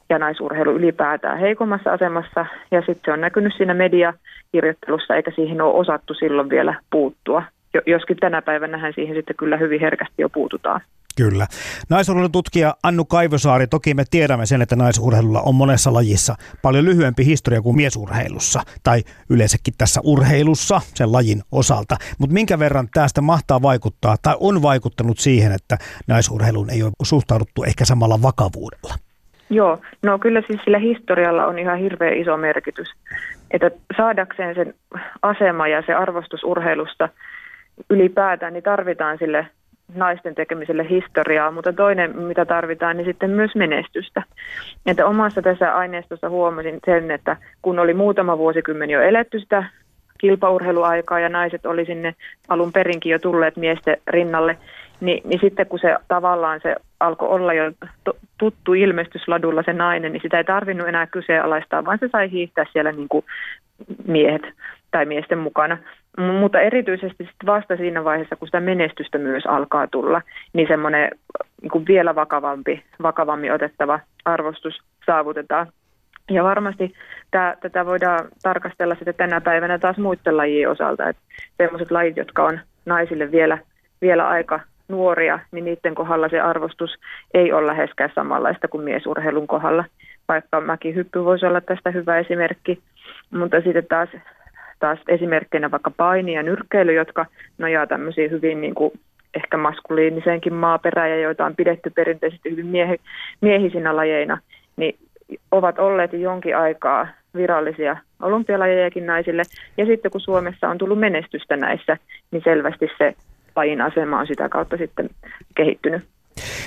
ja 0.09 0.19
naisurheilu 0.19 0.71
ylipäätään 0.71 1.39
heikommassa 1.39 1.91
asemassa. 1.91 2.45
Ja 2.71 2.79
sitten 2.79 3.01
se 3.05 3.11
on 3.11 3.21
näkynyt 3.21 3.53
siinä 3.57 3.73
mediakirjoittelussa, 3.73 5.15
eikä 5.15 5.31
siihen 5.31 5.61
ole 5.61 5.73
osattu 5.73 6.13
silloin 6.13 6.49
vielä 6.49 6.75
puuttua. 6.91 7.43
Joskin 7.85 8.17
tänä 8.17 8.41
päivänä 8.41 8.91
siihen 8.95 9.15
sitten 9.15 9.35
kyllä 9.35 9.57
hyvin 9.57 9.81
herkästi 9.81 10.21
jo 10.21 10.29
puututaan. 10.29 10.81
Kyllä. 11.17 11.47
Naisurheilututkija 11.89 12.73
Annu 12.83 13.05
Kaivosaari, 13.05 13.67
toki 13.67 13.93
me 13.93 14.03
tiedämme 14.11 14.45
sen, 14.45 14.61
että 14.61 14.75
naisurheilulla 14.75 15.41
on 15.41 15.55
monessa 15.55 15.93
lajissa 15.93 16.35
paljon 16.61 16.85
lyhyempi 16.85 17.25
historia 17.25 17.61
kuin 17.61 17.75
miesurheilussa 17.75 18.61
tai 18.83 18.99
yleensäkin 19.29 19.73
tässä 19.77 20.01
urheilussa 20.03 20.81
sen 20.83 21.11
lajin 21.11 21.41
osalta. 21.51 21.95
Mutta 22.19 22.33
minkä 22.33 22.59
verran 22.59 22.87
tästä 22.93 23.21
mahtaa 23.21 23.61
vaikuttaa 23.61 24.15
tai 24.21 24.35
on 24.39 24.61
vaikuttanut 24.61 25.17
siihen, 25.17 25.51
että 25.51 25.77
naisurheiluun 26.07 26.69
ei 26.69 26.83
ole 26.83 26.91
suhtauduttu 27.03 27.63
ehkä 27.63 27.85
samalla 27.85 28.21
vakavuudella? 28.21 28.95
Joo, 29.49 29.81
no 30.03 30.19
kyllä 30.19 30.41
siis 30.47 30.59
sillä 30.63 30.79
historialla 30.79 31.45
on 31.45 31.59
ihan 31.59 31.79
hirveän 31.79 32.17
iso 32.17 32.37
merkitys. 32.37 32.87
Että 33.51 33.71
saadakseen 33.97 34.55
sen 34.55 34.73
asema 35.21 35.67
ja 35.67 35.83
se 35.85 35.93
arvostus 35.93 36.43
urheilusta 36.43 37.09
ylipäätään, 37.89 38.53
niin 38.53 38.63
tarvitaan 38.63 39.17
sille 39.17 39.47
naisten 39.95 40.35
tekemiselle 40.35 40.89
historiaa, 40.89 41.51
mutta 41.51 41.73
toinen, 41.73 42.17
mitä 42.17 42.45
tarvitaan, 42.45 42.97
niin 42.97 43.05
sitten 43.05 43.29
myös 43.29 43.55
menestystä. 43.55 44.23
Että 44.85 45.05
omassa 45.05 45.41
tässä 45.41 45.75
aineistossa 45.75 46.29
huomasin 46.29 46.79
sen, 46.85 47.11
että 47.11 47.37
kun 47.61 47.79
oli 47.79 47.93
muutama 47.93 48.37
vuosikymmen 48.37 48.89
jo 48.89 49.01
eletty 49.01 49.39
sitä 49.39 49.63
kilpaurheiluaikaa 50.17 51.19
ja 51.19 51.29
naiset 51.29 51.65
oli 51.65 51.85
sinne 51.85 52.15
alun 52.49 52.71
perinkin 52.71 53.11
jo 53.11 53.19
tulleet 53.19 53.57
miesten 53.57 53.97
rinnalle, 54.07 54.57
niin, 55.01 55.21
niin 55.29 55.39
sitten 55.41 55.67
kun 55.67 55.79
se 55.79 55.95
tavallaan 56.07 56.59
se 56.63 56.75
alkoi 56.99 57.29
olla 57.29 57.53
jo 57.53 57.71
tuttu 58.37 58.73
ilmestysladulla 58.73 59.63
se 59.63 59.73
nainen, 59.73 60.13
niin 60.13 60.21
sitä 60.21 60.37
ei 60.37 60.43
tarvinnut 60.43 60.87
enää 60.87 61.07
kyseenalaistaa, 61.07 61.85
vaan 61.85 61.99
se 61.99 62.09
sai 62.11 62.31
hiihtää 62.31 62.65
siellä 62.73 62.91
niin 62.91 63.09
kuin 63.09 63.25
miehet 64.07 64.41
tai 64.91 65.05
miesten 65.05 65.37
mukana. 65.37 65.77
Mutta 66.17 66.61
erityisesti 66.61 67.23
sit 67.23 67.45
vasta 67.45 67.77
siinä 67.77 68.03
vaiheessa, 68.03 68.35
kun 68.35 68.47
sitä 68.47 68.59
menestystä 68.59 69.17
myös 69.17 69.45
alkaa 69.45 69.87
tulla, 69.87 70.21
niin 70.53 70.67
semmoinen 70.67 71.11
niin 71.61 71.87
vielä 71.87 72.15
vakavampi, 72.15 72.83
vakavammin 73.01 73.53
otettava 73.53 73.99
arvostus 74.25 74.81
saavutetaan. 75.05 75.67
Ja 76.31 76.43
varmasti 76.43 76.93
tää, 77.31 77.55
tätä 77.61 77.85
voidaan 77.85 78.27
tarkastella 78.43 78.95
sitten 78.95 79.15
tänä 79.15 79.41
päivänä 79.41 79.79
taas 79.79 79.97
muiden 79.97 80.37
lajien 80.37 80.69
osalta, 80.69 81.09
että 81.09 81.21
sellaiset 81.57 81.91
lajit, 81.91 82.17
jotka 82.17 82.45
on 82.45 82.59
naisille 82.85 83.31
vielä, 83.31 83.57
vielä 84.01 84.27
aika 84.27 84.59
nuoria, 84.87 85.39
niin 85.51 85.65
niiden 85.65 85.95
kohdalla 85.95 86.29
se 86.29 86.39
arvostus 86.39 86.95
ei 87.33 87.53
ole 87.53 87.67
läheskään 87.67 88.11
samanlaista 88.15 88.67
kuin 88.67 88.83
miesurheilun 88.83 89.47
kohdalla, 89.47 89.85
vaikka 90.27 90.61
mäkihyppy 90.61 91.25
voisi 91.25 91.45
olla 91.45 91.61
tästä 91.61 91.91
hyvä 91.91 92.17
esimerkki. 92.17 92.79
Mutta 93.31 93.61
sitten 93.61 93.85
taas 93.89 94.09
taas 94.83 94.99
esimerkkeinä 95.07 95.71
vaikka 95.71 95.91
paini 95.97 96.33
ja 96.33 96.43
nyrkkeily, 96.43 96.93
jotka 96.93 97.25
nojaa 97.57 97.87
tämmöisiin 97.87 98.31
hyvin 98.31 98.61
niin 98.61 98.75
kuin 98.75 98.91
ehkä 99.33 99.57
maskuliiniseenkin 99.57 100.53
maaperään 100.53 101.09
ja 101.09 101.19
joita 101.19 101.45
on 101.45 101.55
pidetty 101.55 101.89
perinteisesti 101.89 102.51
hyvin 102.51 102.65
miehi, 102.65 102.95
miehisinä 103.41 103.95
lajeina, 103.95 104.37
niin 104.77 104.95
ovat 105.51 105.79
olleet 105.79 106.13
jonkin 106.13 106.57
aikaa 106.57 107.07
virallisia 107.35 107.97
olympialajejakin 108.21 109.05
naisille. 109.05 109.43
Ja 109.77 109.85
sitten 109.85 110.11
kun 110.11 110.21
Suomessa 110.21 110.69
on 110.69 110.77
tullut 110.77 110.99
menestystä 110.99 111.57
näissä, 111.57 111.97
niin 112.31 112.43
selvästi 112.43 112.87
se 112.97 113.13
lajin 113.55 113.81
asema 113.81 114.19
on 114.19 114.27
sitä 114.27 114.49
kautta 114.49 114.77
sitten 114.77 115.09
kehittynyt. 115.55 116.03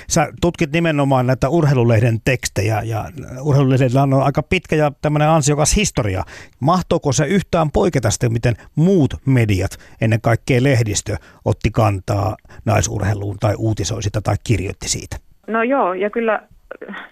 Sä 0.08 0.28
tutkit 0.40 0.72
nimenomaan 0.72 1.26
näitä 1.26 1.48
urheilulehden 1.48 2.18
tekstejä 2.24 2.82
ja 2.84 3.04
urheilulehdellä 3.42 4.02
on 4.02 4.14
aika 4.14 4.42
pitkä 4.42 4.76
ja 4.76 4.92
tämmöinen 5.02 5.28
ansiokas 5.28 5.76
historia. 5.76 6.22
Mahtooko 6.60 7.12
se 7.12 7.26
yhtään 7.26 7.70
poiketa 7.70 8.10
sitten, 8.10 8.32
miten 8.32 8.54
muut 8.76 9.14
mediat, 9.26 9.70
ennen 10.00 10.20
kaikkea 10.20 10.62
lehdistö, 10.62 11.16
otti 11.44 11.70
kantaa 11.70 12.36
naisurheiluun 12.64 13.36
tai 13.40 13.54
uutisoi 13.58 14.02
sitä 14.02 14.20
tai 14.20 14.36
kirjoitti 14.44 14.88
siitä? 14.88 15.16
No 15.46 15.62
joo, 15.62 15.94
ja 15.94 16.10
kyllä 16.10 16.42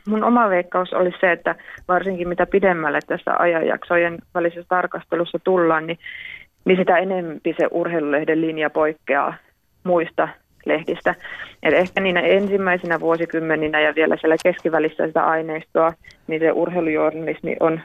mun 0.08 0.24
oma 0.24 0.48
veikkaus 0.48 0.92
olisi 0.92 1.16
se, 1.20 1.32
että 1.32 1.54
varsinkin 1.88 2.28
mitä 2.28 2.46
pidemmälle 2.46 2.98
tässä 3.06 3.34
ajanjaksojen 3.38 4.18
välisessä 4.34 4.68
tarkastelussa 4.68 5.38
tullaan, 5.44 5.86
niin, 5.86 5.98
niin 6.64 6.78
sitä 6.78 6.98
enemmän 6.98 7.40
se 7.44 7.66
urheilulehden 7.70 8.40
linja 8.40 8.70
poikkeaa 8.70 9.34
muista 9.84 10.28
lehdistä. 10.66 11.14
Et 11.62 11.74
ehkä 11.74 12.00
niinä 12.00 12.20
ensimmäisenä 12.20 13.00
vuosikymmeninä 13.00 13.80
ja 13.80 13.94
vielä 13.94 14.16
siellä 14.20 14.36
keskivälissä 14.42 15.06
sitä 15.06 15.24
aineistoa, 15.24 15.92
niin 16.26 16.40
se 16.40 16.52
urheilujournalismi 16.52 17.56
on 17.60 17.80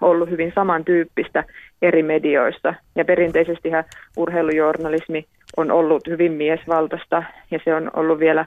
ollut 0.00 0.30
hyvin 0.30 0.52
samantyyppistä 0.54 1.44
eri 1.82 2.02
medioissa. 2.02 2.74
Ja 2.96 3.04
perinteisesti 3.04 3.70
urheilujournalismi 4.16 5.24
on 5.56 5.70
ollut 5.70 6.02
hyvin 6.06 6.32
miesvaltaista 6.32 7.22
ja 7.50 7.58
se 7.64 7.74
on 7.74 7.90
ollut 7.94 8.18
vielä 8.18 8.44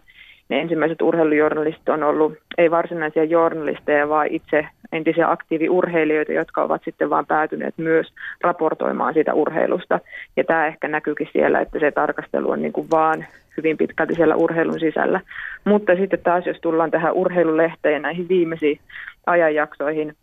ne 0.49 0.61
ensimmäiset 0.61 1.01
urheilujournalistit 1.01 1.89
on 1.89 2.03
ollut 2.03 2.33
ei 2.57 2.71
varsinaisia 2.71 3.23
journalisteja, 3.23 4.09
vaan 4.09 4.27
itse 4.27 4.67
entisiä 4.91 5.31
aktiiviurheilijoita, 5.31 6.33
jotka 6.33 6.63
ovat 6.63 6.81
sitten 6.85 7.09
vaan 7.09 7.25
päätyneet 7.25 7.73
myös 7.77 8.13
raportoimaan 8.41 9.13
siitä 9.13 9.33
urheilusta. 9.33 9.99
Ja 10.37 10.43
tämä 10.43 10.67
ehkä 10.67 10.87
näkyykin 10.87 11.29
siellä, 11.33 11.61
että 11.61 11.79
se 11.79 11.91
tarkastelu 11.91 12.49
on 12.49 12.61
niin 12.61 12.73
kuin 12.73 12.87
vaan 12.91 13.25
hyvin 13.57 13.77
pitkälti 13.77 14.15
siellä 14.15 14.35
urheilun 14.35 14.79
sisällä. 14.79 15.21
Mutta 15.65 15.95
sitten 15.95 16.19
taas, 16.23 16.45
jos 16.45 16.57
tullaan 16.61 16.91
tähän 16.91 17.13
urheilulehteen 17.13 18.01
näihin 18.01 18.29
viimeisiin 18.29 18.79
ajanjaksoihin, 19.27 20.15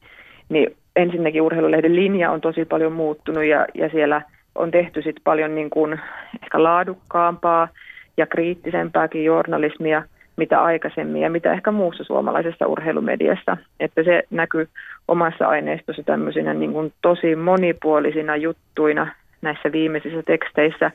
niin 0.49 0.77
ensinnäkin 0.97 1.43
urheilulehden 1.43 1.97
linja 1.97 2.31
on 2.31 2.41
tosi 2.41 2.65
paljon 2.65 2.93
muuttunut 2.93 3.45
ja, 3.45 3.67
ja 3.75 3.89
siellä 3.89 4.23
on 4.55 4.71
tehty 4.71 5.03
sitten 5.03 5.25
paljon 5.25 5.55
niin 5.55 5.71
kuin 5.71 6.01
ehkä 6.43 6.63
laadukkaampaa 6.63 7.69
ja 8.17 8.27
kriittisempääkin 8.27 9.25
journalismia 9.25 10.03
mitä 10.41 10.63
aikaisemmin 10.63 11.23
ja 11.23 11.31
mitä 11.31 11.53
ehkä 11.53 11.71
muussa 11.71 12.05
suomalaisessa 12.05 12.67
urheilumediassa. 12.67 13.57
Että 13.81 14.03
se 14.03 14.23
näkyy 14.31 14.69
omassa 15.09 15.47
aineistossa 15.49 16.03
tämmöisinä 16.03 16.55
niin 16.55 16.73
kuin 16.73 16.93
tosi 17.03 17.37
monipuolisina 17.37 18.37
juttuina 18.37 19.15
näissä 19.43 19.73
viimeisissä 19.73 20.23
teksteissä, 20.23 20.91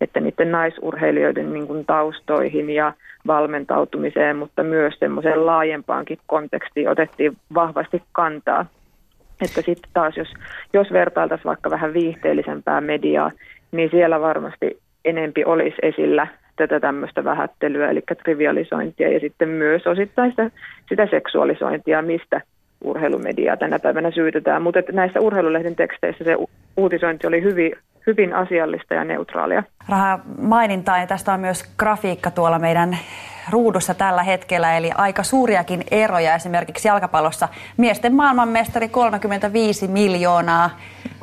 että 0.00 0.20
niiden 0.20 0.52
naisurheilijoiden 0.52 1.52
niin 1.52 1.66
kuin 1.66 1.86
taustoihin 1.86 2.70
ja 2.70 2.92
valmentautumiseen, 3.26 4.36
mutta 4.36 4.62
myös 4.62 4.94
semmoiseen 4.98 5.46
laajempaankin 5.46 6.18
kontekstiin 6.26 6.88
otettiin 6.88 7.36
vahvasti 7.54 8.02
kantaa. 8.12 8.66
Että 9.40 9.62
sitten 9.62 9.90
taas, 9.94 10.16
jos, 10.16 10.28
jos 10.72 10.92
vertailtaisiin 10.92 11.48
vaikka 11.48 11.70
vähän 11.70 11.94
viihteellisempää 11.94 12.80
mediaa, 12.80 13.30
niin 13.72 13.90
siellä 13.90 14.20
varmasti 14.20 14.78
enempi 15.04 15.44
olisi 15.44 15.76
esillä 15.82 16.26
tätä 16.58 16.80
tämmöistä 16.80 17.24
vähättelyä, 17.24 17.90
eli 17.90 18.02
trivialisointia 18.22 19.12
ja 19.12 19.20
sitten 19.20 19.48
myös 19.48 19.86
osittain 19.86 20.30
sitä, 20.30 20.50
sitä 20.88 21.06
seksuaalisointia, 21.10 22.02
mistä 22.02 22.40
urheilumediaa 22.84 23.56
tänä 23.56 23.78
päivänä 23.78 24.10
syytetään. 24.10 24.62
Mutta 24.62 24.78
näissä 24.92 25.20
urheilulehden 25.20 25.76
teksteissä 25.76 26.24
se 26.24 26.36
uutisointi 26.76 27.26
oli 27.26 27.42
hyvin, 27.42 27.72
hyvin 28.06 28.34
asiallista 28.34 28.94
ja 28.94 29.04
neutraalia. 29.04 29.62
Raha 29.88 30.18
mainintaa 30.42 30.98
ja 30.98 31.06
tästä 31.06 31.32
on 31.32 31.40
myös 31.40 31.74
grafiikka 31.78 32.30
tuolla 32.30 32.58
meidän 32.58 32.98
ruudussa 33.50 33.94
tällä 33.94 34.22
hetkellä, 34.22 34.76
eli 34.76 34.90
aika 34.94 35.22
suuriakin 35.22 35.84
eroja 35.90 36.34
esimerkiksi 36.34 36.88
jalkapallossa. 36.88 37.48
Miesten 37.76 38.14
maailmanmestari 38.14 38.88
35 38.88 39.88
miljoonaa, 39.88 40.70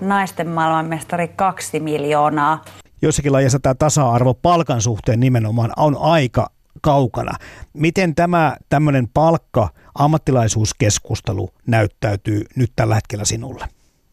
naisten 0.01 0.47
maailmanmestari 0.47 1.27
2 1.35 1.79
miljoonaa. 1.79 2.61
Jossakin 3.05 3.33
lajissa 3.33 3.59
tämä 3.59 3.75
tasa-arvo 3.79 4.33
palkan 4.33 4.81
suhteen 4.81 5.19
nimenomaan 5.19 5.71
on 5.77 5.95
aika 5.99 6.47
kaukana. 6.81 7.31
Miten 7.73 8.15
tämä 8.15 8.55
tämmöinen 8.69 9.07
palkka 9.13 9.69
ammattilaisuuskeskustelu 9.99 11.49
näyttäytyy 11.67 12.41
nyt 12.55 12.69
tällä 12.75 12.95
hetkellä 12.95 13.25
sinulle? 13.25 13.65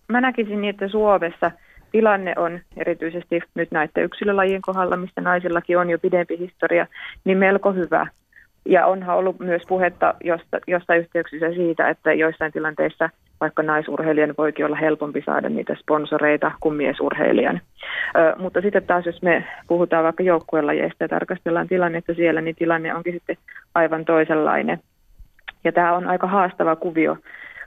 Mä 0.08 0.20
näkisin 0.20 0.60
niin, 0.60 0.70
että 0.70 0.88
Suomessa 0.88 1.50
tilanne 1.92 2.34
on 2.36 2.60
erityisesti 2.76 3.40
nyt 3.54 3.70
näiden 3.70 4.04
yksilölajien 4.04 4.62
kohdalla, 4.62 4.96
mistä 4.96 5.20
naisillakin 5.20 5.78
on 5.78 5.90
jo 5.90 5.98
pidempi 5.98 6.38
historia, 6.38 6.86
niin 7.24 7.38
melko 7.38 7.72
hyvä. 7.72 8.06
Ja 8.64 8.86
onhan 8.86 9.16
ollut 9.16 9.38
myös 9.38 9.62
puhetta 9.68 10.14
josta, 10.24 10.58
jostain 10.66 11.00
yhteyksissä 11.00 11.52
siitä, 11.52 11.88
että 11.88 12.12
joissain 12.12 12.52
tilanteissa 12.52 13.10
vaikka 13.40 13.62
naisurheilijan 13.62 14.34
voikin 14.38 14.66
olla 14.66 14.76
helpompi 14.76 15.22
saada 15.26 15.48
niitä 15.48 15.76
sponsoreita 15.80 16.52
kuin 16.60 16.74
miesurheilijan. 16.74 17.60
Ö, 18.16 18.34
mutta 18.38 18.60
sitten 18.60 18.86
taas, 18.86 19.06
jos 19.06 19.22
me 19.22 19.44
puhutaan 19.68 20.04
vaikka 20.04 20.22
joukkuelajeista 20.22 21.04
ja 21.04 21.08
tarkastellaan 21.08 21.68
tilannetta 21.68 22.14
siellä, 22.14 22.40
niin 22.40 22.56
tilanne 22.56 22.94
onkin 22.94 23.12
sitten 23.12 23.36
aivan 23.74 24.04
toisenlainen. 24.04 24.78
Ja 25.64 25.72
tämä 25.72 25.96
on 25.96 26.06
aika 26.06 26.26
haastava 26.26 26.76
kuvio 26.76 27.16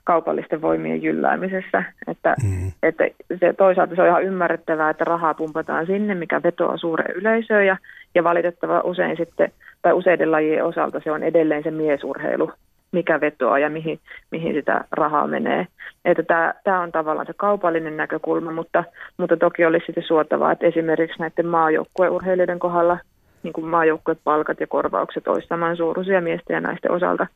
kaupallisten 0.05 0.61
voimien 0.61 1.03
jylläämisessä. 1.03 1.83
Että, 2.07 2.35
mm. 2.43 2.71
että 2.83 3.03
se, 3.39 3.53
toisaalta 3.53 3.95
se 3.95 4.01
on 4.01 4.07
ihan 4.07 4.23
ymmärrettävää, 4.23 4.89
että 4.89 5.03
rahaa 5.03 5.33
pumpataan 5.33 5.85
sinne, 5.85 6.15
mikä 6.15 6.43
vetoaa 6.43 6.77
suureen 6.77 7.15
yleisöön 7.15 7.65
ja, 7.65 7.77
ja 8.15 8.23
valitettava 8.23 8.81
usein 8.83 9.17
sitten, 9.17 9.51
tai 9.86 9.93
useiden 9.93 10.31
lajien 10.31 10.65
osalta 10.65 10.99
se 11.03 11.11
on 11.11 11.23
edelleen 11.23 11.63
se 11.63 11.71
miesurheilu, 11.71 12.51
mikä 12.91 13.21
vetoaa 13.21 13.59
ja 13.59 13.69
mihin, 13.69 13.99
mihin 14.31 14.53
sitä 14.53 14.83
rahaa 14.91 15.27
menee. 15.27 15.67
Että 16.05 16.23
tämä, 16.23 16.53
tämä 16.63 16.81
on 16.81 16.91
tavallaan 16.91 17.27
se 17.27 17.33
kaupallinen 17.38 17.97
näkökulma, 17.97 18.51
mutta, 18.51 18.83
mutta 19.17 19.38
toki 19.38 19.65
olisi 19.65 19.86
sitten 19.86 20.03
suotavaa, 20.03 20.51
että 20.51 20.65
esimerkiksi 20.65 21.19
näiden 21.19 21.45
maajoukkueurheilijoiden 21.47 22.59
kohdalla 22.59 22.97
niin 23.43 23.53
kuin 23.53 23.67
maajoukkuepalkat 23.67 24.59
ja 24.59 24.67
korvaukset 24.67 25.27
olisivat 25.27 25.49
saman 25.49 25.77
suuruisia 25.77 26.21
miesten 26.21 26.53
ja 26.53 26.61
naisten 26.61 26.91
osalta– 26.91 27.27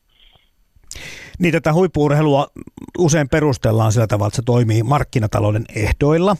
niin 1.39 1.51
tätä 1.51 1.73
huippuurheilua 1.73 2.47
usein 2.97 3.29
perustellaan 3.29 3.91
sillä 3.91 4.07
tavalla, 4.07 4.27
että 4.27 4.35
se 4.35 4.41
toimii 4.41 4.83
markkinatalouden 4.83 5.65
ehdoilla. 5.75 6.35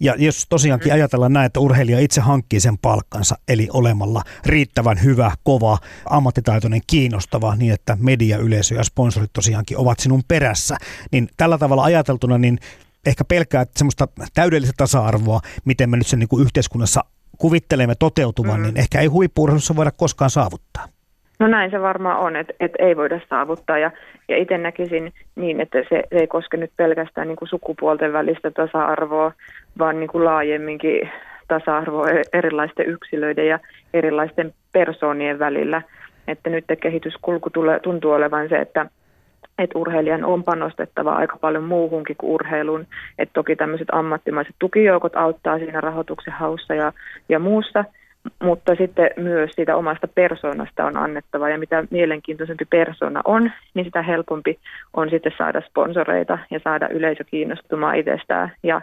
Ja 0.00 0.14
jos 0.18 0.46
tosiaankin 0.48 0.92
ajatellaan 0.92 1.32
näin, 1.32 1.46
että 1.46 1.60
urheilija 1.60 2.00
itse 2.00 2.20
hankkii 2.20 2.60
sen 2.60 2.78
palkkansa, 2.78 3.38
eli 3.48 3.68
olemalla 3.72 4.22
riittävän 4.46 5.02
hyvä, 5.02 5.32
kova, 5.42 5.78
ammattitaitoinen, 6.06 6.80
kiinnostava, 6.86 7.56
niin 7.56 7.72
että 7.72 7.96
media, 8.00 8.38
yleisö 8.38 8.74
ja 8.74 8.84
sponsorit 8.84 9.32
tosiaankin 9.32 9.78
ovat 9.78 9.98
sinun 9.98 10.22
perässä, 10.28 10.76
niin 11.12 11.28
tällä 11.36 11.58
tavalla 11.58 11.84
ajateltuna, 11.84 12.38
niin 12.38 12.58
ehkä 13.06 13.24
pelkää 13.24 13.62
että 13.62 13.78
semmoista 13.78 14.08
täydellistä 14.34 14.74
tasa-arvoa, 14.76 15.40
miten 15.64 15.90
me 15.90 15.96
nyt 15.96 16.06
sen 16.06 16.18
niin 16.18 16.28
kuin 16.28 16.42
yhteiskunnassa 16.42 17.04
kuvittelemme 17.38 17.94
toteutuvan, 17.94 18.60
mm. 18.60 18.62
niin 18.62 18.76
ehkä 18.76 19.00
ei 19.00 19.06
huippuurheilussa 19.06 19.76
voida 19.76 19.90
koskaan 19.90 20.30
saavuttaa. 20.30 20.88
No 21.42 21.48
näin 21.48 21.70
se 21.70 21.80
varmaan 21.80 22.18
on, 22.18 22.36
että, 22.36 22.54
että 22.60 22.84
ei 22.84 22.96
voida 22.96 23.20
saavuttaa 23.30 23.78
ja, 23.78 23.90
ja 24.28 24.36
itse 24.36 24.58
näkisin 24.58 25.12
niin, 25.36 25.60
että 25.60 25.78
se, 25.78 26.02
se 26.10 26.18
ei 26.18 26.26
koske 26.26 26.56
nyt 26.56 26.70
pelkästään 26.76 27.28
niin 27.28 27.36
kuin 27.36 27.48
sukupuolten 27.48 28.12
välistä 28.12 28.50
tasa-arvoa, 28.50 29.32
vaan 29.78 30.00
niin 30.00 30.08
kuin 30.08 30.24
laajemminkin 30.24 31.10
tasa-arvoa 31.48 32.10
e-, 32.10 32.22
erilaisten 32.32 32.86
yksilöiden 32.86 33.46
ja 33.46 33.58
erilaisten 33.94 34.54
persoonien 34.72 35.38
välillä. 35.38 35.82
Että 36.28 36.50
nyt 36.50 36.64
kehityskulku 36.80 37.50
tulee, 37.50 37.80
tuntuu 37.80 38.10
olevan 38.10 38.48
se, 38.48 38.56
että, 38.56 38.86
että 39.58 39.78
urheilijan 39.78 40.24
on 40.24 40.44
panostettava 40.44 41.12
aika 41.12 41.36
paljon 41.40 41.64
muuhunkin 41.64 42.16
kuin 42.16 42.30
urheiluun. 42.30 42.86
Että 43.18 43.32
toki 43.32 43.56
tämmöiset 43.56 43.88
ammattimaiset 43.92 44.54
tukijoukot 44.58 45.16
auttaa 45.16 45.58
siinä 45.58 45.80
rahoituksen 45.80 46.32
haussa 46.32 46.74
ja, 46.74 46.92
ja 47.28 47.38
muussa– 47.38 47.84
mutta 48.42 48.74
sitten 48.74 49.10
myös 49.16 49.50
siitä 49.54 49.76
omasta 49.76 50.08
persoonasta 50.08 50.84
on 50.84 50.96
annettava 50.96 51.48
ja 51.48 51.58
mitä 51.58 51.84
mielenkiintoisempi 51.90 52.64
persona 52.64 53.20
on, 53.24 53.50
niin 53.74 53.84
sitä 53.84 54.02
helpompi 54.02 54.58
on 54.94 55.10
sitten 55.10 55.32
saada 55.38 55.60
sponsoreita 55.60 56.38
ja 56.50 56.60
saada 56.64 56.88
yleisö 56.88 57.24
kiinnostumaan 57.24 57.96
itsestään 57.96 58.52
ja 58.62 58.80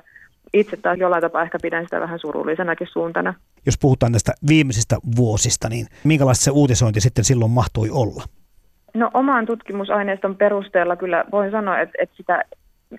itse 0.53 0.77
taas 0.77 0.97
jollain 0.97 1.21
tapaa 1.21 1.43
ehkä 1.43 1.57
pidän 1.61 1.83
sitä 1.83 2.01
vähän 2.01 2.19
surullisenakin 2.19 2.87
suuntana. 2.91 3.33
Jos 3.65 3.77
puhutaan 3.81 4.11
näistä 4.11 4.31
viimeisistä 4.47 4.95
vuosista, 5.15 5.69
niin 5.69 5.87
minkälaista 6.03 6.43
se 6.43 6.51
uutisointi 6.51 7.01
sitten 7.01 7.23
silloin 7.23 7.51
mahtui 7.51 7.89
olla? 7.91 8.23
No 8.93 9.11
oman 9.13 9.45
tutkimusaineiston 9.45 10.35
perusteella 10.35 10.95
kyllä 10.95 11.25
voin 11.31 11.51
sanoa, 11.51 11.79
että, 11.79 11.93
että 12.01 12.15
sitä 12.17 12.43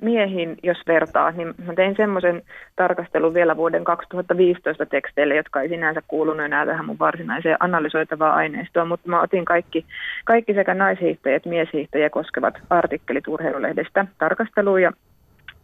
miehiin, 0.02 0.56
jos 0.62 0.78
vertaa, 0.86 1.30
niin 1.30 1.54
mä 1.66 1.74
tein 1.74 1.96
semmoisen 1.96 2.42
tarkastelun 2.76 3.34
vielä 3.34 3.56
vuoden 3.56 3.84
2015 3.84 4.86
teksteille, 4.86 5.36
jotka 5.36 5.60
ei 5.60 5.68
sinänsä 5.68 6.02
kuulunut 6.08 6.44
enää 6.44 6.66
tähän 6.66 6.86
mun 6.86 6.98
varsinaiseen 6.98 7.56
analysoitavaan 7.60 8.34
aineistoon, 8.34 8.88
mutta 8.88 9.08
mä 9.08 9.22
otin 9.22 9.44
kaikki, 9.44 9.84
kaikki 10.24 10.54
sekä 10.54 10.74
naishiihtäjät 10.74 11.36
että 11.36 11.48
mieshiihtäjiä 11.48 12.10
koskevat 12.10 12.54
artikkelit 12.70 13.28
urheilulehdestä 13.28 14.06
tarkasteluun 14.18 14.82
ja, 14.82 14.92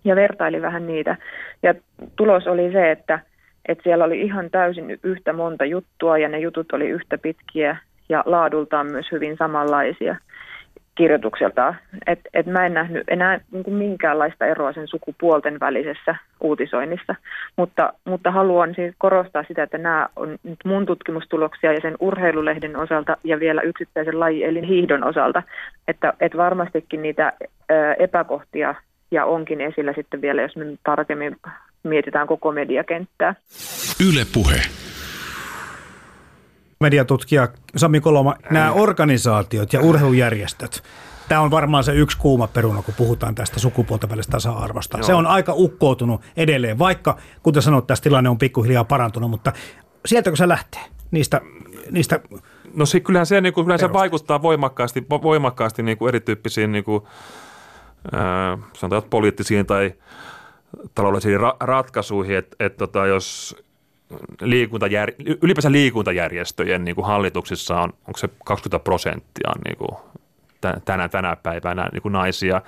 ja 0.04 0.16
vertailin 0.16 0.62
vähän 0.62 0.86
niitä. 0.86 1.16
Ja 1.62 1.74
tulos 2.16 2.46
oli 2.46 2.72
se, 2.72 2.90
että, 2.90 3.18
että 3.68 3.84
siellä 3.84 4.04
oli 4.04 4.20
ihan 4.20 4.50
täysin 4.50 4.98
yhtä 5.02 5.32
monta 5.32 5.64
juttua 5.64 6.18
ja 6.18 6.28
ne 6.28 6.38
jutut 6.38 6.72
oli 6.72 6.88
yhtä 6.88 7.18
pitkiä 7.18 7.76
ja 8.08 8.22
laadultaan 8.26 8.86
myös 8.86 9.06
hyvin 9.12 9.36
samanlaisia 9.36 10.16
kirjoitukselta. 10.96 11.74
Et, 12.06 12.20
et 12.34 12.46
mä 12.46 12.66
en 12.66 12.74
nähnyt 12.74 13.04
enää 13.08 13.40
niin 13.50 13.64
kuin 13.64 13.74
minkäänlaista 13.74 14.46
eroa 14.46 14.72
sen 14.72 14.88
sukupuolten 14.88 15.60
välisessä 15.60 16.16
uutisoinnissa, 16.40 17.14
mutta, 17.56 17.92
mutta 18.04 18.30
haluan 18.30 18.74
siis 18.74 18.94
korostaa 18.98 19.44
sitä, 19.48 19.62
että 19.62 19.78
nämä 19.78 20.08
on 20.16 20.38
nyt 20.42 20.58
mun 20.64 20.86
tutkimustuloksia 20.86 21.72
ja 21.72 21.80
sen 21.80 21.96
urheilulehden 22.00 22.76
osalta 22.76 23.16
ja 23.24 23.40
vielä 23.40 23.60
yksittäisen 23.60 24.20
laji 24.20 24.44
eli 24.44 24.68
hiihdon 24.68 25.04
osalta, 25.04 25.42
että, 25.88 26.12
että 26.20 26.38
varmastikin 26.38 27.02
niitä 27.02 27.32
ö, 27.70 27.92
epäkohtia 27.98 28.74
ja 29.10 29.24
onkin 29.24 29.60
esillä 29.60 29.92
sitten 29.92 30.20
vielä, 30.20 30.42
jos 30.42 30.56
me 30.56 30.64
tarkemmin 30.84 31.36
mietitään 31.82 32.26
koko 32.26 32.52
mediakenttää. 32.52 33.34
Yle 34.08 34.22
puhe 34.34 34.85
mediatutkija 36.80 37.48
Sami 37.76 38.00
Koloma, 38.00 38.34
nämä 38.50 38.72
organisaatiot 38.72 39.72
ja 39.72 39.80
urheilujärjestöt, 39.80 40.82
tämä 41.28 41.40
on 41.40 41.50
varmaan 41.50 41.84
se 41.84 41.92
yksi 41.92 42.18
kuuma 42.18 42.46
peruna, 42.46 42.82
kun 42.82 42.94
puhutaan 42.94 43.34
tästä 43.34 43.60
sukupuolten 43.60 44.10
välistä 44.10 44.30
tasa-arvosta. 44.30 44.98
Joo. 44.98 45.06
Se 45.06 45.14
on 45.14 45.26
aika 45.26 45.52
ukkoutunut 45.56 46.20
edelleen, 46.36 46.78
vaikka 46.78 47.16
kuten 47.42 47.62
sanoit, 47.62 47.86
tässä 47.86 48.02
tilanne 48.02 48.30
on 48.30 48.38
pikkuhiljaa 48.38 48.84
parantunut, 48.84 49.30
mutta 49.30 49.52
sieltäkö 50.06 50.36
se 50.36 50.48
lähtee 50.48 50.82
niistä, 51.10 51.40
niistä 51.90 52.20
No 52.74 52.86
se, 52.86 53.00
kyllähän 53.00 53.26
se, 53.26 53.40
niin 53.40 53.54
kuin, 53.54 53.64
kyllähän 53.64 53.78
se 53.78 53.92
vaikuttaa 53.92 54.42
voimakkaasti, 54.42 55.06
voimakkaasti 55.10 55.82
niin 55.82 55.98
kuin 55.98 56.08
erityyppisiin 56.08 56.72
niin 56.72 56.84
kuin, 56.84 57.02
äh, 58.14 58.58
sanotaan, 58.72 59.10
poliittisiin 59.10 59.66
tai 59.66 59.94
taloudellisiin 60.94 61.40
ra- 61.40 61.56
ratkaisuihin, 61.60 62.36
että 62.36 62.56
et, 62.60 62.76
tota, 62.76 63.06
jos 63.06 63.56
liikuntajär, 64.40 65.12
ylipäänsä 65.42 65.72
liikuntajärjestöjen 65.72 66.84
niin 66.84 66.94
kuin 66.94 67.06
hallituksissa 67.06 67.80
on, 67.80 67.92
onko 68.06 68.18
se 68.18 68.28
20 68.44 68.84
prosenttia 68.84 69.52
niin 69.64 69.76
kuin 69.76 69.96
tänä, 70.84 71.08
tänä 71.08 71.36
päivänä 71.36 71.88
niin 71.92 72.02
kuin 72.02 72.12
naisia. 72.12 72.62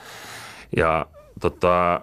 Ja 0.76 1.06
tota, 1.40 2.00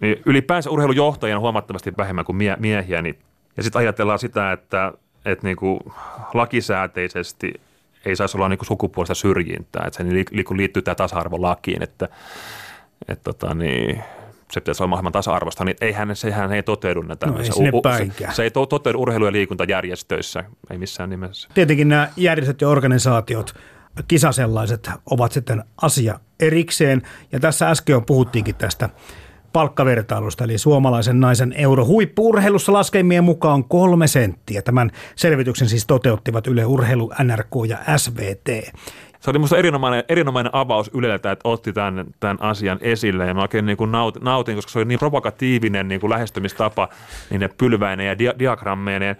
niin 0.00 0.22
ylipäänsä 0.26 0.70
urheilujohtajia 0.70 1.36
on 1.36 1.42
huomattavasti 1.42 1.92
vähemmän 1.98 2.24
kuin 2.24 2.36
mie, 2.36 2.56
miehiä. 2.58 3.02
Niin, 3.02 3.18
ja 3.56 3.62
sitten 3.62 3.78
ajatellaan 3.78 4.18
sitä, 4.18 4.52
että, 4.52 4.92
että 5.24 5.46
niin 5.46 5.56
kuin 5.56 5.80
lakisääteisesti 6.34 7.60
ei 8.04 8.16
saisi 8.16 8.36
olla 8.36 8.48
niin 8.48 8.58
kuin 8.58 8.66
sukupuolista 8.66 9.14
syrjintää. 9.14 9.84
Että 9.86 9.96
se 9.96 10.04
liittyy 10.50 10.82
tämä 10.82 10.94
tasa-arvolakiin, 10.94 11.82
että, 11.82 12.08
että 13.08 13.24
tota, 13.24 13.54
niin, 13.54 14.02
se 14.50 14.60
pitäisi 14.60 14.82
olla 14.82 14.88
mahdollisimman 14.88 15.12
tasa-arvosta, 15.12 15.64
niin 15.64 15.76
eihän, 15.80 16.16
sehän 16.16 16.52
ei 16.52 16.62
toteudu 16.62 17.02
näitä. 17.02 17.26
No 17.26 17.38
ei 17.38 17.52
sinne 17.52 17.70
u- 17.74 17.82
se, 17.96 18.32
se, 18.32 18.42
ei 18.42 18.50
toteudu 18.50 19.02
urheilu- 19.02 19.24
ja 19.24 19.32
liikuntajärjestöissä, 19.32 20.44
ei 20.70 20.78
missään 20.78 21.10
nimessä. 21.10 21.48
Tietenkin 21.54 21.88
nämä 21.88 22.08
järjestöt 22.16 22.60
ja 22.60 22.68
organisaatiot, 22.68 23.54
kisasellaiset, 24.08 24.90
ovat 25.10 25.32
sitten 25.32 25.64
asia 25.82 26.20
erikseen. 26.40 27.02
Ja 27.32 27.40
tässä 27.40 27.70
äsken 27.70 27.92
jo 27.92 28.00
puhuttiinkin 28.00 28.54
tästä 28.54 28.88
palkkavertailusta, 29.52 30.44
eli 30.44 30.58
suomalaisen 30.58 31.20
naisen 31.20 31.54
euro 31.56 31.84
huippuurheilussa 31.84 32.72
laskelmien 32.72 33.24
mukaan 33.24 33.64
kolme 33.64 34.06
senttiä. 34.06 34.62
Tämän 34.62 34.90
selvityksen 35.16 35.68
siis 35.68 35.86
toteuttivat 35.86 36.46
Yle 36.46 36.64
Urheilu, 36.64 37.12
NRK 37.24 37.68
ja 37.68 37.98
SVT. 37.98 38.74
Se 39.20 39.30
oli 39.30 39.38
minusta 39.38 39.56
erinomainen, 39.56 40.04
erinomainen 40.08 40.54
avaus 40.54 40.90
Yleltä, 40.94 41.30
että 41.30 41.48
otti 41.48 41.72
tämän, 41.72 42.06
tämän 42.20 42.36
asian 42.40 42.78
esille 42.80 43.26
ja 43.26 43.34
mä 43.34 43.42
oikein 43.42 43.66
niin 43.66 43.76
kuin 43.76 43.92
nautin, 44.20 44.54
koska 44.54 44.72
se 44.72 44.78
oli 44.78 44.86
niin 44.86 44.98
provokatiivinen 44.98 45.88
niin 45.88 46.00
kuin 46.00 46.10
lähestymistapa 46.10 46.88
niin 47.30 47.40
ne 47.40 47.48
pylväineen 47.48 48.08
ja 48.08 48.18
dia, 48.18 48.38
diagrammeineen. 48.38 49.16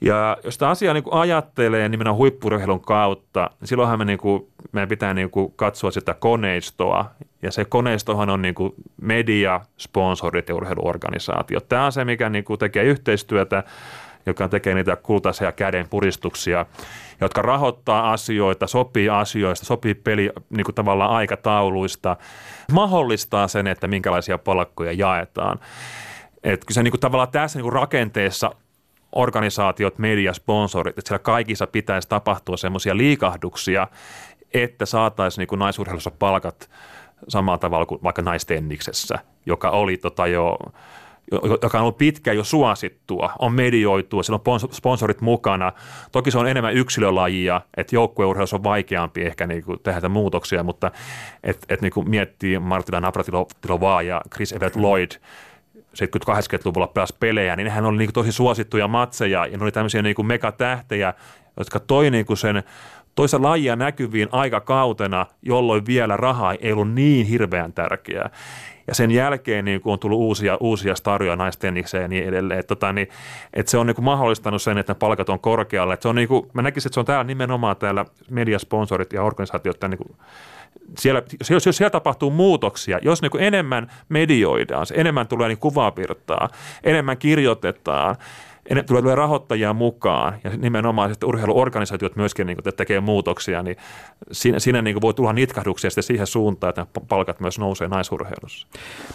Ja 0.00 0.36
jos 0.44 0.54
sitä 0.54 0.68
asiaa 0.68 0.94
niin 0.94 1.04
kuin 1.04 1.14
ajattelee 1.14 1.88
nimenomaan 1.88 2.18
huippurheilun 2.18 2.80
kautta, 2.80 3.50
niin 3.60 3.68
silloinhan 3.68 3.98
me 3.98 4.04
niin 4.04 4.18
kuin, 4.18 4.46
meidän 4.72 4.88
pitää 4.88 5.14
niin 5.14 5.30
kuin 5.30 5.52
katsoa 5.56 5.90
sitä 5.90 6.14
koneistoa. 6.14 7.10
Ja 7.42 7.52
se 7.52 7.64
koneistohan 7.64 8.30
on 8.30 8.42
niin 8.42 8.54
kuin 8.54 8.74
media, 9.00 9.60
sponsorit 9.78 10.48
ja 10.48 10.54
urheiluorganisaatiot. 10.54 11.68
Tämä 11.68 11.86
on 11.86 11.92
se, 11.92 12.04
mikä 12.04 12.28
niin 12.28 12.44
kuin 12.44 12.58
tekee 12.58 12.84
yhteistyötä, 12.84 13.62
joka 14.26 14.48
tekee 14.48 14.74
niitä 14.74 14.96
kultaisia 14.96 15.52
käden 15.52 15.88
puristuksia, 15.88 16.66
jotka 17.20 17.42
rahoittaa 17.42 18.12
asioita, 18.12 18.66
sopii 18.66 19.08
asioista, 19.08 19.66
sopii 19.66 19.94
peli 19.94 20.30
niin 20.50 20.64
kuin 20.64 20.74
tavallaan 20.74 21.10
aikatauluista, 21.10 22.16
mahdollistaa 22.72 23.48
sen, 23.48 23.66
että 23.66 23.86
minkälaisia 23.86 24.38
palkkoja 24.38 24.92
jaetaan. 24.92 25.58
Että 26.44 26.74
se 26.74 26.82
niin 26.82 26.92
kuin 26.92 27.00
tavallaan 27.00 27.30
tässä 27.30 27.58
niin 27.58 27.64
kuin 27.64 27.72
rakenteessa 27.72 28.50
organisaatiot, 29.12 29.98
media, 29.98 30.32
sponsorit, 30.32 30.98
että 30.98 31.08
siellä 31.08 31.22
kaikissa 31.22 31.66
pitäisi 31.66 32.08
tapahtua 32.08 32.56
semmoisia 32.56 32.96
liikahduksia, 32.96 33.88
että 34.54 34.86
saataisiin 34.86 35.46
niin 35.50 35.58
naisurheilussa 35.58 36.10
palkat 36.18 36.70
samalla 37.28 37.58
tavalla 37.58 37.86
kuin 37.86 38.02
vaikka 38.02 38.22
naistenniksessä, 38.22 39.18
joka 39.46 39.70
oli 39.70 39.96
tota 39.96 40.26
jo 40.26 40.58
joka 41.62 41.78
on 41.78 41.82
ollut 41.82 41.98
pitkään 41.98 42.36
jo 42.36 42.44
suosittua, 42.44 43.32
on 43.38 43.52
medioitua, 43.52 44.22
siellä 44.22 44.40
on 44.46 44.60
sponsorit 44.60 45.20
mukana. 45.20 45.72
Toki 46.12 46.30
se 46.30 46.38
on 46.38 46.48
enemmän 46.48 46.74
yksilölajia, 46.74 47.60
että 47.76 47.96
joukkueurheilussa 47.96 48.56
on 48.56 48.64
vaikeampi 48.64 49.22
ehkä 49.22 49.46
niin 49.46 49.64
kuin 49.64 49.80
tehdä 49.82 50.08
muutoksia, 50.08 50.62
mutta 50.62 50.90
että 51.42 51.74
et 51.74 51.80
niin 51.80 51.92
kuin 51.92 52.10
miettii 52.10 52.58
Martina 52.58 53.00
Navratilovaa 53.00 54.02
ja 54.02 54.20
Chris 54.34 54.52
Everett 54.52 54.76
Lloyd– 54.76 55.10
70-80-luvulla 55.92 56.86
pelasi 56.86 57.16
pelejä, 57.20 57.56
niin 57.56 57.64
nehän 57.64 57.84
oli 57.84 57.98
niin 57.98 58.12
tosi 58.12 58.32
suosittuja 58.32 58.88
matseja 58.88 59.46
ja 59.46 59.58
ne 59.58 59.64
oli 59.64 59.72
tämmöisiä 59.72 60.02
niin 60.02 60.26
megatähtejä, 60.26 61.14
jotka 61.56 61.80
toi 61.80 62.10
niin 62.10 62.26
sen 62.34 62.62
toisa 63.14 63.42
lajia 63.42 63.76
näkyviin 63.76 64.28
aikakautena, 64.32 65.26
jolloin 65.42 65.86
vielä 65.86 66.16
raha 66.16 66.52
ei 66.52 66.72
ollut 66.72 66.92
niin 66.92 67.26
hirveän 67.26 67.72
tärkeää. 67.72 68.30
Ja 68.92 68.96
sen 68.96 69.10
jälkeen 69.10 69.64
niin 69.64 69.80
on 69.84 69.98
tullut 69.98 70.18
uusia, 70.18 70.56
uusia 70.60 70.94
staroja 70.94 71.36
naistennikseen 71.36 72.02
ja 72.02 72.08
niin 72.08 72.24
edelleen. 72.24 72.60
Että, 72.60 72.74
tota, 72.74 72.92
niin, 72.92 73.08
että 73.52 73.70
se 73.70 73.78
on 73.78 73.86
niin 73.86 73.94
kuin 73.94 74.04
mahdollistanut 74.04 74.62
sen, 74.62 74.78
että 74.78 74.92
ne 74.92 74.98
palkat 74.98 75.28
on 75.28 75.40
korkealle. 75.40 75.94
Että 75.94 76.02
se 76.02 76.08
on 76.08 76.14
niin 76.14 76.28
kuin, 76.28 76.46
mä 76.52 76.62
näkisin, 76.62 76.88
että 76.88 76.94
se 76.94 77.00
on 77.00 77.06
täällä 77.06 77.24
nimenomaan 77.24 77.76
täällä 77.76 78.04
mediasponsorit 78.30 79.12
ja 79.12 79.22
organisaatiot 79.22 79.76
niin 79.88 79.98
kuin 79.98 80.16
siellä, 80.98 81.22
jos, 81.50 81.66
jos 81.66 81.76
siellä 81.76 81.90
tapahtuu 81.90 82.30
muutoksia, 82.30 82.98
jos 83.02 83.22
niin 83.22 83.30
kuin 83.30 83.44
enemmän 83.44 83.90
medioidaan, 84.08 84.86
enemmän 84.94 85.28
tulee 85.28 85.48
niin 85.48 85.58
kuvavirtaa, 85.58 86.48
enemmän 86.84 87.18
kirjoitetaan, 87.18 88.16
tulee, 88.86 89.02
tulee 89.02 89.14
rahoittajia 89.14 89.72
mukaan 89.72 90.34
ja 90.44 90.50
nimenomaan 90.50 91.10
sitten 91.10 91.28
urheiluorganisaatiot 91.28 92.16
myöskin 92.16 92.46
niin 92.46 92.56
kuin, 92.62 92.74
tekee 92.74 93.00
muutoksia, 93.00 93.62
niin 93.62 93.76
siinä, 94.32 94.58
siinä 94.58 94.82
niin 94.82 94.94
kuin 94.94 95.02
voi 95.02 95.14
tulla 95.14 95.32
nitkahduksia 95.32 95.90
sitten 95.90 96.04
siihen 96.04 96.26
suuntaan, 96.26 96.68
että 96.68 96.86
palkat 97.08 97.40
myös 97.40 97.58
nousee 97.58 97.88
naisurheilussa. 97.88 98.66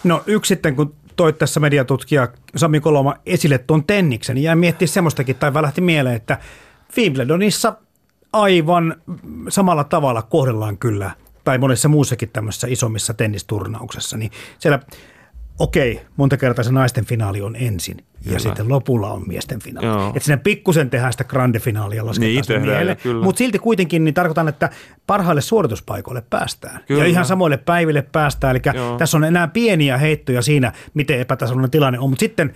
No 0.03 0.23
yksi 0.27 0.49
sitten, 0.49 0.75
kun 0.75 0.93
toit 1.15 1.37
tässä 1.37 1.59
mediatutkija 1.59 2.27
Sami 2.55 2.79
Koloma 2.79 3.15
esille 3.25 3.57
tuon 3.57 3.83
Tenniksen, 3.83 4.35
niin 4.35 4.43
jäi 4.43 4.55
miettiä 4.55 4.87
semmoistakin, 4.87 5.35
tai 5.35 5.53
välähti 5.53 5.81
mieleen, 5.81 6.15
että 6.15 6.37
Wimbledonissa 6.97 7.75
aivan 8.33 8.95
samalla 9.49 9.83
tavalla 9.83 10.21
kohdellaan 10.21 10.77
kyllä– 10.77 11.11
tai 11.47 11.57
monessa 11.57 11.89
muussakin 11.89 12.29
tämmöisessä 12.29 12.67
isommissa 12.69 13.13
tennisturnauksessa, 13.13 14.17
niin 14.17 14.31
siellä 14.59 14.79
okei, 15.59 16.01
monta 16.17 16.37
kertaa 16.37 16.63
se 16.63 16.71
naisten 16.71 17.05
finaali 17.05 17.41
on 17.41 17.55
ensin 17.55 17.97
kyllä. 17.97 18.35
ja 18.35 18.39
sitten 18.39 18.69
lopulla 18.69 19.11
on 19.11 19.23
miesten 19.27 19.61
finaali. 19.61 20.07
Että 20.07 20.19
sinne 20.19 20.37
pikkusen 20.37 20.89
tehdään 20.89 21.11
sitä 21.13 21.23
grande 21.23 21.59
finaalia 21.59 22.05
lasketaan 22.05 22.61
niin, 23.03 23.23
Mutta 23.23 23.37
silti 23.37 23.59
kuitenkin 23.59 24.03
niin 24.03 24.13
tarkoitan, 24.13 24.47
että 24.47 24.69
parhaille 25.07 25.41
suorituspaikoille 25.41 26.23
päästään. 26.29 26.79
Kyllä. 26.87 27.03
Ja 27.03 27.09
ihan 27.09 27.25
samoille 27.25 27.57
päiville 27.57 28.01
päästään. 28.01 28.55
Eli 28.55 28.61
Joo. 28.73 28.97
tässä 28.97 29.17
on 29.17 29.23
enää 29.23 29.47
pieniä 29.47 29.97
heittoja 29.97 30.41
siinä, 30.41 30.73
miten 30.93 31.19
epätasainen 31.19 31.71
tilanne 31.71 31.99
on. 31.99 32.09
Mutta 32.09 32.19
sitten... 32.19 32.53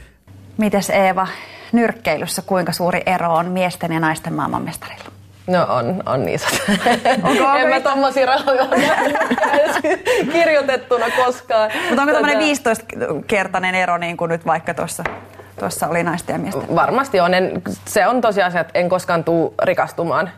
Mites 0.57 0.89
Eeva, 0.89 1.27
nyrkkeilyssä 1.71 2.41
kuinka 2.41 2.71
suuri 2.71 3.01
ero 3.05 3.33
on 3.33 3.45
miesten 3.45 3.93
ja 3.93 3.99
naisten 3.99 4.33
maailmanmestarilla? 4.33 5.11
No 5.47 5.65
on, 5.69 6.03
on 6.05 6.25
niin. 6.25 6.39
Onko 7.23 7.57
en 7.57 7.69
mä 7.69 7.79
tommosia 7.79 8.25
rahoja 8.25 8.65
kirjoitettuna 10.31 11.05
koskaan. 11.25 11.71
Mutta 11.87 12.01
onko 12.01 12.13
tämmöinen 12.13 12.39
15-kertainen 12.39 13.75
ero 13.75 13.97
niin 13.97 14.17
kuin 14.17 14.29
nyt 14.29 14.45
vaikka 14.45 14.73
tuossa 14.73 15.03
tuossa 15.59 15.87
oli 15.87 16.03
naisten 16.03 16.33
ja 16.33 16.39
miesten? 16.39 16.75
Varmasti 16.75 17.19
on. 17.19 17.33
En, 17.33 17.61
se 17.85 18.07
on 18.07 18.21
tosiasia, 18.21 18.61
että 18.61 18.79
en 18.79 18.89
koskaan 18.89 19.23
tule 19.23 19.51
rikastumaan 19.63 20.29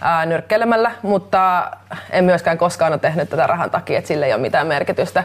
ää, 0.00 0.26
nyrkkeilemällä, 0.26 0.90
mutta 1.02 1.70
en 2.10 2.24
myöskään 2.24 2.58
koskaan 2.58 2.92
ole 2.92 2.98
tehnyt 2.98 3.30
tätä 3.30 3.46
rahan 3.46 3.70
takia, 3.70 3.98
että 3.98 4.08
sille 4.08 4.26
ei 4.26 4.32
ole 4.32 4.40
mitään 4.40 4.66
merkitystä. 4.66 5.24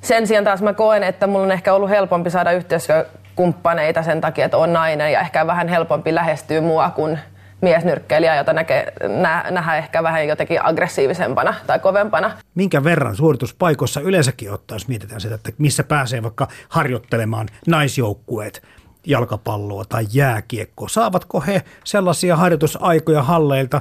Sen 0.00 0.26
sijaan 0.26 0.44
taas 0.44 0.62
mä 0.62 0.72
koen, 0.72 1.02
että 1.02 1.26
mulla 1.26 1.44
on 1.44 1.52
ehkä 1.52 1.74
ollut 1.74 1.90
helpompi 1.90 2.30
saada 2.30 2.52
yhteistyökumppaneita 2.52 4.02
sen 4.02 4.20
takia, 4.20 4.44
että 4.44 4.56
on 4.56 4.72
nainen 4.72 5.12
ja 5.12 5.20
ehkä 5.20 5.46
vähän 5.46 5.68
helpompi 5.68 6.14
lähestyä 6.14 6.60
mua 6.60 6.90
kuin 6.90 7.18
miesnyrkkeilijä, 7.62 8.36
jota 8.36 8.52
näkee, 8.52 8.92
nä, 9.08 9.44
nähdään 9.50 9.78
ehkä 9.78 10.02
vähän 10.02 10.28
jotenkin 10.28 10.64
aggressiivisempana 10.64 11.54
tai 11.66 11.78
kovempana. 11.78 12.30
Minkä 12.54 12.84
verran 12.84 13.16
suorituspaikoissa 13.16 14.00
yleensäkin 14.00 14.52
ottaa, 14.52 14.74
jos 14.74 14.88
mietitään 14.88 15.20
sitä, 15.20 15.34
että 15.34 15.52
missä 15.58 15.84
pääsee 15.84 16.22
vaikka 16.22 16.48
harjoittelemaan 16.68 17.48
naisjoukkueet, 17.66 18.62
jalkapalloa 19.06 19.84
tai 19.84 20.06
jääkiekkoa. 20.12 20.88
Saavatko 20.88 21.40
he 21.40 21.62
sellaisia 21.84 22.36
harjoitusaikoja 22.36 23.22
halleilta 23.22 23.80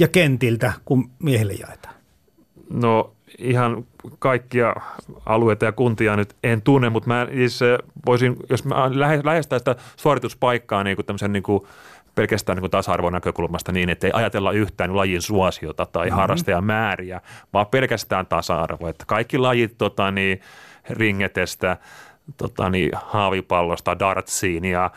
ja 0.00 0.08
kentiltä, 0.08 0.72
kun 0.84 1.10
miehille 1.18 1.52
jaetaan? 1.52 1.94
No 2.70 3.12
ihan 3.38 3.84
kaikkia 4.18 4.74
alueita 5.26 5.64
ja 5.64 5.72
kuntia 5.72 6.16
nyt 6.16 6.34
en 6.44 6.62
tunne, 6.62 6.90
mutta 6.90 7.08
mä 7.08 7.26
siis 7.34 7.60
voisin, 8.06 8.36
jos 8.50 8.64
mä 8.64 8.74
lähestän 9.24 9.60
sitä 9.60 9.76
suorituspaikkaa 9.96 10.84
niin 10.84 10.96
kuin 10.96 11.06
tämmöisen 11.06 11.32
niin 11.32 11.42
kuin 11.42 11.62
pelkästään 12.18 12.58
niin 12.58 12.70
tasa-arvon 12.70 13.12
näkökulmasta 13.12 13.72
niin, 13.72 13.88
että 13.88 14.06
ei 14.06 14.12
ajatella 14.14 14.52
yhtään 14.52 14.96
lajin 14.96 15.22
suosiota 15.22 15.86
tai 15.86 16.06
mm-hmm. 16.06 16.16
harrastajamääriä, 16.16 17.20
vaan 17.52 17.66
pelkästään 17.66 18.26
tasa-arvo. 18.26 18.88
Että 18.88 19.04
kaikki 19.06 19.38
lajit 19.38 19.78
tota, 19.78 20.10
niin, 20.10 20.40
ringetestä, 20.90 21.76
tota, 22.36 22.70
niin, 22.70 22.90
haavipallosta, 22.94 23.98
dartsiin 23.98 24.64
ja 24.64 24.90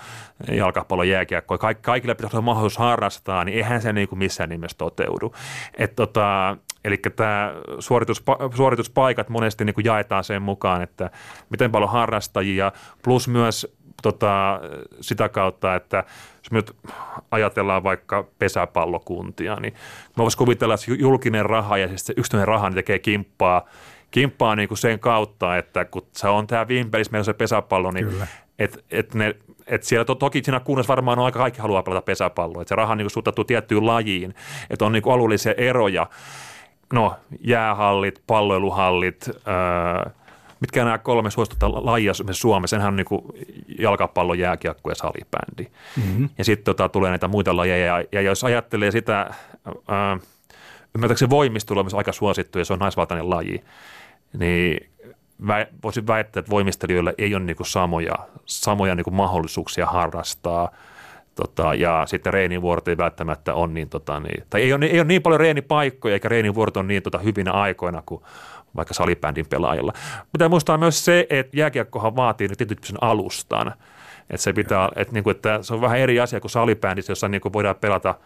jalkapallon 0.52 1.10
jääkiekkoa, 1.10 1.58
Kaik, 1.58 1.82
kaikille 1.82 2.16
pitäisi 2.16 2.38
olla 2.38 2.46
mahdollisuus 2.46 2.78
harrastaa, 2.78 3.46
niin 3.46 3.58
eihän 3.58 3.82
se 3.82 3.94
niin 3.94 4.08
kuin 4.08 4.20
missään 4.20 4.50
nimessä 4.50 4.78
toteudu. 4.78 5.34
Et, 5.78 5.96
tota, 5.96 6.58
Eli 6.84 6.98
tämä 7.16 7.54
suorituspa, 7.80 8.38
suorituspaikat 8.56 9.30
monesti 9.30 9.66
niin 9.66 9.74
kuin 9.74 9.86
jaetaan 9.86 10.24
sen 10.24 10.42
mukaan, 10.42 10.82
että 10.82 11.10
miten 11.50 11.72
paljon 11.72 11.92
harrastajia, 11.92 12.72
plus 13.04 13.28
myös 13.28 13.78
tota, 14.02 14.60
sitä 15.02 15.30
kautta, 15.30 15.76
että 15.76 16.04
jos 16.38 16.52
me 16.52 16.58
nyt 16.58 16.76
ajatellaan 17.32 17.84
vaikka 17.84 18.28
pesäpallokuntia, 18.40 19.56
niin 19.56 19.74
mä 20.18 20.24
voisin 20.24 20.38
kuvitella, 20.38 20.74
että 20.74 20.86
julkinen 21.00 21.46
raha 21.46 21.78
ja 21.78 21.88
siis 21.88 22.06
se 22.06 22.14
yksityinen 22.18 22.48
raha 22.48 22.70
niin 22.70 22.76
tekee 22.76 23.00
kimppaa, 23.00 23.66
kimppaa 24.12 24.56
niin 24.56 24.68
kuin 24.68 24.78
sen 24.78 25.00
kautta, 25.00 25.58
että 25.58 25.86
kun 25.86 26.08
se 26.12 26.28
on 26.28 26.48
tämä 26.48 26.68
Wimbelis, 26.68 27.12
meillä 27.12 27.22
on 27.22 27.26
se 27.26 27.34
pesäpallo, 27.34 27.92
niin 27.92 28.08
että 28.60 28.80
et 28.92 29.14
ne 29.14 29.36
et 29.68 29.84
siellä 29.84 30.06
to, 30.06 30.16
toki 30.16 30.42
siinä 30.44 30.60
kunnassa 30.60 30.88
varmaan 30.88 31.20
on 31.20 31.26
aika 31.26 31.40
kaikki 31.40 31.62
haluaa 31.62 31.84
pelata 31.84 32.02
pesäpalloa, 32.02 32.62
että 32.62 32.70
se 32.70 32.76
raha 32.76 32.92
on 32.92 32.98
niin 32.98 33.10
suhtautuu 33.10 33.44
tiettyyn 33.44 33.86
lajiin, 33.86 34.36
että 34.70 34.86
on 34.86 34.92
niin 34.92 35.04
kuin 35.04 35.14
alueellisia 35.14 35.54
eroja. 35.58 36.08
No, 36.94 37.16
jäähallit, 37.42 38.22
palloiluhallit, 38.28 39.28
öö, 39.28 40.12
mitkä 40.62 40.86
nämä 40.86 40.98
kolme 40.98 41.32
suosittua 41.32 41.86
lajia 41.86 42.14
Suomessa, 42.32 42.76
senhän 42.76 42.88
on 42.88 42.96
niin 42.96 43.46
jalkapallo, 43.80 44.34
jääkiekko 44.34 44.90
ja 44.90 44.96
salibändi. 44.96 45.68
Mm-hmm. 45.98 46.30
Ja 46.38 46.44
sitten 46.44 46.66
tota, 46.66 46.90
tulee 46.90 47.10
näitä 47.10 47.28
muita 47.28 47.56
lajeja, 47.56 47.86
ja, 47.86 48.06
ja 48.12 48.22
jos 48.22 48.44
ajattelee 48.44 48.92
sitä, 48.92 49.34
ää, 49.88 50.18
ymmärtääkseni 50.96 51.30
voimistelu 51.30 51.80
on 51.80 51.86
myös 51.86 51.94
aika 51.94 52.12
suosittu, 52.12 52.60
ja 52.60 52.66
se 52.66 52.74
on 52.74 52.80
naisvaltainen 52.80 53.30
laji, 53.30 53.64
niin 54.40 54.92
vä, 55.48 55.68
voisin 55.84 56.08
väittää, 56.08 56.40
että 56.40 56.52
voimistelijoilla 56.52 57.14
ei 57.18 57.36
ole 57.36 57.44
niin 57.44 57.58
samoja, 57.64 58.16
samoja 58.46 58.96
niin 58.96 59.16
mahdollisuuksia 59.16 59.86
harrastaa 59.86 60.72
Tota, 61.36 61.74
ja 61.74 62.04
sitten 62.06 62.34
reenivuorot 62.34 62.88
ei 62.88 62.98
välttämättä 62.98 63.54
ole 63.54 63.68
niin, 63.72 63.90
tota, 63.90 64.20
niin 64.20 64.44
tai 64.50 64.62
ei 64.62 64.74
ole, 64.74 64.86
ei 64.86 65.00
ole 65.00 65.08
niin 65.08 65.22
paljon 65.22 65.40
reenipaikkoja, 65.40 66.14
eikä 66.14 66.30
reenivuorot 66.30 66.78
on 66.78 66.88
niin 66.88 67.04
tota, 67.04 67.18
hyvinä 67.18 67.52
aikoina 67.52 68.04
kuin 68.06 68.24
vaikka 68.76 68.94
salibändin 68.94 69.46
pelaajilla. 69.50 69.94
Pitää 70.32 70.50
muistaa 70.50 70.78
myös 70.78 71.06
se, 71.06 71.28
että 71.30 71.58
jääkiekkohan 71.58 72.16
vaatii 72.16 72.48
nyt 72.48 72.58
tietyn 72.58 72.98
alustan. 73.02 73.68
Että 74.30 74.44
se, 74.44 74.54
pitää, 74.54 74.90
että, 74.96 75.14
niin 75.14 75.24
kuin, 75.24 75.36
että 75.36 75.60
se 75.62 75.74
on 75.74 75.82
vähän 75.82 76.00
eri 76.00 76.20
asia 76.20 76.40
kuin 76.40 76.52
salibändissä, 76.52 77.12
jossa 77.12 77.28
niin 77.28 77.42
kuin 77.42 77.54
voidaan 77.54 77.76
pelata– 77.76 78.16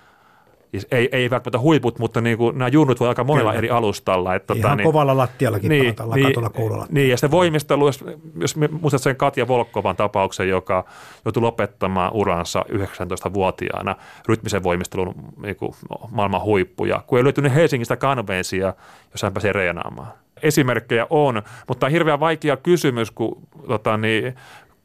ei, 0.91 1.10
ei 1.12 1.30
välttämättä 1.30 1.60
huiput, 1.60 2.00
mutta 2.00 2.22
niin 2.22 2.38
kuin, 2.38 2.58
nämä 2.58 2.70
junnut 2.70 3.00
voi 3.00 3.08
aika 3.08 3.24
monella 3.24 3.50
Kyllä. 3.50 3.58
eri 3.58 3.70
alustalla. 3.70 4.36
Että, 4.36 4.48
tota 4.48 4.68
Ihan 4.68 4.78
niin, 4.78 4.86
kovalla 4.86 5.18
lattiallakin 5.18 5.70
niin, 5.70 5.96
pelata 5.96 6.16
niin, 6.16 6.52
koululla. 6.54 6.88
Niin, 6.89 7.10
ja 7.10 7.18
sitten 7.18 7.32
voimistelu, 7.32 7.88
jos, 7.88 8.06
jos 8.36 8.56
muistat 8.56 9.02
sen 9.02 9.16
Katja 9.16 9.48
Volkovan 9.48 9.96
tapauksen, 9.96 10.50
joka 10.50 10.86
joutui 11.26 11.41
lopettamaan 11.41 12.14
uransa 12.14 12.66
19-vuotiaana 12.70 13.96
rytmisen 14.28 14.64
voimistelun 14.64 15.16
niin 15.41 15.56
kuin, 15.56 15.74
maailman 16.12 16.41
huippuja, 16.41 17.04
kun 17.08 17.18
ei 17.18 17.24
löytynyt 17.24 17.56
Helsingistä 17.56 17.98
kanveesia, 17.98 18.74
jos 19.12 19.24
hän 19.24 19.34
pääsee 19.34 19.54
reenaamaan 19.54 20.24
esimerkkejä 20.43 21.07
on, 21.09 21.43
mutta 21.67 21.86
on 21.86 21.91
hirveän 21.91 22.19
vaikea 22.19 22.57
kysymys, 22.57 23.11
kun 23.11 23.47
tota, 23.67 23.97
niin, 23.97 24.36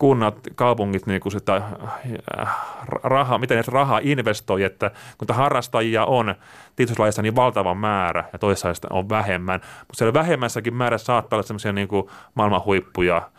kunnat, 0.01 0.39
kaupungit 0.55 1.07
niin 1.07 1.21
kuin 1.21 1.33
sitä 1.33 1.57
äh, 1.57 2.57
rahaa, 3.03 3.39
miten 3.39 3.57
ne 3.57 3.63
rahaa 3.67 4.01
investoi, 4.03 4.63
että 4.63 4.91
kun 5.19 5.37
harrastajia 5.37 6.05
on 6.05 6.35
tietyssä 6.77 7.23
niin 7.23 7.37
valtava 7.37 7.75
määrä 7.75 8.25
ja 8.33 8.39
toisaalta 8.39 8.89
on 8.91 9.09
vähemmän, 9.09 9.61
mutta 9.79 9.95
siellä 9.95 10.15
vähemmässäkin 10.15 10.75
määrässä 10.75 11.05
saattaa 11.05 11.37
olla 11.37 11.47
sellaisia 11.47 11.73
niin 11.73 11.89
kuin 11.89 12.07
maailman 12.35 12.65
huippuja, 12.65 13.31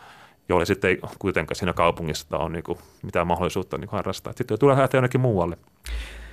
joille 0.48 0.64
sitten 0.64 0.90
ei 0.90 1.00
kuitenkaan 1.18 1.56
siinä 1.56 1.72
kaupungissa 1.72 2.38
ole 2.38 2.48
niin 2.48 2.64
kuin 2.64 2.78
mitään 3.02 3.26
mahdollisuutta 3.26 3.78
niin 3.78 3.90
harrastaa. 3.92 4.32
Sitten 4.36 4.58
tulee 4.58 4.76
lähteä 4.76 4.98
jonnekin 4.98 5.20
muualle. 5.20 5.58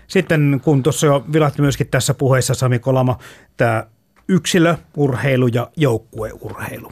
Sitten 0.08 0.62
kun 0.64 0.84
tuossa 0.84 1.08
jo 1.08 1.26
vilahti 1.34 1.62
myöskin 1.62 1.88
tässä 1.88 2.14
puheessa 2.14 2.54
Sami 2.54 2.80
Kolama, 2.80 3.18
tämä 3.58 3.86
yksilöurheilu 4.30 5.48
ja 5.48 5.70
joukkueurheilu. 5.76 6.92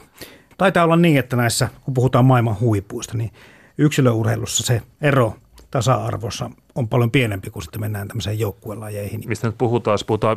Taitaa 0.58 0.84
olla 0.84 0.96
niin, 0.96 1.18
että 1.18 1.36
näissä, 1.36 1.68
kun 1.84 1.94
puhutaan 1.94 2.24
maailman 2.24 2.60
huipuista, 2.60 3.16
niin 3.16 3.30
yksilöurheilussa 3.78 4.66
se 4.66 4.82
ero 5.00 5.34
tasa-arvossa 5.70 6.50
on 6.74 6.88
paljon 6.88 7.10
pienempi, 7.10 7.50
kun 7.50 7.62
sitten 7.62 7.80
mennään 7.80 8.08
tämmöiseen 8.08 8.38
joukkuelajeihin. 8.38 9.22
Mistä 9.26 9.48
nyt 9.48 9.58
puhutaan, 9.58 9.92
jos 9.92 10.04
puhutaan 10.04 10.36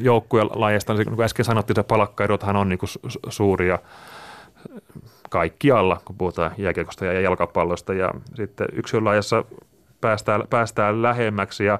joukkuelajeista, 0.00 0.94
niin 0.94 1.14
kuin 1.14 1.24
äsken 1.24 1.44
sanottiin, 1.44 1.80
että 1.80 1.88
palkkaerothan 1.88 2.56
on 2.56 2.68
niin 2.68 2.78
kuin 2.78 2.90
suuria 3.28 3.78
kaikkialla, 5.30 6.00
kun 6.04 6.16
puhutaan 6.16 6.50
jääkiekosta 6.58 7.04
ja 7.04 7.20
jalkapallosta. 7.20 7.94
Ja 7.94 8.10
sitten 8.34 8.68
yksilölajassa 8.72 9.44
päästään, 10.00 10.42
päästään 10.50 11.02
lähemmäksi 11.02 11.64
ja 11.64 11.78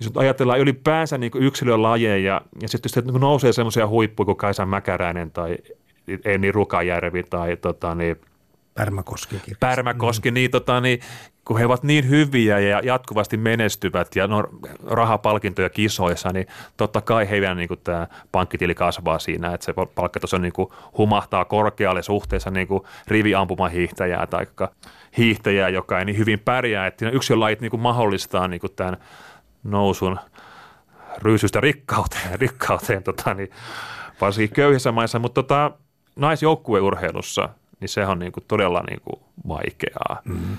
jos 0.00 0.12
ajatellaan 0.16 0.60
ylipäänsä 0.60 1.18
niin 1.18 1.32
yksilölajeja 1.34 2.40
ja 2.62 2.68
sitten 2.68 3.04
niin 3.04 3.20
nousee 3.20 3.52
semmoisia 3.52 3.88
huippuja 3.88 4.24
kuin 4.24 4.36
Kaisa 4.36 4.66
Mäkäräinen 4.66 5.30
tai 5.30 5.56
Enni 6.24 6.52
Rukajärvi 6.52 7.22
tai 7.22 7.56
tota, 7.56 7.94
niin, 7.94 8.16
Pärmäkoski. 8.74 9.36
Pärmäkoski, 9.60 10.30
mm. 10.30 10.34
niin, 10.34 10.50
tota, 10.50 10.80
niin, 10.80 11.00
kun 11.44 11.58
he 11.58 11.66
ovat 11.66 11.82
niin 11.82 12.08
hyviä 12.08 12.58
ja 12.58 12.80
jatkuvasti 12.84 13.36
menestyvät 13.36 14.16
ja 14.16 14.26
no, 14.26 14.44
rahapalkintoja 14.86 15.70
kisoissa, 15.70 16.32
niin 16.32 16.46
totta 16.76 17.00
kai 17.00 17.30
heidän 17.30 17.56
niin 17.56 17.68
kuin, 17.68 17.80
tämä 17.84 18.06
pankkitili 18.32 18.74
kasvaa 18.74 19.18
siinä, 19.18 19.54
että 19.54 19.64
se 19.64 19.74
palkkataso 19.94 20.38
niin 20.38 20.52
kuin, 20.52 20.68
humahtaa 20.98 21.44
korkealle 21.44 22.02
suhteessa 22.02 22.50
niin 22.50 22.68
kuin 22.68 22.82
riviampumahiihtäjää 23.06 24.26
tai 24.26 24.46
hiihtäjää, 25.18 25.68
joka 25.68 25.98
ei 25.98 26.04
niin 26.04 26.18
hyvin 26.18 26.38
pärjää. 26.38 26.86
Että 26.86 27.10
yksi 27.10 27.34
lajit 27.34 27.60
niin 27.60 27.70
kuin 27.70 27.80
mahdollistaa 27.80 28.48
niin 28.48 28.60
kuin, 28.60 28.72
tämän 28.76 28.96
nousun 29.64 30.18
ryysystä 31.22 31.60
rikkauteen, 31.60 32.40
rikkauteen 32.40 33.02
tota, 33.02 33.34
niin, 33.34 33.50
varsinkin 34.20 34.54
köyhissä 34.54 34.92
maissa, 34.92 35.18
mutta 35.18 35.42
tota, 35.42 35.70
naisjoukkueurheilussa, 36.16 37.48
niin 37.80 37.88
se 37.88 38.06
on 38.06 38.18
niin 38.18 38.32
kuin 38.32 38.44
todella 38.48 38.82
niin 38.90 39.00
kuin 39.00 39.20
vaikeaa. 39.48 40.20
Mm. 40.24 40.56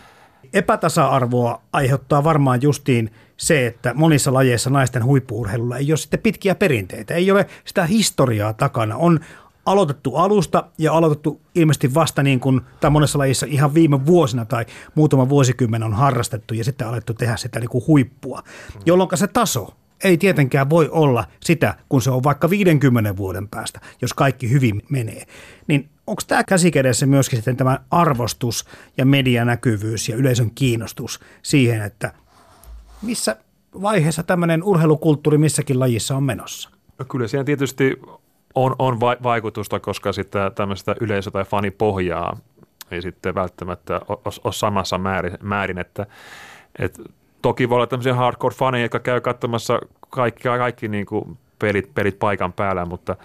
Epätasa-arvoa 0.54 1.62
aiheuttaa 1.74 2.24
varmaan 2.24 2.62
justiin 2.62 3.12
se, 3.38 3.68
että 3.68 3.94
monissa 3.94 4.34
lajeissa 4.34 4.70
naisten 4.70 5.06
huippuurheilulla 5.06 5.78
ei 5.78 5.92
ole 5.92 5.98
sitten 5.98 6.20
pitkiä 6.20 6.56
perinteitä, 6.56 7.14
ei 7.14 7.32
ole 7.32 7.48
sitä 7.66 7.86
historiaa 7.86 8.54
takana. 8.54 8.98
On 8.98 9.20
aloitettu 9.66 10.16
alusta 10.16 10.64
ja 10.78 10.94
aloitettu 10.94 11.42
ilmeisesti 11.56 11.94
vasta 11.94 12.24
niin 12.24 12.40
kuin, 12.40 12.62
tai 12.80 12.92
monessa 12.92 13.20
lajissa 13.20 13.46
ihan 13.50 13.74
viime 13.74 14.06
vuosina 14.06 14.46
tai 14.46 14.66
muutama 14.96 15.30
vuosikymmen 15.30 15.84
on 15.84 15.94
harrastettu 15.94 16.54
ja 16.54 16.64
sitten 16.64 16.88
alettu 16.88 17.14
tehdä 17.14 17.38
sitä 17.38 17.60
niin 17.60 17.70
kuin 17.70 17.88
huippua, 17.88 18.44
jolloin 18.86 19.10
se 19.16 19.28
taso 19.28 19.74
ei 20.04 20.18
tietenkään 20.18 20.70
voi 20.70 20.90
olla 20.92 21.24
sitä, 21.44 21.76
kun 21.90 22.02
se 22.02 22.12
on 22.12 22.24
vaikka 22.24 22.50
50 22.50 23.18
vuoden 23.18 23.48
päästä, 23.48 23.80
jos 24.02 24.14
kaikki 24.14 24.50
hyvin 24.50 24.82
menee. 24.90 25.24
Niin 25.68 25.90
onko 26.08 26.22
tämä 26.28 26.44
käsikädessä 26.44 27.06
myöskin 27.06 27.38
sitten 27.38 27.58
tämä 27.58 27.80
arvostus 27.92 28.66
ja 28.98 29.06
medianäkyvyys 29.06 30.10
ja 30.10 30.16
yleisön 30.16 30.52
kiinnostus 30.56 31.20
siihen, 31.42 31.82
että 31.82 32.14
missä 33.02 33.36
vaiheessa 33.82 34.24
tämmöinen 34.24 34.64
urheilukulttuuri 34.64 35.38
missäkin 35.38 35.80
lajissa 35.80 36.18
on 36.18 36.24
menossa? 36.24 36.70
No 37.00 37.06
kyllä 37.06 37.28
siinä 37.28 37.44
tietysti 37.44 38.00
on, 38.56 38.76
on 38.80 39.00
vaikutusta, 39.00 39.80
koska 39.80 40.14
sitä 40.14 40.52
tämmöistä 40.56 40.96
yleisö- 41.02 41.32
tai 41.32 41.46
fanipohjaa 41.46 42.38
ei 42.92 43.02
sitten 43.02 43.36
välttämättä 43.36 44.02
ole, 44.08 44.54
samassa 44.54 44.98
määrin, 44.98 45.38
määrin 45.42 45.78
että, 45.78 46.06
että 46.80 47.04
Toki 47.42 47.70
voi 47.70 47.76
olla 47.76 47.88
tämmöisiä 47.88 48.14
hardcore-faneja, 48.14 48.82
jotka 48.82 49.00
käy 49.00 49.22
katsomassa 49.22 49.80
kaikki, 50.10 50.44
kaikki 50.44 50.88
niin 50.88 51.06
kuin 51.06 51.38
pelit, 51.60 51.94
pelit 51.94 52.20
paikan 52.20 52.54
päällä, 52.54 52.86
mutta 52.86 53.16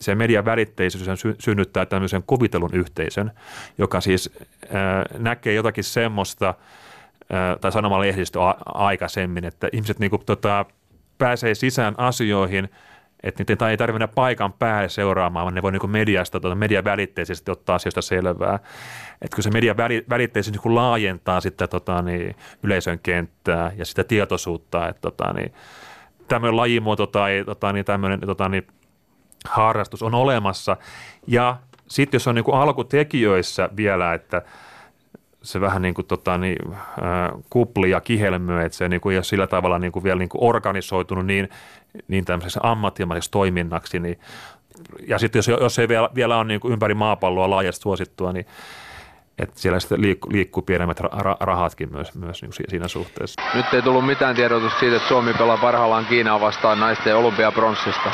se 0.00 0.14
median 0.14 0.44
välitteisyys 0.44 1.22
synnyttää 1.38 1.86
tämmöisen 1.86 2.22
kuvitelun 2.26 2.70
yhteisön, 2.72 3.30
joka 3.78 4.00
siis 4.00 4.30
äh, 4.64 5.18
näkee 5.18 5.54
jotakin 5.54 5.84
semmoista, 5.84 6.48
äh, 6.48 7.58
tai 7.60 7.72
sanomalehdistö 7.72 8.38
aikaisemmin, 8.64 9.44
että 9.44 9.68
ihmiset 9.72 9.98
niin 9.98 10.10
kuin, 10.10 10.22
tota, 10.26 10.64
pääsee 11.18 11.54
sisään 11.54 11.94
asioihin– 11.98 12.68
että 13.22 13.44
niitä 13.48 13.70
ei 13.70 13.76
tarvitse 13.76 13.98
mennä 13.98 14.08
paikan 14.14 14.52
päälle 14.52 14.88
seuraamaan, 14.88 15.44
vaan 15.44 15.54
ne 15.54 15.62
voi 15.62 15.72
niin 15.72 15.90
mediasta, 15.90 16.40
tuota, 16.40 16.54
median 16.54 16.84
välitteisesti 16.84 17.50
ottaa 17.50 17.76
asioista 17.76 18.02
selvää. 18.02 18.58
Että 19.22 19.34
kun 19.34 19.42
se 19.42 19.50
median 19.50 19.76
välitteisesti 20.10 20.58
niin 20.58 20.74
laajentaa 20.74 21.40
sitä 21.40 21.68
tota, 21.68 22.02
niin, 22.02 22.36
yleisön 22.62 22.98
kenttää 22.98 23.72
ja 23.76 23.84
sitä 23.84 24.04
tietoisuutta, 24.04 24.88
että 24.88 25.00
tota, 25.00 25.32
niin, 25.32 25.52
tämmöinen 26.28 26.56
lajimuoto 26.56 27.06
tai 27.06 27.42
tota, 27.46 27.72
niin, 27.72 27.84
tämmöinen 27.84 28.20
tota, 28.20 28.48
niin, 28.48 28.66
harrastus 29.44 30.02
on 30.02 30.14
olemassa. 30.14 30.76
Ja 31.26 31.56
sitten 31.88 32.18
jos 32.18 32.28
on 32.28 32.34
niin 32.34 32.44
alkutekijöissä 32.52 33.68
vielä, 33.76 34.14
että 34.14 34.42
se 35.42 35.60
vähän 35.60 35.82
niin 35.82 35.94
kuin 35.94 36.06
tota, 36.06 36.38
niin, 36.38 36.56
kupli 37.50 37.90
ja 37.90 38.00
kihelmöi, 38.00 38.64
että 38.64 38.78
se 38.78 38.88
niin 38.88 39.00
kuin 39.00 39.12
ei 39.12 39.16
ole 39.16 39.24
sillä 39.24 39.46
tavalla 39.46 39.78
niin 39.78 39.92
kuin 39.92 40.04
vielä 40.04 40.18
niin 40.18 40.28
kuin 40.28 40.44
organisoitunut 40.44 41.26
niin, 41.26 41.48
niin 42.08 42.24
tämmöiseksi 42.24 42.60
ammattimaiseksi 42.62 43.30
toiminnaksi, 43.30 43.98
niin 43.98 44.18
ja 45.08 45.18
sitten 45.18 45.38
jos, 45.38 45.48
jos 45.48 45.78
ei 45.78 45.88
vielä, 45.88 46.10
vielä 46.14 46.36
ole 46.36 46.44
niin 46.44 46.60
kuin 46.60 46.72
ympäri 46.72 46.94
maapalloa 46.94 47.50
laajasti 47.50 47.82
suosittua, 47.82 48.32
niin 48.32 48.46
että 49.38 49.60
siellä 49.60 49.80
sitten 49.80 50.00
liikkuu, 50.00 50.32
liikkuu 50.32 50.62
pienemmät 50.62 51.00
ra- 51.00 51.36
rahatkin 51.40 51.92
myös, 51.92 52.14
myös 52.14 52.42
niin 52.42 52.52
siinä 52.68 52.88
suhteessa. 52.88 53.42
Nyt 53.54 53.74
ei 53.74 53.82
tullut 53.82 54.06
mitään 54.06 54.36
tiedotusta 54.36 54.80
siitä, 54.80 54.96
että 54.96 55.08
Suomi 55.08 55.34
pelaa 55.34 55.56
parhaillaan 55.56 56.06
Kiinaa 56.06 56.40
vastaan 56.40 56.80
naisten 56.80 57.16
olympiapronssista. 57.16 58.12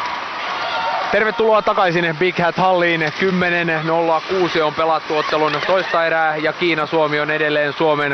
Tervetuloa 1.12 1.62
takaisin 1.62 2.16
Big 2.18 2.38
Hat 2.38 2.56
Halliin. 2.56 3.00
10.06 3.00 4.62
on 4.62 4.74
pelattu 4.74 5.16
ottelun 5.16 5.52
toista 5.66 6.06
erää 6.06 6.36
ja 6.36 6.52
Kiina-Suomi 6.52 7.20
on 7.20 7.30
edelleen 7.30 7.72
Suomen 7.72 8.12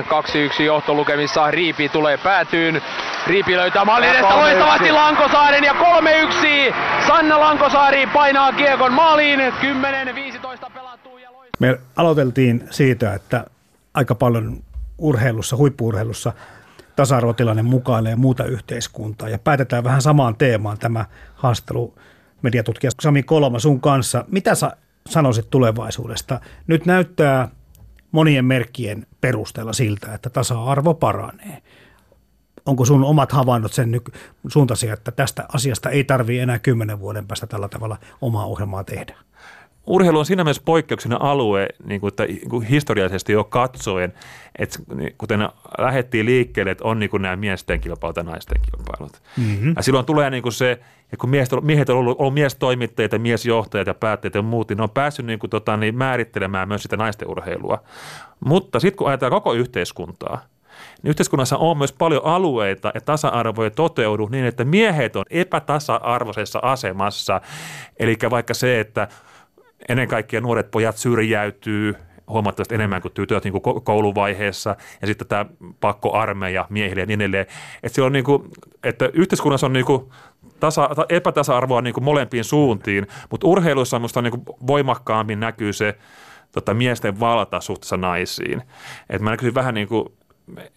2-1 0.59 0.63
johtolukemissa. 0.63 1.51
Riipi 1.51 1.89
tulee 1.89 2.17
päätyyn. 2.17 2.83
Riipi 3.27 3.57
löytää 3.57 3.85
maalin 3.85 4.09
edestä 4.09 4.37
loistavasti 4.37 4.93
Lankosaaren 4.93 5.65
ja 5.65 5.73
3-1. 5.73 6.75
Sanna 7.07 7.41
Lankosaari 7.41 8.07
painaa 8.07 8.53
kiekon 8.53 8.93
maaliin. 8.93 9.41
10.15 9.41 10.71
pelattu. 10.75 11.19
Ja 11.19 11.31
loist- 11.31 11.57
Me 11.59 11.79
aloiteltiin 11.97 12.65
siitä, 12.71 13.15
että 13.15 13.45
aika 13.95 14.15
paljon 14.15 14.57
urheilussa, 14.99 15.57
huippuurheilussa 15.57 16.33
tasa-arvotilanne 16.97 17.63
mukailee 17.63 18.17
muuta 18.17 18.45
yhteiskuntaa 18.45 19.29
ja 19.29 19.39
päätetään 19.39 19.85
vähän 19.85 20.03
samaan 20.03 20.37
teemaan 20.37 20.79
tämä 20.79 21.05
haastelu 21.35 21.95
mediatutkija 22.45 22.91
Sami 23.01 23.23
Kolma 23.23 23.59
sun 23.59 23.81
kanssa. 23.81 24.25
Mitä 24.29 24.55
sä 24.55 24.77
sanoisit 25.09 25.51
tulevaisuudesta? 25.51 26.41
Nyt 26.67 26.87
näyttää 26.87 27.49
monien 28.13 28.45
merkkien 28.45 29.07
perusteella 29.21 29.73
siltä, 29.73 30.15
että 30.15 30.31
tasa-arvo 30.31 30.95
paranee. 30.95 31.63
Onko 32.67 32.85
sun 32.85 33.05
omat 33.05 33.33
havainnot 33.33 33.73
sen 33.73 33.91
nyt 33.91 34.03
suuntaisia, 34.49 34.95
että 34.95 35.13
tästä 35.13 35.45
asiasta 35.55 35.91
ei 35.91 36.05
tarvitse 36.05 36.43
enää 36.43 36.59
kymmenen 36.59 37.01
vuoden 37.01 37.27
päästä 37.27 37.47
tällä 37.47 37.69
tavalla 37.69 37.99
omaa 38.21 38.47
ohjelmaa 38.47 38.85
tehdä? 38.85 39.15
Urheilu 39.87 40.19
on 40.19 40.27
siinä 40.27 40.45
mielessä 40.45 40.63
poikkeuksena 40.65 41.17
alue, 41.21 41.69
niin 41.85 42.01
kuin, 42.01 42.09
että 42.09 42.25
niin 42.25 42.49
kuin 42.49 42.67
historiallisesti 42.67 43.33
jo 43.33 43.45
katsoen, 43.45 44.13
että 44.59 44.79
niin 44.95 45.15
kuten 45.19 45.49
lähdettiin 45.79 46.27
liikkeelle, 46.27 46.71
että 46.71 46.85
on 46.85 46.99
niin 46.99 47.11
kuin 47.11 47.23
nämä 47.23 47.37
miesten 47.37 47.81
kilpailut 47.81 48.17
ja 48.17 48.23
naisten 48.23 48.61
kilpailut. 48.63 49.23
Mm-hmm. 49.37 49.73
Ja 49.77 49.83
silloin 49.83 50.07
tulee 50.07 50.31
niin 50.31 50.43
kuin 50.43 50.53
se, 50.53 50.81
ja 51.13 51.19
kun 51.19 51.31
miehet, 51.31 51.49
miehet 51.63 51.91
on 51.91 51.97
ollut, 51.97 52.21
ollut 52.21 52.35
miestoimittajia, 52.35 53.19
miesjohtajat 53.19 53.87
ja 53.87 53.95
päättäjät 53.95 54.35
ja 54.35 54.43
muut, 54.43 54.69
niin 54.69 54.77
ne 54.77 54.83
on 54.83 54.91
päässyt 54.91 55.27
niin 55.27 55.39
kuin, 55.39 55.51
tota, 55.51 55.77
niin 55.77 55.97
määrittelemään 55.97 56.69
myös 56.69 56.83
sitä 56.83 56.97
naisten 56.97 57.29
urheilua. 57.29 57.83
Mutta 58.41 58.81
sitten 58.81 58.97
kun 58.97 59.09
ajatellaan 59.09 59.43
koko 59.43 59.55
yhteiskuntaa, 59.55 60.41
niin 61.03 61.11
yhteiskunnassa 61.11 61.57
on 61.57 61.79
myös 61.79 61.93
paljon 61.93 62.25
alueita 62.25 62.91
ja 62.95 63.01
tasa-arvo 63.01 63.65
ei 63.65 63.71
toteudu 63.71 64.29
niin, 64.29 64.45
että 64.45 64.65
miehet 64.65 65.17
on 65.17 65.25
epätasa-arvoisessa 65.31 66.59
asemassa. 66.63 67.41
Eli 67.99 68.17
vaikka 68.31 68.55
se, 68.55 68.81
että 68.81 69.09
ennen 69.89 70.09
kaikkea 70.09 70.41
nuoret 70.41 70.71
pojat 70.71 70.97
syrjäytyy 70.97 71.95
huomattavasti 72.29 72.75
enemmän 72.75 73.03
kuin 73.03 73.13
tytöt 73.13 73.45
niin 73.45 73.63
kuin 73.63 73.83
kouluvaiheessa 73.85 74.77
ja 75.01 75.07
sitten 75.07 75.27
tämä 75.27 75.47
pakkoarmeija 75.81 76.67
miehille 76.71 77.03
ja 77.03 77.07
niin 77.07 77.21
edelleen. 77.21 77.47
Että, 77.83 78.05
on 78.05 78.13
niin 78.13 78.25
kuin, 78.25 78.51
että 78.85 79.11
yhteiskunnassa 79.13 79.67
on 79.67 79.73
niin 79.73 79.87
kuin 79.87 80.11
tasa, 80.61 80.91
epätasa-arvoa 81.09 81.81
niin 81.81 81.95
kuin 81.95 82.05
molempiin 82.05 82.45
suuntiin, 82.45 83.07
mutta 83.31 83.47
urheilussa 83.47 83.99
minusta 83.99 84.23
niin 84.23 84.31
kuin 84.31 84.59
voimakkaammin 84.67 85.41
näkyy 85.41 85.73
se 85.73 85.99
tota, 86.53 86.75
miesten 86.75 87.21
valta 87.21 87.61
suhteessa 87.61 87.97
naisiin. 87.97 88.63
Et 89.11 89.23
mä 89.23 89.31
näkyisin 89.31 89.55
vähän 89.55 89.75
niin 89.75 89.89
kuin 89.89 90.09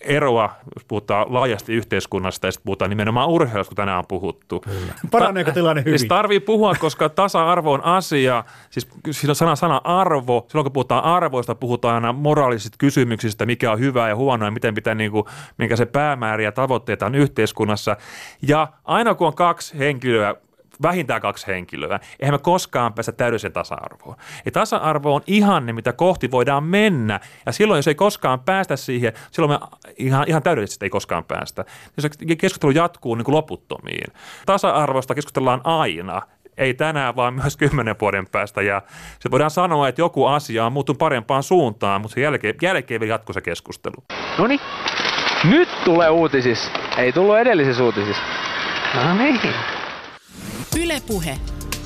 eroa, 0.01 0.55
jos 0.76 0.86
puhutaan 0.86 1.34
laajasti 1.34 1.74
yhteiskunnasta 1.74 2.47
ja 2.47 2.51
sitten 2.51 2.65
puhutaan 2.65 2.89
nimenomaan 2.89 3.30
urheilusta, 3.30 3.70
kun 3.70 3.76
tänään 3.76 3.97
on 3.97 4.07
puhuttu. 4.07 4.59
Kyllä. 4.59 4.93
Paraneeko 5.11 5.51
tilanne 5.51 5.82
hyvin? 5.86 5.99
Siis 5.99 6.09
tarvii 6.09 6.39
puhua, 6.39 6.76
koska 6.80 7.09
tasa-arvo 7.09 7.74
on 7.74 7.84
asia, 7.84 8.43
siis 8.70 8.88
siinä 9.11 9.32
on 9.32 9.36
sana, 9.36 9.55
sana 9.55 9.82
arvo. 9.84 10.45
Silloin 10.47 10.63
kun 10.63 10.72
puhutaan 10.72 11.03
arvoista, 11.03 11.55
puhutaan 11.55 11.95
aina 11.95 12.13
moraalisista 12.13 12.76
kysymyksistä, 12.80 13.45
mikä 13.45 13.72
on 13.72 13.80
hyvää 13.80 14.09
ja 14.09 14.15
huonoa 14.15 14.47
ja 14.47 14.51
miten 14.51 14.76
pitää, 14.76 14.95
niin 14.95 15.11
kuin, 15.11 15.26
minkä 15.57 15.76
se 15.76 15.86
päämäärä 15.86 16.43
ja 16.43 16.51
tavoitteita 16.51 17.05
on 17.05 17.15
yhteiskunnassa. 17.15 17.97
Ja 18.41 18.68
aina 18.86 19.15
kun 19.15 19.28
on 19.28 19.36
kaksi 19.36 19.80
henkilöä 19.80 20.36
vähintään 20.82 21.21
kaksi 21.21 21.47
henkilöä. 21.47 21.99
Eihän 22.19 22.34
me 22.34 22.39
koskaan 22.39 22.93
päästä 22.93 23.11
täydelliseen 23.11 23.53
tasa-arvoon. 23.53 24.15
Ja 24.45 24.51
tasa-arvo 24.51 25.15
on 25.15 25.21
ihanne, 25.28 25.73
mitä 25.73 25.93
kohti 25.93 26.32
voidaan 26.32 26.63
mennä. 26.63 27.19
Ja 27.45 27.51
silloin, 27.51 27.78
jos 27.78 27.88
ei 27.88 27.95
koskaan 27.95 28.39
päästä 28.39 28.75
siihen, 28.75 29.13
silloin 29.32 29.61
me 29.61 29.67
ihan, 29.97 30.25
ihan 30.28 30.43
täydellisesti 30.43 30.86
ei 30.86 30.89
koskaan 30.89 31.23
päästä. 31.23 31.65
Jos 31.97 32.11
keskustelu 32.38 32.71
jatkuu 32.71 33.15
niin 33.15 33.25
kuin 33.25 33.36
loputtomiin. 33.36 34.13
Tasa-arvosta 34.45 35.15
keskustellaan 35.15 35.61
aina 35.63 36.21
ei 36.57 36.73
tänään, 36.73 37.15
vaan 37.15 37.34
myös 37.34 37.57
kymmenen 37.57 37.95
vuoden 38.01 38.28
päästä. 38.28 38.61
Ja 38.61 38.82
se 39.19 39.32
voidaan 39.32 39.51
sanoa, 39.51 39.88
että 39.88 40.01
joku 40.01 40.25
asia 40.25 40.65
on 40.65 40.73
muuttunut 40.73 40.99
parempaan 40.99 41.43
suuntaan, 41.43 42.01
mutta 42.01 42.15
sen 42.15 42.23
jälkeen, 42.23 42.55
jälkeen 42.61 42.99
vielä 42.99 43.13
jatkuu 43.13 43.34
se 43.34 43.41
keskustelu. 43.41 44.03
No 44.38 44.47
niin, 44.47 44.59
nyt 45.43 45.69
tulee 45.84 46.09
uutisissa. 46.09 46.71
Ei 46.97 47.11
tullut 47.11 47.38
edellisissä 47.38 47.84
uutisissa. 47.84 48.21
No 48.95 49.13
niin. 49.13 49.39
Ylepuhe. 50.76 51.39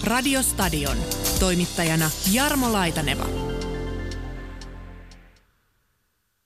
Radiostadion. 0.04 0.98
Toimittajana 1.40 2.12
Jarmo 2.32 2.74
Laitaneva. 2.74 3.51